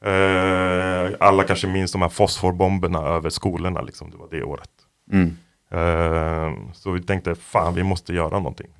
Eh, 0.04 1.10
alla 1.20 1.44
kanske 1.44 1.66
minns 1.66 1.92
de 1.92 2.02
här 2.02 2.08
fosforbomberna 2.08 2.98
över 2.98 3.30
skolorna, 3.30 3.82
liksom. 3.82 4.10
det 4.10 4.16
var 4.16 4.28
det 4.30 4.42
året 4.42 4.70
mm, 5.12 5.36
eh, 5.70 6.72
så 6.72 6.90
vi 6.90 7.02
tänkte, 7.02 7.34
fan 7.34 7.74
vi 7.74 7.82
måste 7.82 8.14
göra 8.14 8.38
någonting. 8.38 8.70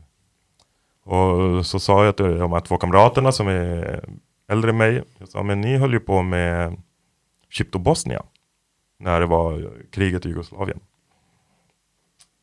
Och 1.03 1.66
så 1.66 1.81
sa 1.81 2.05
jag 2.05 2.16
till 2.16 2.39
de 2.39 2.53
här 2.53 2.61
två 2.61 2.77
kamraterna 2.77 3.33
som 3.33 3.49
är 3.49 4.05
äldre 4.49 4.70
än 4.70 4.77
mig, 4.77 5.03
jag 5.18 5.29
sa, 5.29 5.43
men 5.43 5.61
ni 5.61 5.77
höll 5.77 5.93
ju 5.93 6.01
på 6.01 6.22
med 6.22 6.83
Kypto 7.49 7.79
Bosnia. 7.79 8.25
När 8.99 9.20
det 9.20 9.27
var 9.27 9.72
kriget 9.91 10.27
i 10.27 10.29
Jugoslavien. 10.29 10.81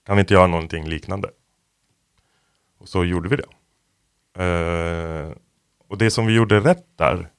Kan 0.06 0.16
vi 0.16 0.20
inte 0.20 0.34
göra 0.34 0.48
någonting 0.48 0.88
liknande? 0.88 1.30
Och 2.78 2.90
så 2.90 3.06
gjorde 3.06 3.30
vi 3.30 3.36
det. 3.36 3.48
Eh, 4.44 5.32
och 5.88 5.98
det 5.98 6.12
som 6.12 6.26
vi 6.26 6.34
gjorde 6.34 6.60
rätt 6.60 6.86
där, 6.96 7.30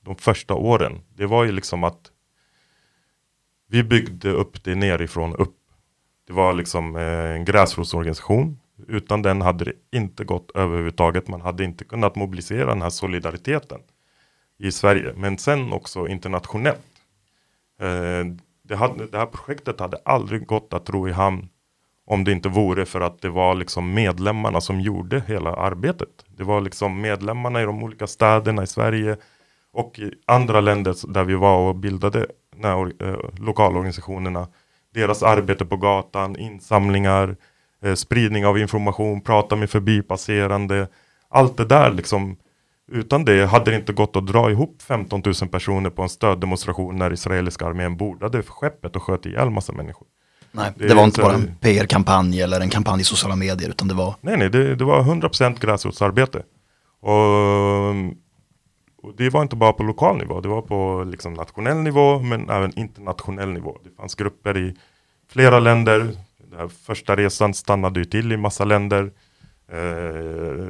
de 0.00 0.16
första 0.16 0.54
åren, 0.54 1.00
det 1.14 1.26
var 1.26 1.44
ju 1.44 1.52
liksom 1.52 1.84
att 1.84 2.11
vi 3.72 3.84
byggde 3.84 4.30
upp 4.30 4.64
det 4.64 4.74
nerifrån 4.74 5.36
upp. 5.36 5.56
Det 6.26 6.32
var 6.32 6.52
liksom 6.52 6.96
eh, 6.96 7.30
en 7.34 7.44
gräsrotsorganisation. 7.44 8.58
Utan 8.88 9.22
den 9.22 9.42
hade 9.42 9.64
det 9.64 9.72
inte 9.92 10.24
gått 10.24 10.50
överhuvudtaget. 10.54 11.28
Man 11.28 11.40
hade 11.40 11.64
inte 11.64 11.84
kunnat 11.84 12.16
mobilisera 12.16 12.66
den 12.66 12.82
här 12.82 12.90
solidariteten 12.90 13.80
i 14.58 14.72
Sverige. 14.72 15.12
Men 15.16 15.38
sen 15.38 15.72
också 15.72 16.08
internationellt. 16.08 16.86
Eh, 17.80 18.24
det, 18.62 18.76
hade, 18.76 19.06
det 19.06 19.18
här 19.18 19.26
projektet 19.26 19.80
hade 19.80 19.98
aldrig 20.04 20.46
gått 20.46 20.74
att 20.74 20.90
ro 20.90 21.08
i 21.08 21.12
hamn 21.12 21.48
om 22.04 22.24
det 22.24 22.32
inte 22.32 22.48
vore 22.48 22.86
för 22.86 23.00
att 23.00 23.20
det 23.20 23.30
var 23.30 23.54
liksom 23.54 23.94
medlemmarna 23.94 24.60
som 24.60 24.80
gjorde 24.80 25.22
hela 25.26 25.56
arbetet. 25.56 26.24
Det 26.26 26.44
var 26.44 26.60
liksom 26.60 27.00
medlemmarna 27.00 27.62
i 27.62 27.64
de 27.64 27.82
olika 27.82 28.06
städerna 28.06 28.62
i 28.62 28.66
Sverige 28.66 29.16
och 29.72 29.98
i 29.98 30.12
andra 30.26 30.60
länder 30.60 31.12
där 31.12 31.24
vi 31.24 31.34
var 31.34 31.68
och 31.68 31.76
bildade 31.76 32.26
or- 32.56 32.92
eh, 33.08 33.44
lokalorganisationerna. 33.44 34.46
Deras 34.94 35.22
arbete 35.22 35.64
på 35.66 35.76
gatan, 35.76 36.36
insamlingar, 36.36 37.36
eh, 37.84 37.94
spridning 37.94 38.46
av 38.46 38.58
information, 38.58 39.20
prata 39.20 39.56
med 39.56 39.70
förbipasserande. 39.70 40.88
Allt 41.28 41.56
det 41.56 41.64
där 41.64 41.90
liksom. 41.90 42.36
Utan 42.92 43.24
det 43.24 43.46
hade 43.46 43.70
det 43.70 43.76
inte 43.76 43.92
gått 43.92 44.16
att 44.16 44.26
dra 44.26 44.50
ihop 44.50 44.82
15 44.82 45.22
000 45.24 45.48
personer 45.50 45.90
på 45.90 46.02
en 46.02 46.08
stöddemonstration 46.08 46.96
när 46.98 47.12
israeliska 47.12 47.66
armén 47.66 47.96
bordade 47.96 48.42
skeppet 48.42 48.96
och 48.96 49.02
sköt 49.02 49.26
ihjäl 49.26 49.50
massa 49.50 49.72
människor. 49.72 50.06
Nej, 50.52 50.72
Det 50.76 50.88
det, 50.88 50.94
var 50.94 51.04
inte 51.04 51.16
så- 51.16 51.22
bara 51.22 51.34
en 51.34 51.54
PR-kampanj 51.60 52.40
eller 52.42 52.60
en 52.60 52.70
kampanj 52.70 53.00
i 53.00 53.04
sociala 53.04 53.36
medier 53.36 53.68
utan 53.70 53.88
det 53.88 53.94
var 53.94 54.14
Nej, 54.20 54.36
nej, 54.36 54.50
det, 54.50 54.74
det 54.74 54.84
var 54.84 55.02
100% 55.02 55.60
gräsrotsarbete. 55.60 56.42
Och, 57.00 57.94
och 59.02 59.14
det 59.16 59.30
var 59.30 59.42
inte 59.42 59.56
bara 59.56 59.72
på 59.72 59.82
lokal 59.82 60.16
nivå, 60.16 60.40
det 60.40 60.48
var 60.48 60.62
på 60.62 61.04
liksom 61.04 61.34
nationell 61.34 61.76
nivå 61.76 62.18
men 62.18 62.50
även 62.50 62.78
internationell 62.78 63.52
nivå. 63.52 63.78
Det 63.84 63.90
fanns 63.90 64.14
grupper 64.14 64.56
i 64.56 64.74
flera 65.28 65.60
länder. 65.60 65.98
Den 66.38 66.58
här 66.58 66.68
första 66.68 67.16
resan 67.16 67.54
stannade 67.54 68.00
ju 68.00 68.04
till 68.04 68.32
i 68.32 68.36
massa 68.36 68.64
länder. 68.64 69.12
Eh, 69.68 70.66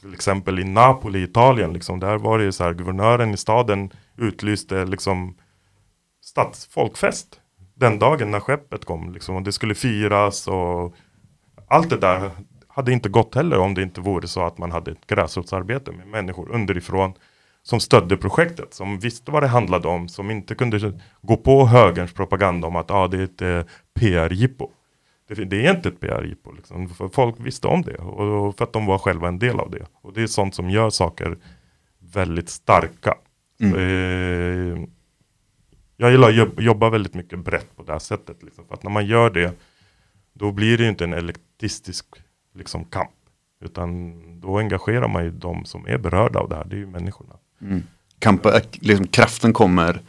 till 0.00 0.14
exempel 0.14 0.58
i 0.58 0.64
Napoli, 0.64 1.22
Italien, 1.22 1.72
liksom, 1.72 2.00
där 2.00 2.18
var 2.18 2.38
det 2.38 2.52
så 2.52 2.64
här, 2.64 2.74
guvernören 2.74 3.34
i 3.34 3.36
staden 3.36 3.92
utlyste 4.16 4.84
liksom 4.84 5.36
stadsfolkfest 6.24 7.40
den 7.74 7.98
dagen 7.98 8.30
när 8.30 8.40
skeppet 8.40 8.84
kom. 8.84 9.12
Liksom, 9.12 9.36
och 9.36 9.42
det 9.42 9.52
skulle 9.52 9.74
firas 9.74 10.48
och 10.48 10.94
allt 11.68 11.90
det 11.90 11.96
där 11.96 12.30
hade 12.68 12.92
inte 12.92 13.08
gått 13.08 13.34
heller 13.34 13.58
om 13.58 13.74
det 13.74 13.82
inte 13.82 14.00
vore 14.00 14.28
så 14.28 14.42
att 14.46 14.58
man 14.58 14.72
hade 14.72 14.90
ett 14.90 15.06
gräsrotsarbete 15.06 15.92
med 15.92 16.06
människor 16.06 16.50
underifrån 16.50 17.14
som 17.62 17.80
stödde 17.80 18.16
projektet, 18.16 18.74
som 18.74 18.98
visste 18.98 19.30
vad 19.30 19.42
det 19.42 19.48
handlade 19.48 19.88
om, 19.88 20.08
som 20.08 20.30
inte 20.30 20.54
kunde 20.54 21.00
gå 21.22 21.36
på 21.36 21.66
högerns 21.66 22.12
propaganda 22.12 22.66
om 22.66 22.76
att 22.76 22.90
ah, 22.90 23.08
det 23.08 23.18
är 23.18 23.24
ett 23.24 23.42
eh, 23.42 23.62
PR-jippo. 24.00 24.70
Det, 25.28 25.44
det 25.44 25.66
är 25.66 25.76
inte 25.76 25.88
ett 25.88 26.00
PR-jippo, 26.00 26.52
liksom. 26.52 26.88
Folk 27.12 27.34
visste 27.38 27.68
om 27.68 27.82
det 27.82 27.96
och, 27.96 28.48
och 28.48 28.56
för 28.56 28.64
att 28.64 28.72
de 28.72 28.86
var 28.86 28.98
själva 28.98 29.28
en 29.28 29.38
del 29.38 29.60
av 29.60 29.70
det. 29.70 29.86
Och 30.02 30.12
det 30.12 30.22
är 30.22 30.26
sånt 30.26 30.54
som 30.54 30.70
gör 30.70 30.90
saker 30.90 31.38
väldigt 31.98 32.48
starka. 32.48 33.14
Mm. 33.60 33.74
Eh, 33.74 34.88
jag 35.96 36.10
gillar 36.10 36.28
att 36.28 36.34
jobb- 36.34 36.60
jobba 36.60 36.90
väldigt 36.90 37.14
mycket 37.14 37.38
brett 37.38 37.76
på 37.76 37.82
det 37.82 37.92
här 37.92 37.98
sättet. 37.98 38.42
Liksom. 38.42 38.64
För 38.66 38.74
att 38.74 38.82
när 38.82 38.90
man 38.90 39.06
gör 39.06 39.30
det, 39.30 39.52
då 40.32 40.52
blir 40.52 40.78
det 40.78 40.82
ju 40.84 40.90
inte 40.90 41.04
en 41.04 41.12
elitistisk 41.12 42.06
liksom, 42.54 42.84
kamp. 42.84 43.10
Utan 43.64 44.40
då 44.40 44.58
engagerar 44.58 45.08
man 45.08 45.24
ju 45.24 45.30
de 45.30 45.64
som 45.64 45.86
är 45.86 45.98
berörda 45.98 46.38
av 46.38 46.48
det 46.48 46.56
här, 46.56 46.64
det 46.64 46.76
är 46.76 46.78
ju 46.78 46.86
människorna. 46.86 47.36
Mm. 47.62 47.82
Kamp, 48.18 48.46
äh, 48.46 48.60
liksom, 48.80 49.06
kraften, 49.06 49.52
kommer, 49.52 50.00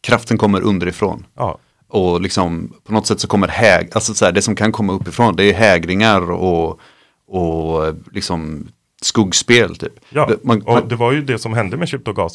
kraften 0.00 0.38
kommer 0.38 0.60
underifrån. 0.60 1.26
Ja, 1.36 1.58
Och 1.88 2.20
liksom 2.20 2.72
på 2.84 2.92
något 2.92 3.06
sätt 3.06 3.20
så 3.20 3.28
kommer 3.28 3.48
häg, 3.48 3.88
alltså 3.92 4.14
så 4.14 4.24
här, 4.24 4.32
det 4.32 4.42
som 4.42 4.54
kan 4.56 4.72
komma 4.72 4.92
uppifrån 4.92 5.36
det 5.36 5.44
är 5.44 5.54
hägringar 5.54 6.30
och, 6.30 6.80
och 7.28 7.94
liksom 8.12 8.68
skuggspel 9.02 9.76
typ. 9.76 9.92
ja. 10.10 10.30
Man- 10.42 10.62
och 10.62 10.72
man- 10.74 10.88
det 10.88 10.96
var 10.96 11.12
ju 11.12 11.22
det 11.22 11.38
som 11.38 11.52
hände 11.54 11.76
med 11.76 11.88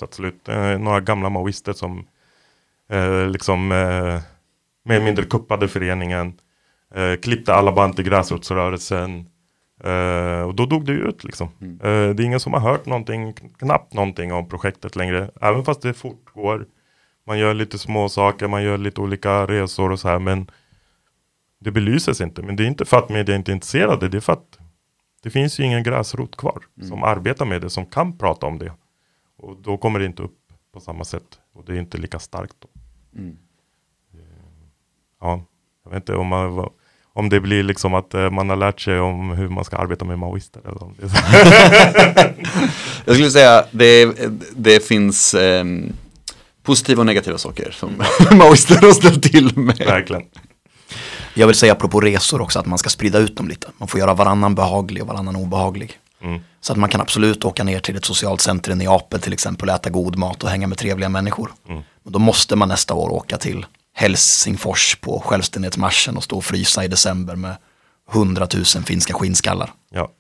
till 0.08 0.16
slut. 0.16 0.48
Eh, 0.50 0.78
några 0.80 1.00
gamla 1.02 1.30
maoister 1.30 1.74
som 1.74 2.06
eh, 2.92 3.28
liksom 3.28 3.72
eh, 3.72 3.78
mer 4.86 4.96
eller 4.96 5.06
mindre 5.06 5.26
kuppade 5.26 5.68
föreningen, 5.68 6.34
eh, 6.96 7.16
klippte 7.22 7.54
alla 7.54 7.72
band 7.72 7.96
till 7.96 8.06
gräsrotsrörelsen. 8.06 9.26
Eh, 9.86 10.42
och 10.42 10.56
då 10.56 10.66
dog 10.66 10.86
det 10.86 10.92
ut 10.92 11.24
liksom. 11.24 11.50
Mm. 11.62 11.74
Eh, 11.74 12.16
det 12.16 12.24
är 12.24 12.26
ingen 12.26 12.40
som 12.40 12.54
har 12.54 12.60
hört 12.60 12.86
någonting, 12.86 13.34
knappt 13.34 13.94
någonting 13.94 14.34
om 14.34 14.50
projektet 14.50 14.96
längre. 14.96 15.32
Även 15.42 15.66
fast 15.66 15.82
det 15.82 15.94
fortgår. 15.94 16.68
Man 17.28 17.40
gör 17.40 17.54
lite 17.54 17.78
små 17.78 18.10
saker, 18.10 18.48
man 18.48 18.64
gör 18.64 18.78
lite 18.78 19.02
olika 19.02 19.48
resor 19.48 19.92
och 19.92 20.00
så 20.00 20.08
här. 20.08 20.20
Men 20.20 20.52
det 21.60 21.72
belyses 21.72 22.22
inte. 22.22 22.42
Men 22.42 22.56
det 22.56 22.64
är 22.64 22.68
inte 22.68 22.86
för 22.86 22.98
att 22.98 23.10
media 23.10 23.36
inte 23.36 23.52
är 23.52 23.54
intresserade. 23.54 24.10
Det 24.10 24.18
är 24.18 24.22
för 24.22 24.34
att 24.34 24.60
det 25.24 25.30
finns 25.30 25.60
ju 25.60 25.64
ingen 25.64 25.84
gräsrot 25.84 26.38
kvar. 26.38 26.64
Som 26.90 27.04
arbetar 27.04 27.46
med 27.46 27.62
det, 27.62 27.70
som 27.70 27.86
kan 27.86 28.18
prata 28.18 28.46
om 28.46 28.60
det. 28.60 28.72
Och 29.38 29.58
då 29.62 29.78
kommer 29.78 30.00
det 30.00 30.06
inte 30.06 30.24
upp 30.24 30.38
på 30.74 30.80
samma 30.80 31.04
sätt. 31.04 31.40
Och 31.54 31.66
det 31.66 31.74
är 31.74 31.80
inte 31.80 31.98
lika 31.98 32.20
starkt 32.20 32.56
då. 32.60 32.68
Mm. 33.20 33.38
Ja, 35.22 35.42
jag 35.84 35.92
vet 35.92 35.98
inte 35.98 36.16
om, 36.16 36.28
man, 36.28 36.70
om 37.18 37.30
det 37.30 37.40
blir 37.40 37.64
liksom 37.64 37.94
att 37.94 38.14
eh, 38.14 38.30
man 38.30 38.50
har 38.50 38.56
lärt 38.56 38.82
sig 38.82 39.00
om 39.00 39.30
hur 39.30 39.50
man 39.50 39.66
ska 39.66 39.78
arbeta 39.78 40.06
med 40.06 40.20
maoister. 40.20 40.62
Eller 40.66 40.84
om 40.84 40.96
det. 41.00 41.10
Jag 43.06 43.16
skulle 43.16 43.32
säga 43.32 43.66
det, 43.72 44.16
det 44.56 44.88
finns 44.88 45.34
ehm, 45.34 45.94
positiva 46.64 47.00
och 47.00 47.06
negativa 47.06 47.38
saker 47.38 47.72
som 47.72 48.04
maoister 48.38 48.82
har 48.82 48.92
ställt 48.92 49.24
till 49.24 49.58
med. 49.58 49.78
Verkligen. 49.78 50.24
Jag 51.34 51.48
vill 51.48 51.56
säga 51.56 51.72
apropå 51.72 52.02
resor 52.02 52.42
också 52.42 52.60
att 52.60 52.66
man 52.66 52.78
ska 52.78 52.90
sprida 52.90 53.20
ut 53.20 53.38
dem 53.38 53.48
lite. 53.48 53.68
Man 53.78 53.88
får 53.88 54.00
göra 54.00 54.14
varannan 54.14 54.56
behaglig 54.56 55.04
och 55.04 55.08
varannan 55.08 55.36
obehaglig. 55.36 56.00
Mm. 56.22 56.42
Så 56.62 56.74
att 56.74 56.80
man 56.80 56.90
kan 56.90 57.02
absolut 57.02 57.46
åka 57.46 57.64
ner 57.64 57.80
till 57.80 57.96
ett 57.96 58.06
socialt 58.06 58.42
center 58.42 58.72
i 58.72 58.76
Neapel 58.76 59.22
till 59.22 59.34
exempel 59.34 59.70
och 59.70 59.76
äta 59.76 59.90
god 59.90 60.16
mat 60.16 60.44
och 60.44 60.50
hänga 60.50 60.68
med 60.68 60.78
trevliga 60.78 61.10
människor. 61.10 61.52
Mm. 61.70 61.82
Men 62.04 62.14
då 62.14 62.20
måste 62.20 62.56
man 62.56 62.70
nästa 62.70 62.94
år 62.94 63.10
åka 63.10 63.38
till 63.38 63.66
Helsingfors 63.98 64.96
på 64.96 65.20
självständighetsmarschen 65.26 66.18
och 66.18 66.24
stå 66.24 66.38
och 66.38 66.46
frysa 66.46 66.84
i 66.84 66.88
december 66.88 67.36
med 67.36 67.56
hundratusen 68.08 68.84
finska 68.84 69.14
skinnskallar. 69.14 69.74
Ja. 69.90 70.12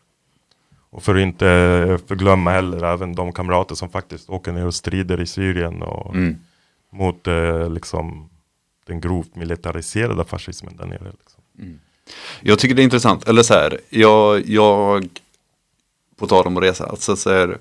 Och 0.89 1.03
för 1.03 1.15
att 1.15 1.21
inte 1.21 1.45
förglömma 2.07 2.51
heller 2.51 2.83
även 2.83 3.15
de 3.15 3.33
kamrater 3.33 3.75
som 3.75 3.89
faktiskt 3.89 4.29
åker 4.29 4.51
ner 4.51 4.65
och 4.65 4.75
strider 4.75 5.21
i 5.21 5.27
Syrien 5.27 5.81
och 5.81 6.15
Mm. 6.15 6.37
mot 6.91 7.27
eh, 7.27 7.69
liksom 7.69 8.29
den 8.85 9.01
grovt 9.01 9.35
militariserade 9.35 10.25
fascismen 10.25 10.77
där 10.77 10.85
nere. 10.85 11.11
Liksom. 11.19 11.79
Jag 12.41 12.59
tycker 12.59 12.75
det 12.75 12.81
är 12.81 12.83
intressant, 12.83 13.27
eller 13.27 13.43
så 13.43 13.53
här, 13.53 13.79
jag, 13.89 14.49
jag 14.49 15.07
på 16.15 16.27
tal 16.27 16.47
om 16.47 16.57
att 16.57 16.63
resa, 16.63 16.85
alltså 16.85 17.15
så 17.15 17.29
här, 17.29 17.57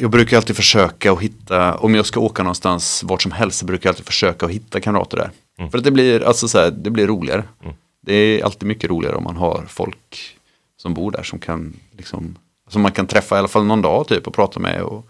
jag 0.00 0.10
brukar 0.10 0.36
alltid 0.36 0.56
försöka 0.56 1.12
att 1.12 1.20
hitta, 1.20 1.74
om 1.74 1.94
jag 1.94 2.06
ska 2.06 2.20
åka 2.20 2.42
någonstans 2.42 3.02
vart 3.04 3.22
som 3.22 3.32
helst, 3.32 3.58
så 3.58 3.66
brukar 3.66 3.88
jag 3.88 3.92
alltid 3.92 4.06
försöka 4.06 4.46
att 4.46 4.52
hitta 4.52 4.80
kamrater 4.80 5.16
där. 5.16 5.30
Mm. 5.58 5.70
För 5.70 5.78
att 5.78 5.84
det 5.84 5.90
blir, 5.90 6.22
alltså 6.22 6.48
så 6.48 6.58
här, 6.58 6.70
det 6.70 6.90
blir 6.90 7.06
roligare. 7.06 7.44
Mm. 7.62 7.74
Det 8.00 8.14
är 8.14 8.44
alltid 8.44 8.68
mycket 8.68 8.90
roligare 8.90 9.16
om 9.16 9.24
man 9.24 9.36
har 9.36 9.64
folk 9.68 10.36
som 10.76 10.94
bor 10.94 11.10
där 11.10 11.22
som 11.22 11.38
kan, 11.38 11.76
liksom, 11.92 12.38
som 12.68 12.82
man 12.82 12.92
kan 12.92 13.06
träffa 13.06 13.36
i 13.36 13.38
alla 13.38 13.48
fall 13.48 13.64
någon 13.64 13.82
dag 13.82 14.08
typ 14.08 14.26
och 14.26 14.34
prata 14.34 14.60
med. 14.60 14.82
Och 14.82 15.08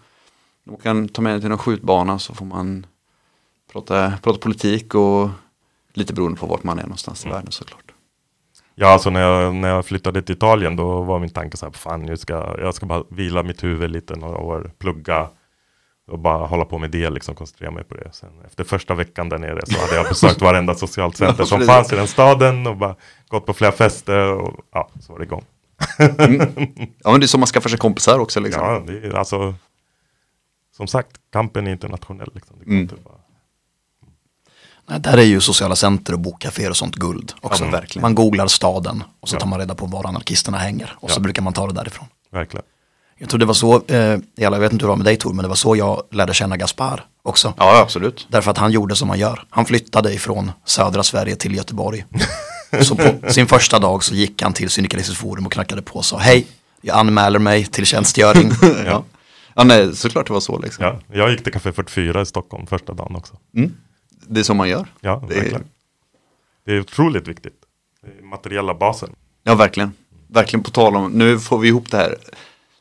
de 0.63 0.77
kan 0.77 1.09
ta 1.09 1.21
med 1.21 1.41
till 1.41 1.49
någon 1.49 1.57
skjutbana 1.57 2.19
så 2.19 2.35
får 2.35 2.45
man 2.45 2.85
prata, 3.71 4.13
prata 4.23 4.39
politik 4.39 4.95
och 4.95 5.29
lite 5.93 6.13
beroende 6.13 6.39
på 6.39 6.45
vart 6.45 6.63
man 6.63 6.79
är 6.79 6.83
någonstans 6.83 7.25
i 7.25 7.29
världen 7.29 7.51
såklart. 7.51 7.86
Ja, 8.79 8.87
alltså 8.87 9.09
när 9.09 9.21
jag, 9.21 9.55
när 9.55 9.69
jag 9.69 9.85
flyttade 9.85 10.21
till 10.21 10.35
Italien 10.35 10.75
då 10.75 11.01
var 11.01 11.19
min 11.19 11.29
tanke 11.29 11.57
så 11.57 11.65
här, 11.65 11.73
fan 11.73 12.01
nu 12.01 12.17
ska, 12.17 12.33
jag 12.59 12.73
ska 12.75 12.85
bara 12.85 13.03
vila 13.09 13.43
mitt 13.43 13.63
huvud 13.63 13.91
lite 13.91 14.15
några 14.15 14.37
år, 14.37 14.71
plugga 14.79 15.29
och 16.07 16.19
bara 16.19 16.47
hålla 16.47 16.65
på 16.65 16.77
med 16.77 16.91
det, 16.91 17.09
liksom 17.09 17.35
koncentrera 17.35 17.71
mig 17.71 17.83
på 17.83 17.95
det. 17.95 18.09
Sen 18.13 18.29
efter 18.45 18.63
första 18.63 18.93
veckan 18.93 19.29
där 19.29 19.37
nere 19.37 19.59
så 19.65 19.79
hade 19.81 19.95
jag 19.95 20.05
besökt 20.07 20.41
varenda 20.41 20.75
socialt 20.75 21.17
center 21.17 21.43
som 21.43 21.61
fanns 21.67 21.93
i 21.93 21.95
den 21.95 22.07
staden 22.07 22.67
och 22.67 22.77
bara 22.77 22.95
gått 23.27 23.45
på 23.45 23.53
flera 23.53 23.71
fester 23.71 24.33
och 24.33 24.65
ja, 24.73 24.89
så 24.99 25.11
var 25.13 25.19
det 25.19 25.25
igång. 25.25 25.43
Ja 27.03 27.11
men 27.11 27.19
det 27.19 27.25
är 27.25 27.27
så 27.27 27.37
man 27.37 27.47
skaffar 27.47 27.69
sig 27.69 27.79
kompisar 27.79 28.19
också 28.19 28.39
liksom. 28.39 28.63
Ja, 28.63 28.83
det 28.87 29.07
är 29.07 29.13
alltså 29.13 29.55
som 30.77 30.87
sagt, 30.87 31.11
kampen 31.33 31.67
är 31.67 31.71
internationell. 31.71 32.31
Liksom. 32.33 32.55
Det 32.59 32.65
går 32.65 32.71
Mm. 32.71 32.81
inte 32.81 32.95
bara, 32.95 33.16
där 34.87 35.17
är 35.17 35.21
ju 35.23 35.41
sociala 35.41 35.75
center 35.75 36.13
och 36.13 36.19
bokkaféer 36.19 36.69
och 36.69 36.77
sånt 36.77 36.95
guld 36.95 37.33
också. 37.41 37.63
Ja, 37.65 37.71
verkligen. 37.71 38.01
Man 38.01 38.15
googlar 38.15 38.47
staden 38.47 39.03
och 39.19 39.29
så 39.29 39.35
Ja. 39.35 39.39
tar 39.39 39.47
man 39.47 39.59
reda 39.59 39.75
på 39.75 39.85
var 39.85 40.07
anarkisterna 40.07 40.57
hänger 40.57 40.95
och 40.99 41.11
så 41.11 41.19
Ja. 41.19 41.23
brukar 41.23 41.41
man 41.41 41.53
ta 41.53 41.67
det 41.67 41.73
därifrån. 41.73 42.07
verkligen. 42.31 42.65
Jag 43.19 43.29
tror 43.29 43.39
det 43.39 43.45
var 43.45 43.53
så, 43.53 43.81
eh, 43.87 44.17
jag 44.35 44.59
vet 44.59 44.71
inte 44.71 44.83
hur 44.83 44.87
det 44.87 44.87
var 44.87 44.95
med 44.95 45.05
dig 45.05 45.15
Tor, 45.17 45.33
men 45.33 45.43
det 45.43 45.49
var 45.49 45.55
så 45.55 45.75
jag 45.75 46.01
lärde 46.11 46.33
känna 46.33 46.57
Gaspar 46.57 47.05
också. 47.23 47.53
Ja 47.57 47.79
absolut. 47.81 48.27
Därför 48.31 48.51
att 48.51 48.57
han 48.57 48.71
gjorde 48.71 48.95
som 48.95 49.07
man 49.07 49.19
gör. 49.19 49.43
Han 49.49 49.65
flyttade 49.65 50.13
ifrån 50.13 50.51
södra 50.65 51.03
Sverige 51.03 51.35
till 51.35 51.55
Göteborg. 51.55 52.05
så 52.81 52.95
på 52.95 53.13
sin 53.31 53.47
första 53.47 53.79
dag 53.79 54.03
så 54.03 54.13
gick 54.15 54.41
han 54.41 54.53
till 54.53 54.69
Syndikalistiskt 54.69 55.21
forum 55.21 55.45
och 55.45 55.51
knackade 55.51 55.81
på 55.81 55.95
och 55.97 56.05
sa 56.05 56.17
hej, 56.17 56.47
jag 56.81 56.97
anmäler 56.97 57.39
mig 57.39 57.65
till 57.65 57.85
tjänstgöring. 57.85 58.51
Ja. 58.85 59.03
ja 59.55 59.63
nej 59.63 59.95
såklart 59.95 60.27
det 60.27 60.33
var 60.33 60.39
så 60.39 60.59
liksom. 60.59 60.85
Ja, 60.85 60.99
jag 61.13 61.31
gick 61.31 61.43
till 61.43 61.53
Café 61.53 61.71
44 61.71 62.21
i 62.21 62.25
Stockholm 62.25 62.67
första 62.67 62.93
dagen 62.93 63.15
också. 63.15 63.33
Mm. 63.55 63.73
Det 64.29 64.39
är 64.39 64.43
så 64.43 64.53
man 64.53 64.69
gör. 64.69 64.87
Ja, 65.01 65.23
Det 65.27 65.33
är- 65.35 65.39
verkligen. 65.39 65.63
Det 66.65 66.71
är 66.71 66.79
otroligt 66.79 67.27
viktigt. 67.27 67.53
Är 68.19 68.23
materiella 68.23 68.73
basen. 68.73 69.09
Ja 69.43 69.55
verkligen. 69.55 69.93
Verkligen 70.27 70.63
på 70.63 70.69
tal 70.71 70.95
om, 70.95 71.11
nu 71.11 71.39
får 71.39 71.57
vi 71.57 71.67
ihop 71.67 71.91
det 71.91 71.97
här, 71.97 72.15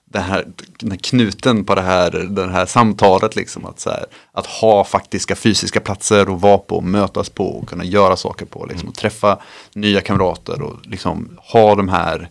det 0.05 0.19
här, 0.21 0.45
den 0.79 0.91
här 0.91 0.99
knuten 0.99 1.65
på 1.65 1.75
det 1.75 1.83
här, 1.83 2.11
det 2.11 2.51
här 2.51 2.67
samtalet 2.67 3.37
liksom. 3.37 3.65
Att, 3.65 3.81
så 3.81 3.91
här, 3.91 4.05
att 4.33 4.47
ha 4.47 4.85
faktiska 4.85 5.37
fysiska 5.37 5.81
platser 5.81 6.35
att 6.35 6.41
vara 6.41 6.59
på, 6.59 6.81
mötas 6.81 7.29
på 7.31 7.47
och 7.59 7.69
kunna 7.69 7.85
göra 7.85 8.17
saker 8.17 8.47
på. 8.47 8.67
Liksom, 8.67 8.89
och 8.89 8.95
träffa 8.95 9.39
nya 9.75 10.01
kamrater 10.01 10.63
och 10.63 10.77
liksom 10.87 11.39
ha 11.53 11.75
de 11.75 11.89
här 11.89 12.31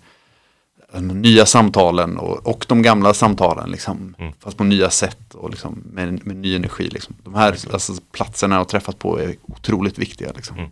de 0.96 1.22
nya 1.22 1.46
samtalen 1.46 2.18
och, 2.18 2.48
och 2.48 2.66
de 2.68 2.82
gamla 2.82 3.14
samtalen. 3.14 3.72
Liksom, 3.72 4.16
Mm. 4.20 4.34
Fast 4.39 4.58
på 4.58 4.64
nya 4.64 4.89
sätt 4.89 5.34
och 5.34 5.50
liksom, 5.50 5.84
med, 5.86 6.26
med 6.26 6.36
ny 6.36 6.56
energi. 6.56 6.89
Liksom. 6.89 7.16
De 7.24 7.36
här 7.36 7.58
alltså, 7.74 7.93
platserna 8.12 8.60
att 8.60 8.70
träffas 8.70 8.96
på 8.96 9.20
är 9.22 9.36
otroligt 9.41 9.98
viktiga. 10.00 10.32
Liksom. 10.36 10.58
Mm. 10.58 10.70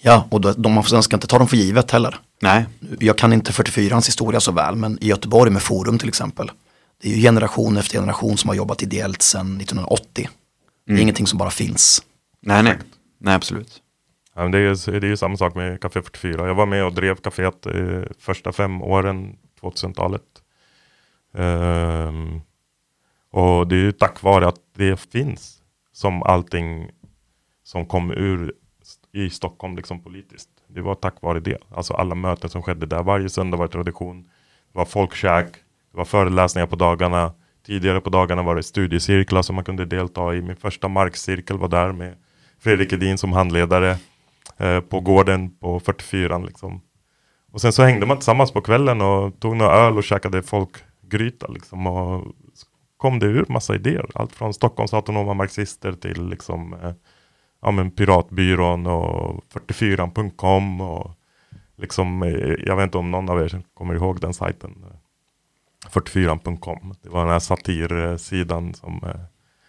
ja, 0.00 0.26
och 0.30 0.40
då, 0.40 0.52
de, 0.52 0.72
man 0.72 1.02
ska 1.02 1.16
inte 1.16 1.26
ta 1.26 1.38
dem 1.38 1.48
för 1.48 1.56
givet 1.56 1.90
heller. 1.90 2.16
Nej, 2.42 2.66
Jag 3.00 3.18
kan 3.18 3.32
inte 3.32 3.52
44ans 3.52 4.06
historia 4.06 4.40
så 4.40 4.52
väl, 4.52 4.76
men 4.76 4.98
i 5.04 5.06
Göteborg 5.08 5.50
med 5.50 5.62
Forum 5.62 5.98
till 5.98 6.08
exempel. 6.08 6.50
Det 7.02 7.08
är 7.08 7.14
ju 7.14 7.20
generation 7.22 7.76
efter 7.76 7.98
generation 7.98 8.36
som 8.36 8.48
har 8.48 8.54
jobbat 8.54 8.82
ideellt 8.82 9.22
sedan 9.22 9.60
1980. 9.60 10.28
Det 10.86 10.92
är 10.92 10.98
ingenting 10.98 11.26
som 11.26 11.38
bara 11.38 11.50
finns. 11.50 12.02
nej, 12.42 12.62
nej. 12.62 12.78
Nej, 13.18 13.34
absolut. 13.34 13.82
Ja, 14.36 14.42
men 14.42 14.52
det, 14.52 14.58
är, 14.58 14.62
ju- 14.90 15.00
det 15.00 15.06
är 15.06 15.10
ju 15.10 15.16
samma 15.16 15.36
sak 15.36 15.54
med 15.54 15.80
Café 15.80 16.02
44. 16.02 16.46
Jag 16.46 16.54
var 16.54 16.66
med 16.66 16.84
och 16.84 16.92
drev 16.92 17.16
kaféet 17.16 17.66
eh, 17.66 18.02
första 18.18 18.52
fem 18.52 18.82
åren, 18.82 19.36
2000-talet. 19.60 20.22
Ehm, 21.34 22.40
och 23.30 23.68
det 23.68 23.74
är 23.76 23.80
ju 23.80 23.92
tack 23.92 24.22
vare 24.22 24.48
att 24.48 24.60
det 24.76 25.00
finns 25.00 25.62
som 25.92 26.22
allting 26.22 26.90
som 27.64 27.86
kom 27.86 28.10
ur 28.10 28.52
i 29.12 29.30
Stockholm 29.30 29.76
liksom 29.76 30.02
politiskt. 30.02 30.48
Det 30.68 30.80
var 30.80 30.94
tack 30.94 31.22
vare 31.22 31.40
det. 31.40 31.58
Alltså 31.70 31.94
alla 31.94 32.14
möten 32.14 32.50
som 32.50 32.62
skedde 32.62 32.86
där. 32.86 33.02
Varje 33.02 33.28
söndag 33.28 33.56
var 33.56 33.66
tradition. 33.68 34.22
Det 34.72 34.78
var 34.78 34.84
folkkäk. 34.84 35.46
Det 35.90 35.96
var 35.98 36.04
föreläsningar 36.04 36.66
på 36.66 36.76
dagarna. 36.76 37.32
Tidigare 37.66 38.00
på 38.00 38.10
dagarna 38.10 38.42
var 38.42 38.56
det 38.56 38.62
studiecirklar 38.62 39.42
som 39.42 39.54
man 39.54 39.64
kunde 39.64 39.84
delta 39.84 40.34
i. 40.34 40.42
Min 40.42 40.56
första 40.56 40.88
markcirkel 40.88 41.58
var 41.58 41.68
där 41.68 41.92
med 41.92 42.14
Fredrik 42.58 42.92
Edin 42.92 43.18
som 43.18 43.32
handledare 43.32 43.96
eh, 44.58 44.80
på 44.80 45.00
gården 45.00 45.50
på 45.58 45.80
44 45.80 46.38
liksom. 46.38 46.80
Och 47.52 47.60
sen 47.60 47.72
så 47.72 47.82
hängde 47.82 48.06
man 48.06 48.16
tillsammans 48.16 48.52
på 48.52 48.60
kvällen 48.60 49.00
och 49.00 49.40
tog 49.40 49.56
några 49.56 49.72
öl 49.72 49.96
och 49.96 50.04
käkade 50.04 50.42
folkgryta 50.42 51.46
liksom. 51.46 51.86
Och 51.86 52.24
kom 52.96 53.18
det 53.18 53.26
ur 53.26 53.44
massa 53.48 53.74
idéer. 53.74 54.06
Allt 54.14 54.32
från 54.32 54.54
Stockholms 54.54 54.94
autonoma 54.94 55.34
marxister 55.34 55.92
till 55.92 56.28
liksom 56.28 56.74
eh, 56.74 56.92
ja, 57.62 57.70
men 57.70 57.90
Piratbyrån 57.90 58.86
och 58.86 59.44
44.com 59.52 60.80
och 60.80 61.10
liksom, 61.76 62.22
eh, 62.22 62.54
jag 62.66 62.76
vet 62.76 62.84
inte 62.84 62.98
om 62.98 63.10
någon 63.10 63.28
av 63.28 63.42
er 63.42 63.62
kommer 63.74 63.94
ihåg 63.94 64.20
den 64.20 64.34
sajten. 64.34 64.84
44.com. 65.90 66.94
Det 67.02 67.08
var 67.08 67.20
den 67.20 67.32
här 67.32 67.38
satirsidan 67.38 68.74
som 68.74 69.00
eh, 69.04 69.20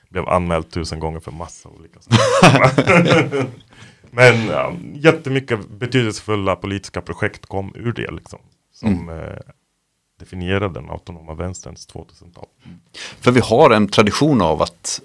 blev 0.09 0.29
anmäld 0.29 0.71
tusen 0.71 0.99
gånger 0.99 1.19
för 1.19 1.31
massa 1.31 1.69
olika 1.69 1.99
saker. 1.99 3.45
Men 4.11 4.47
ja, 4.47 4.73
jättemycket 4.93 5.69
betydelsefulla 5.69 6.55
politiska 6.55 7.01
projekt 7.01 7.45
kom 7.45 7.71
ur 7.75 7.93
det 7.93 8.11
liksom. 8.11 8.39
Som 8.73 9.09
eh, 9.09 9.53
definierade 10.19 10.73
den 10.73 10.89
autonoma 10.89 11.33
vänsterns 11.33 11.87
2000-tal. 11.87 12.45
För 13.19 13.31
vi 13.31 13.39
har 13.39 13.69
en 13.69 13.87
tradition 13.87 14.41
av 14.41 14.61
att, 14.61 15.01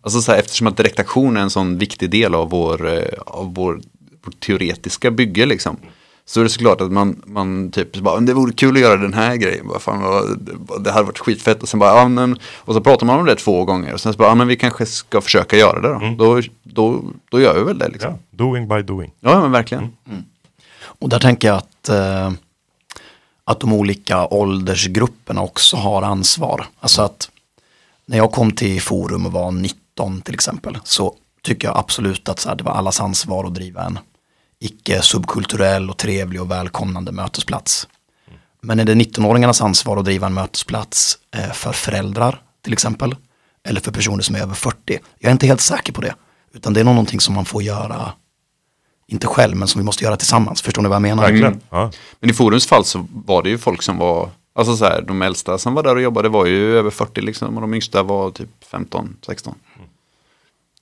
alltså 0.00 0.20
så 0.20 0.32
här, 0.32 0.38
eftersom 0.38 0.66
att 0.66 0.76
direktaktion 0.76 1.36
är 1.36 1.40
en 1.40 1.50
sån 1.50 1.78
viktig 1.78 2.10
del 2.10 2.34
av 2.34 2.50
vår, 2.50 2.88
eh, 2.88 3.18
av 3.26 3.54
vår, 3.54 3.80
vår 4.24 4.32
teoretiska 4.32 5.10
bygge 5.10 5.46
liksom. 5.46 5.76
Så 6.24 6.40
är 6.40 6.44
det 6.44 6.50
såklart 6.50 6.80
att 6.80 6.92
man, 6.92 7.22
man 7.26 7.70
typ 7.70 7.96
bara, 7.96 8.20
det 8.20 8.34
vore 8.34 8.52
kul 8.52 8.74
att 8.76 8.80
göra 8.82 8.96
den 8.96 9.14
här 9.14 9.36
grejen, 9.36 9.68
bara, 9.68 9.78
fan, 9.78 10.02
vad- 10.02 10.84
det 10.84 10.92
hade 10.92 11.04
varit 11.06 11.18
skitfett 11.18 11.62
och 11.62 11.68
sen 11.68 11.80
bara, 11.80 11.96
ja 11.98 12.08
men, 12.08 12.38
och 12.58 12.74
så 12.74 12.80
pratar 12.80 13.06
man 13.06 13.18
om 13.18 13.26
det 13.26 13.36
två 13.36 13.64
gånger 13.64 13.92
och 13.94 14.00
sen 14.00 14.12
så 14.12 14.16
bara, 14.18 14.28
ja 14.28 14.34
men 14.34 14.46
vi 14.48 14.56
kanske 14.56 14.86
ska 14.86 15.20
försöka 15.20 15.56
göra 15.56 15.80
det 15.80 15.88
då. 16.16 16.24
Då, 16.34 16.42
då, 16.62 17.02
då 17.30 17.40
gör 17.40 17.54
vi 17.58 17.64
väl 17.64 17.78
det 17.78 17.88
liksom. 17.88 18.10
Ja, 18.12 18.18
doing 18.30 18.68
by 18.68 18.82
doing. 18.82 19.10
Ja, 19.20 19.40
men 19.40 19.52
verkligen. 19.52 19.96
Och 20.82 21.08
där 21.08 21.18
tänker 21.18 21.48
jag 21.48 21.56
att, 21.56 21.88
eh, 21.88 22.32
att 23.44 23.60
de 23.60 23.72
olika 23.72 24.26
åldersgrupperna 24.26 25.42
också 25.42 25.76
har 25.76 26.02
ansvar. 26.02 26.66
Alltså 26.80 27.02
att 27.02 27.28
när 28.06 28.16
jag 28.16 28.32
kom 28.32 28.52
till 28.52 28.82
Forum 28.82 29.26
och 29.26 29.32
var 29.32 29.50
19 29.50 30.20
till 30.22 30.34
exempel 30.34 30.78
så 30.84 31.14
tycker 31.42 31.68
jag 31.68 31.76
absolut 31.78 32.28
att 32.28 32.38
så 32.38 32.48
här, 32.48 32.56
det 32.56 32.64
var 32.64 32.72
allas 32.72 33.00
ansvar 33.00 33.44
att 33.44 33.54
driva 33.54 33.84
en 33.84 33.98
icke 34.64 35.02
subkulturell 35.02 35.90
och 35.90 35.96
trevlig 35.96 36.40
och 36.40 36.50
välkomnande 36.50 37.12
mötesplats. 37.12 37.88
Men 38.60 38.80
är 38.80 38.84
det 38.84 38.94
19-åringarnas 38.94 39.64
ansvar 39.64 39.96
att 39.96 40.04
driva 40.04 40.26
en 40.26 40.34
mötesplats 40.34 41.18
eh, 41.36 41.52
för 41.52 41.72
föräldrar 41.72 42.42
till 42.62 42.72
exempel? 42.72 43.16
Eller 43.68 43.80
för 43.80 43.92
personer 43.92 44.22
som 44.22 44.34
är 44.34 44.40
över 44.40 44.54
40? 44.54 44.98
Jag 45.18 45.28
är 45.28 45.32
inte 45.32 45.46
helt 45.46 45.60
säker 45.60 45.92
på 45.92 46.00
det. 46.00 46.14
Utan 46.54 46.72
det 46.72 46.80
är 46.80 46.84
nog 46.84 46.94
någonting 46.94 47.20
som 47.20 47.34
man 47.34 47.44
får 47.44 47.62
göra, 47.62 48.12
inte 49.06 49.26
själv, 49.26 49.56
men 49.56 49.68
som 49.68 49.80
vi 49.80 49.84
måste 49.84 50.04
göra 50.04 50.16
tillsammans. 50.16 50.62
Förstår 50.62 50.82
ni 50.82 50.88
vad 50.88 50.96
jag 50.96 51.02
menar? 51.02 51.22
Verkligen. 51.22 51.60
Ja. 51.70 51.90
Men 52.20 52.30
i 52.30 52.32
Forums 52.32 52.66
fall 52.66 52.84
så 52.84 53.06
var 53.26 53.42
det 53.42 53.48
ju 53.48 53.58
folk 53.58 53.82
som 53.82 53.98
var, 53.98 54.30
alltså 54.54 54.76
så 54.76 54.84
här, 54.84 55.02
de 55.02 55.22
äldsta 55.22 55.58
som 55.58 55.74
var 55.74 55.82
där 55.82 55.96
och 55.96 56.02
jobbade 56.02 56.28
var 56.28 56.46
ju 56.46 56.78
över 56.78 56.90
40 56.90 57.20
liksom 57.20 57.54
och 57.54 57.60
de 57.60 57.74
yngsta 57.74 58.02
var 58.02 58.30
typ 58.30 58.64
15, 58.64 59.16
16. 59.26 59.54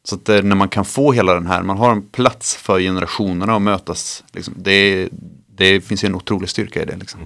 Så 0.04 0.14
att 0.14 0.28
när 0.28 0.54
man 0.56 0.68
kan 0.68 0.84
få 0.84 1.12
hela 1.12 1.34
den 1.34 1.46
här, 1.46 1.62
man 1.62 1.78
har 1.78 1.92
en 1.92 2.02
plats 2.02 2.56
för 2.56 2.80
generationerna 2.80 3.56
att 3.56 3.62
mötas, 3.62 4.24
liksom, 4.32 4.54
det, 4.56 5.08
det 5.56 5.80
finns 5.80 6.04
ju 6.04 6.06
en 6.06 6.14
otrolig 6.14 6.48
styrka 6.48 6.82
i 6.82 6.84
det. 6.84 6.96
Liksom. 6.96 7.20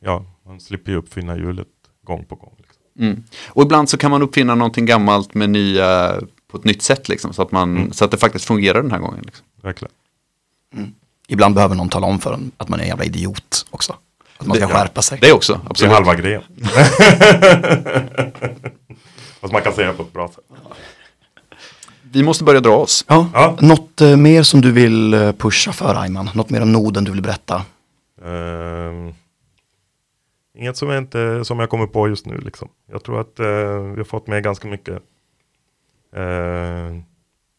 ja, 0.00 0.24
man 0.46 0.60
slipper 0.60 0.92
ju 0.92 0.98
uppfinna 0.98 1.36
hjulet 1.36 1.66
gång 2.06 2.24
på 2.24 2.34
gång. 2.34 2.54
Liksom. 2.58 2.82
Mm. 3.06 3.22
Och 3.48 3.62
ibland 3.62 3.90
så 3.90 3.96
kan 3.96 4.10
man 4.10 4.22
uppfinna 4.22 4.54
någonting 4.54 4.86
gammalt 4.86 5.34
med 5.34 5.50
nya, 5.50 6.14
på 6.50 6.56
ett 6.58 6.64
nytt 6.64 6.82
sätt, 6.82 7.08
liksom, 7.08 7.32
så, 7.32 7.42
att 7.42 7.52
man, 7.52 7.92
så 7.92 8.04
att 8.04 8.10
det 8.10 8.18
faktiskt 8.18 8.44
fungerar 8.44 8.82
den 8.82 8.90
här 8.90 8.98
gången. 8.98 9.22
Liksom. 9.26 9.46
Verkligen. 9.62 9.92
Ibland 11.28 11.54
behöver 11.54 11.74
någon 11.74 11.88
tala 11.88 12.06
om 12.06 12.18
för 12.18 12.32
en 12.34 12.50
att 12.56 12.68
man 12.68 12.78
är 12.78 12.82
en 12.82 12.88
jävla 12.88 13.04
idiot 13.04 13.66
också. 13.70 13.96
Att 14.38 14.46
man 14.46 14.56
ska 14.56 14.66
Det- 14.66 14.72
skärpa 14.72 15.02
sig. 15.02 15.18
Det 15.20 15.32
också, 15.32 15.52
Det 15.52 15.66
är 15.66 15.70
absolut. 15.70 15.92
halva 15.94 16.14
grejen. 16.14 16.42
Fast 19.40 19.52
man 19.52 19.62
kan 19.62 19.72
säga 19.72 19.92
på 19.92 20.02
ett 20.02 20.12
bra 20.12 20.28
sätt. 20.28 20.44
Vi 22.12 22.22
måste 22.22 22.44
börja 22.44 22.60
dra 22.60 22.76
oss. 22.76 23.04
Ja. 23.08 23.30
Ja. 23.34 23.56
Något 23.60 24.00
eh, 24.00 24.16
mer 24.16 24.42
som 24.42 24.60
du 24.60 24.72
vill 24.72 25.14
eh, 25.14 25.32
pusha 25.32 25.72
för 25.72 25.94
Ayman? 25.94 26.30
Något 26.34 26.50
mer 26.50 26.62
om 26.62 26.72
Norden 26.72 27.04
du 27.04 27.12
vill 27.12 27.22
berätta? 27.22 27.64
Ehm, 28.24 29.14
inget 30.58 30.76
som 30.76 30.88
jag, 30.88 30.98
inte, 30.98 31.44
som 31.44 31.58
jag 31.58 31.70
kommer 31.70 31.86
på 31.86 32.08
just 32.08 32.26
nu. 32.26 32.38
Liksom. 32.38 32.68
Jag 32.90 33.04
tror 33.04 33.20
att 33.20 33.40
eh, 33.40 33.46
vi 33.80 33.96
har 33.96 34.04
fått 34.04 34.26
med 34.26 34.44
ganska 34.44 34.68
mycket. 34.68 35.02
Uh, 36.16 37.00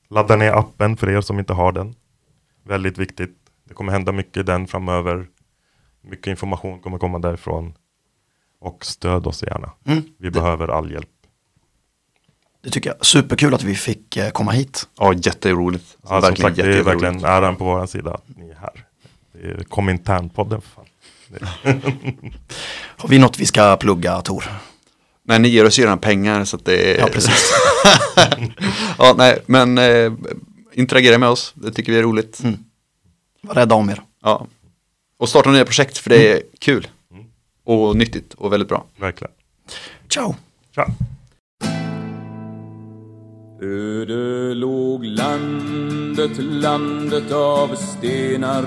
ladda 0.10 0.36
ner 0.36 0.52
appen 0.52 0.97
för 0.97 1.10
er 1.10 1.22
som 1.22 1.39
inte 1.39 1.54
har 1.54 1.72
den. 1.72 1.95
Väldigt 2.64 2.97
viktigt. 2.97 3.38
Det 3.68 3.74
kommer 3.74 3.91
hända 3.91 4.12
mycket 4.12 4.38
i 4.38 4.43
den 4.43 4.68
framöver. 4.68 5.28
Mycket 6.02 6.28
information 6.28 6.80
kommer 6.80 6.97
komma 6.97 7.20
därifrån. 7.20 7.74
Och 8.60 8.86
stöd 8.86 9.28
oss 9.28 9.43
gärna. 9.43 9.72
Mm. 9.86 10.04
Vi 10.18 10.32
behöver 10.32 10.68
all 10.68 10.91
hjälp. 10.91 11.18
Det 12.64 12.70
tycker 12.70 12.89
jag. 12.89 13.05
Superkul 13.05 13.53
att 13.53 13.64
vi 13.64 13.76
fick 13.76 14.18
eh, 14.18 14.30
komma 14.30 14.51
hit. 14.51 14.88
Ja, 14.97 15.14
jätteroligt. 15.14 15.97
Ja, 16.01 16.07
som 16.07 16.22
verkligen 16.22 16.49
sagt, 16.49 16.55
det 16.55 16.62
är 16.62 16.68
jätteroligt. 16.68 17.03
verkligen 17.03 17.26
äran 17.26 17.55
på 17.55 17.64
vår 17.64 17.86
sida 17.86 18.14
att 18.14 18.24
ni 18.38 18.49
är 18.49 18.55
här. 18.55 18.86
Det 19.34 19.47
är 19.47 19.64
Kominternpodden 19.64 20.62
för 20.62 20.70
fan. 20.70 20.86
Har 22.97 23.10
vi 23.10 23.20
något 23.20 23.39
vi 23.39 23.45
ska 23.45 23.78
plugga, 23.78 24.22
Tor? 24.22 24.43
Nej, 25.24 25.39
ni 25.39 25.47
ger 25.47 25.66
oss 25.66 25.80
ju 25.80 25.84
redan 25.84 25.99
pengar 25.99 26.45
så 26.45 26.55
att 26.55 26.66
det 26.66 26.95
är... 26.95 26.99
Ja, 26.99 27.07
precis. 27.14 27.53
ja, 28.97 29.16
nej, 29.18 29.39
men 29.45 29.78
eh, 29.78 30.14
interagera 30.74 31.18
med 31.18 31.30
oss. 31.30 31.53
Det 31.55 31.72
tycker 31.72 31.91
vi 31.91 31.97
är 31.97 32.03
roligt. 32.03 32.43
Mm. 32.43 32.57
Var 33.41 33.55
rädda 33.55 33.76
om 33.76 33.89
er. 33.89 34.01
Ja. 34.24 34.47
Och 35.18 35.30
starta 35.30 35.51
nya 35.51 35.66
projekt 35.66 35.97
för 35.97 36.10
det 36.10 36.32
är 36.32 36.41
kul. 36.60 36.88
Och 37.64 37.95
nyttigt 37.95 38.34
och 38.34 38.53
väldigt 38.53 38.70
bra. 38.70 38.86
Verkligen. 38.97 39.32
Ciao! 40.10 40.36
Tja! 40.76 40.88
Öde 43.62 44.53
låg 44.53 45.05
landet, 45.05 46.38
landet 46.38 47.32
av 47.32 47.76
stenar 47.76 48.66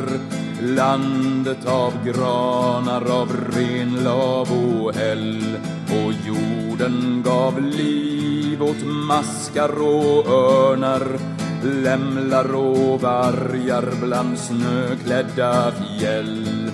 Landet 0.62 1.66
av 1.66 1.93
granar, 2.05 3.11
av 3.11 3.28
renlav 3.57 4.49
och 4.53 4.95
häll. 4.95 5.57
Och 5.86 6.12
jorden 6.26 7.22
gav 7.24 7.61
liv 7.62 8.62
åt 8.62 8.86
maskar 8.86 9.82
och 9.82 10.26
örnar 10.26 11.18
Lämlar 11.64 12.55
och 12.55 13.01
vargar 13.01 13.84
bland 14.01 14.38
snöklädda 14.38 15.72
fjäll 15.72 16.70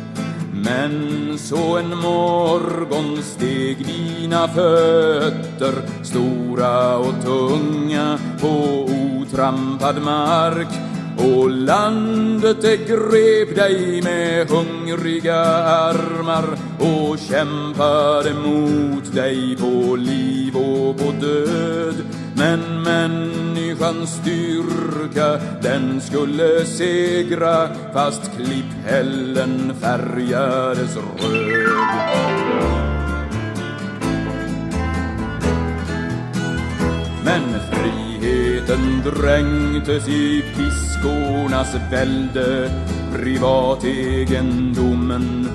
men 0.65 1.39
så 1.39 1.79
en 1.79 1.89
morgon 1.89 3.23
steg 3.23 3.87
dina 3.87 4.49
fötter 4.49 6.05
stora 6.05 6.97
och 6.97 7.15
tunga 7.25 8.19
på 8.41 8.85
otrampad 8.85 10.03
mark. 10.03 10.69
Och 11.17 11.51
landet 11.51 12.63
det 12.63 12.77
grep 12.77 13.57
dig 13.57 14.03
med 14.03 14.51
hungriga 14.51 15.45
armar 15.65 16.45
och 16.79 17.19
kämpade 17.19 18.35
mot 18.35 19.15
dig 19.15 19.57
på 19.57 19.97
liv 19.97 20.57
och 20.57 20.99
på 20.99 21.13
död 21.21 21.95
men 22.39 22.83
människans 22.83 24.11
styrka 24.11 25.41
den 25.63 26.01
skulle 26.01 26.67
segra 26.67 27.69
fast 27.93 28.31
klipphällen 28.37 29.75
färgades 29.81 30.97
röd. 30.97 31.05
Men 37.25 37.43
friheten 37.71 39.03
dränktes 39.05 40.09
i 40.09 40.45
piskornas 40.57 41.75
välde 41.91 42.71
Privategendomen 43.13 45.49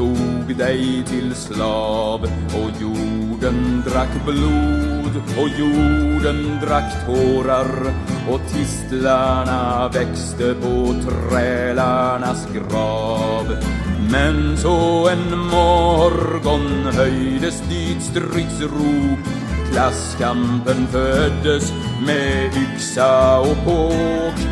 tog 0.00 0.56
dig 0.56 1.04
till 1.06 1.34
slav. 1.34 2.20
Och 2.54 2.80
jorden 2.80 3.82
drack 3.86 4.24
blod 4.24 5.22
och 5.38 5.48
jorden 5.58 6.60
drack 6.66 7.06
tårar. 7.06 7.94
Och 8.30 8.40
tistlarna 8.52 9.88
växte 9.88 10.54
på 10.54 10.94
trälarnas 11.10 12.48
grav. 12.52 13.56
Men 14.12 14.56
så 14.56 15.08
en 15.08 15.38
morgon 15.38 16.94
höjdes 16.96 17.62
dit 17.68 18.02
stridsrop. 18.02 19.24
Klasskampen 19.72 20.86
föddes 20.86 21.72
med 22.06 22.50
yxa 22.56 23.40
och 23.40 23.64
påk. 23.64 24.49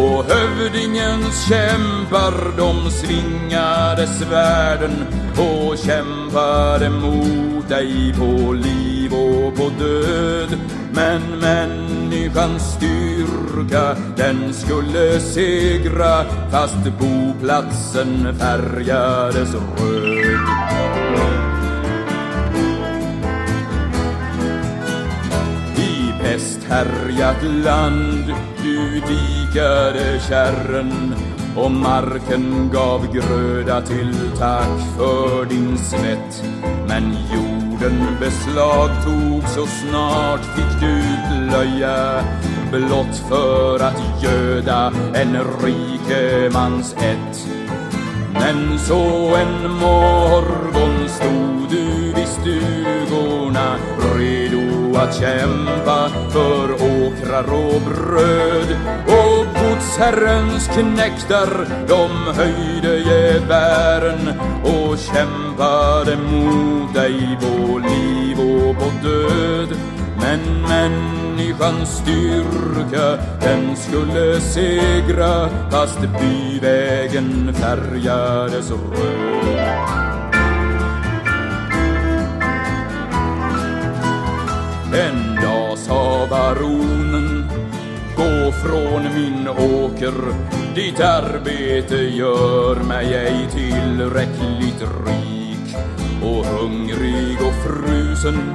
Och 0.00 0.24
hövdingens 0.24 1.48
kämpar 1.48 2.56
de 2.56 2.90
svingade 2.90 4.06
svärden 4.06 5.06
och 5.36 5.78
kämpade 5.78 6.90
mot 6.90 7.68
dig 7.68 8.14
på 8.18 8.52
liv 8.52 9.12
och 9.12 9.56
på 9.56 9.70
död. 9.78 10.58
Men 10.92 11.22
människans 11.40 12.62
styrka 12.62 13.96
den 14.16 14.54
skulle 14.54 15.20
segra 15.20 16.24
fast 16.50 16.84
boplatsen 16.98 18.34
färgades 18.38 19.54
röd. 19.54 20.99
I 26.40 26.42
pesthärjat 26.42 27.42
land 27.42 28.34
du 28.62 29.00
dikade 29.00 30.20
kärren 30.28 31.14
och 31.56 31.70
marken 31.70 32.70
gav 32.72 33.12
gröda 33.12 33.80
till 33.80 34.14
tack 34.38 34.96
för 34.96 35.44
din 35.44 35.78
svett. 35.78 36.44
Men 36.88 37.16
jorden 37.34 38.16
beslagtog 38.20 39.42
så 39.48 39.66
snart 39.66 40.44
fick 40.44 40.80
du 40.80 41.02
plöja 41.30 42.24
blott 42.72 43.16
för 43.28 43.80
att 43.80 44.22
göda 44.22 44.92
en 45.14 45.36
rikemans 45.62 46.94
ett. 46.94 47.46
Men 48.32 48.78
så 48.78 49.36
en 49.36 49.70
morgon 49.70 51.08
stod 51.08 51.70
du 51.70 52.12
vid 52.14 52.28
du 52.44 52.79
att 55.02 55.14
kämpa 55.14 56.10
för 56.30 56.72
åkrar 56.72 57.52
och 57.52 57.80
bröd. 57.80 58.76
Och 59.06 59.46
godsherrens 59.60 60.68
knektar 60.68 61.66
de 61.88 62.10
höjde 62.36 62.98
gevären 62.98 64.32
och 64.62 64.98
kämpade 64.98 66.16
mot 66.16 66.94
dig 66.94 67.38
på 67.40 67.78
liv 67.78 68.40
och 68.40 68.76
på 68.78 69.08
död. 69.08 69.76
Men 70.20 70.62
människans 70.68 71.88
styrka 71.96 73.18
den 73.40 73.76
skulle 73.76 74.40
segra 74.40 75.48
fast 75.70 76.00
byvägen 76.00 77.54
färgades 77.54 78.70
röd. 78.70 80.19
En 84.92 85.36
dag 85.42 85.78
sa 85.78 86.26
baronen 86.30 87.44
Gå 88.16 88.52
från 88.52 89.02
min 89.14 89.48
åker. 89.48 90.14
Ditt 90.74 91.00
arbete 91.00 91.96
gör 91.96 92.74
mig 92.74 93.14
ej 93.14 93.48
tillräckligt 93.52 94.82
rik. 95.06 95.76
Och 96.22 96.46
hungrig 96.46 97.38
och 97.40 97.54
frusen 97.64 98.54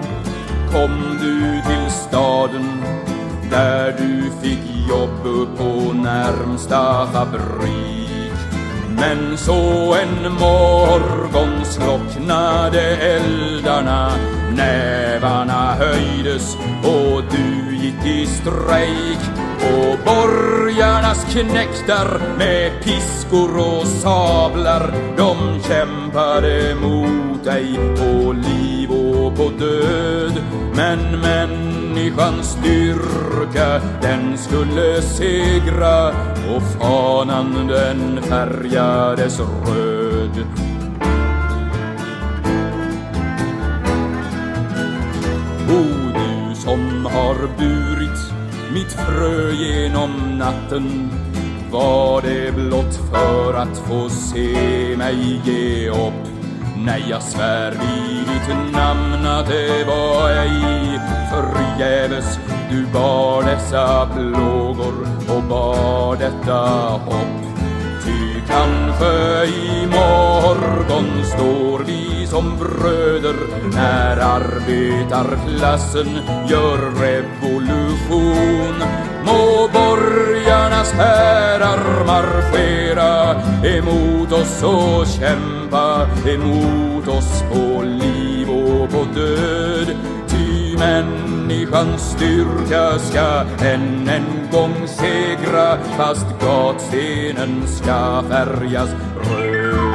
kom 0.71 1.17
du 1.21 1.61
till 1.69 1.91
staden 1.91 2.83
Där 3.51 3.95
du 3.97 4.31
fick 4.41 4.89
jobb 4.89 5.57
på 5.57 5.93
närmsta 5.93 7.07
fabrik. 7.07 8.31
Men 8.89 9.37
så 9.37 9.93
en 9.93 10.33
morgon 10.33 11.65
slocknade 11.65 12.81
eldarna. 12.97 14.34
Nävarna 14.53 15.75
höjdes 15.75 16.57
och 16.83 17.23
du 17.31 17.75
gick 17.75 18.05
i 18.05 18.25
strejk. 18.25 19.19
Och 19.61 19.99
borgarnas 20.05 21.25
knektar 21.31 22.37
med 22.37 22.83
piskor 22.83 23.57
och 23.57 23.87
sablar 23.87 24.93
De 25.17 25.59
kämpade 25.67 26.75
mot 26.81 27.43
dig 27.43 27.79
på 27.97 28.31
liv 28.31 28.91
och 28.91 29.35
på 29.35 29.49
död. 29.59 30.43
Men 30.75 31.21
människans 31.21 32.47
styrka 32.51 33.81
den 34.01 34.37
skulle 34.37 35.01
segra 35.01 36.07
och 36.55 36.63
fanan 36.79 37.67
den 37.67 38.21
färgades 38.21 39.39
röd. 39.39 40.64
O 45.75 45.83
du 46.13 46.55
som 46.55 47.05
har 47.05 47.35
burit 47.57 48.19
mitt 48.73 48.91
frö 48.91 49.51
genom 49.51 50.37
natten. 50.37 51.09
Var 51.71 52.21
det 52.21 52.55
blott 52.55 52.99
för 53.11 53.53
att 53.53 53.77
få 53.77 54.09
se 54.09 54.97
mig 54.97 55.41
ge 55.45 55.89
upp? 55.89 56.27
Nej, 56.77 57.05
jag 57.09 57.23
svär 57.23 57.71
vid 57.71 58.27
ditt 58.27 58.73
namn 58.73 59.27
att 59.27 59.47
det 59.47 59.85
var 59.87 60.29
ej. 60.29 60.99
Förgäves 61.31 62.39
Du 62.69 62.85
bar 62.93 63.43
dessa 63.43 64.09
plågor 64.13 65.07
och 65.35 65.43
bar 65.43 66.15
detta 66.15 66.59
hopp. 67.05 67.44
Ty 68.05 68.41
kanske 68.47 69.45
i 69.45 69.87
morgon 69.87 71.25
står 71.25 71.79
vi 71.85 72.27
som 72.27 72.57
bröder 72.57 73.35
när 73.73 74.17
arbetarklassen 74.17 76.19
gör 76.47 76.77
revolution. 76.77 78.75
Må 79.25 79.69
borgarnas 79.73 80.91
härar 80.91 82.05
marschera 82.05 83.41
emot 83.63 84.31
oss 84.31 84.63
och 84.63 85.07
kämpa 85.07 86.07
emot 86.27 87.07
oss 87.07 87.43
på 87.53 87.81
liv 87.81 88.49
och 88.49 88.89
på 88.89 89.05
död. 89.19 89.95
Människans 90.79 92.01
styrka 92.01 92.99
ska 92.99 93.41
än 93.65 94.09
en 94.09 94.49
gång 94.51 94.87
segra 94.87 95.77
fast 95.97 96.25
gatstenen 96.41 97.67
ska 97.67 98.23
färgas 98.29 98.89
röd. 99.31 99.94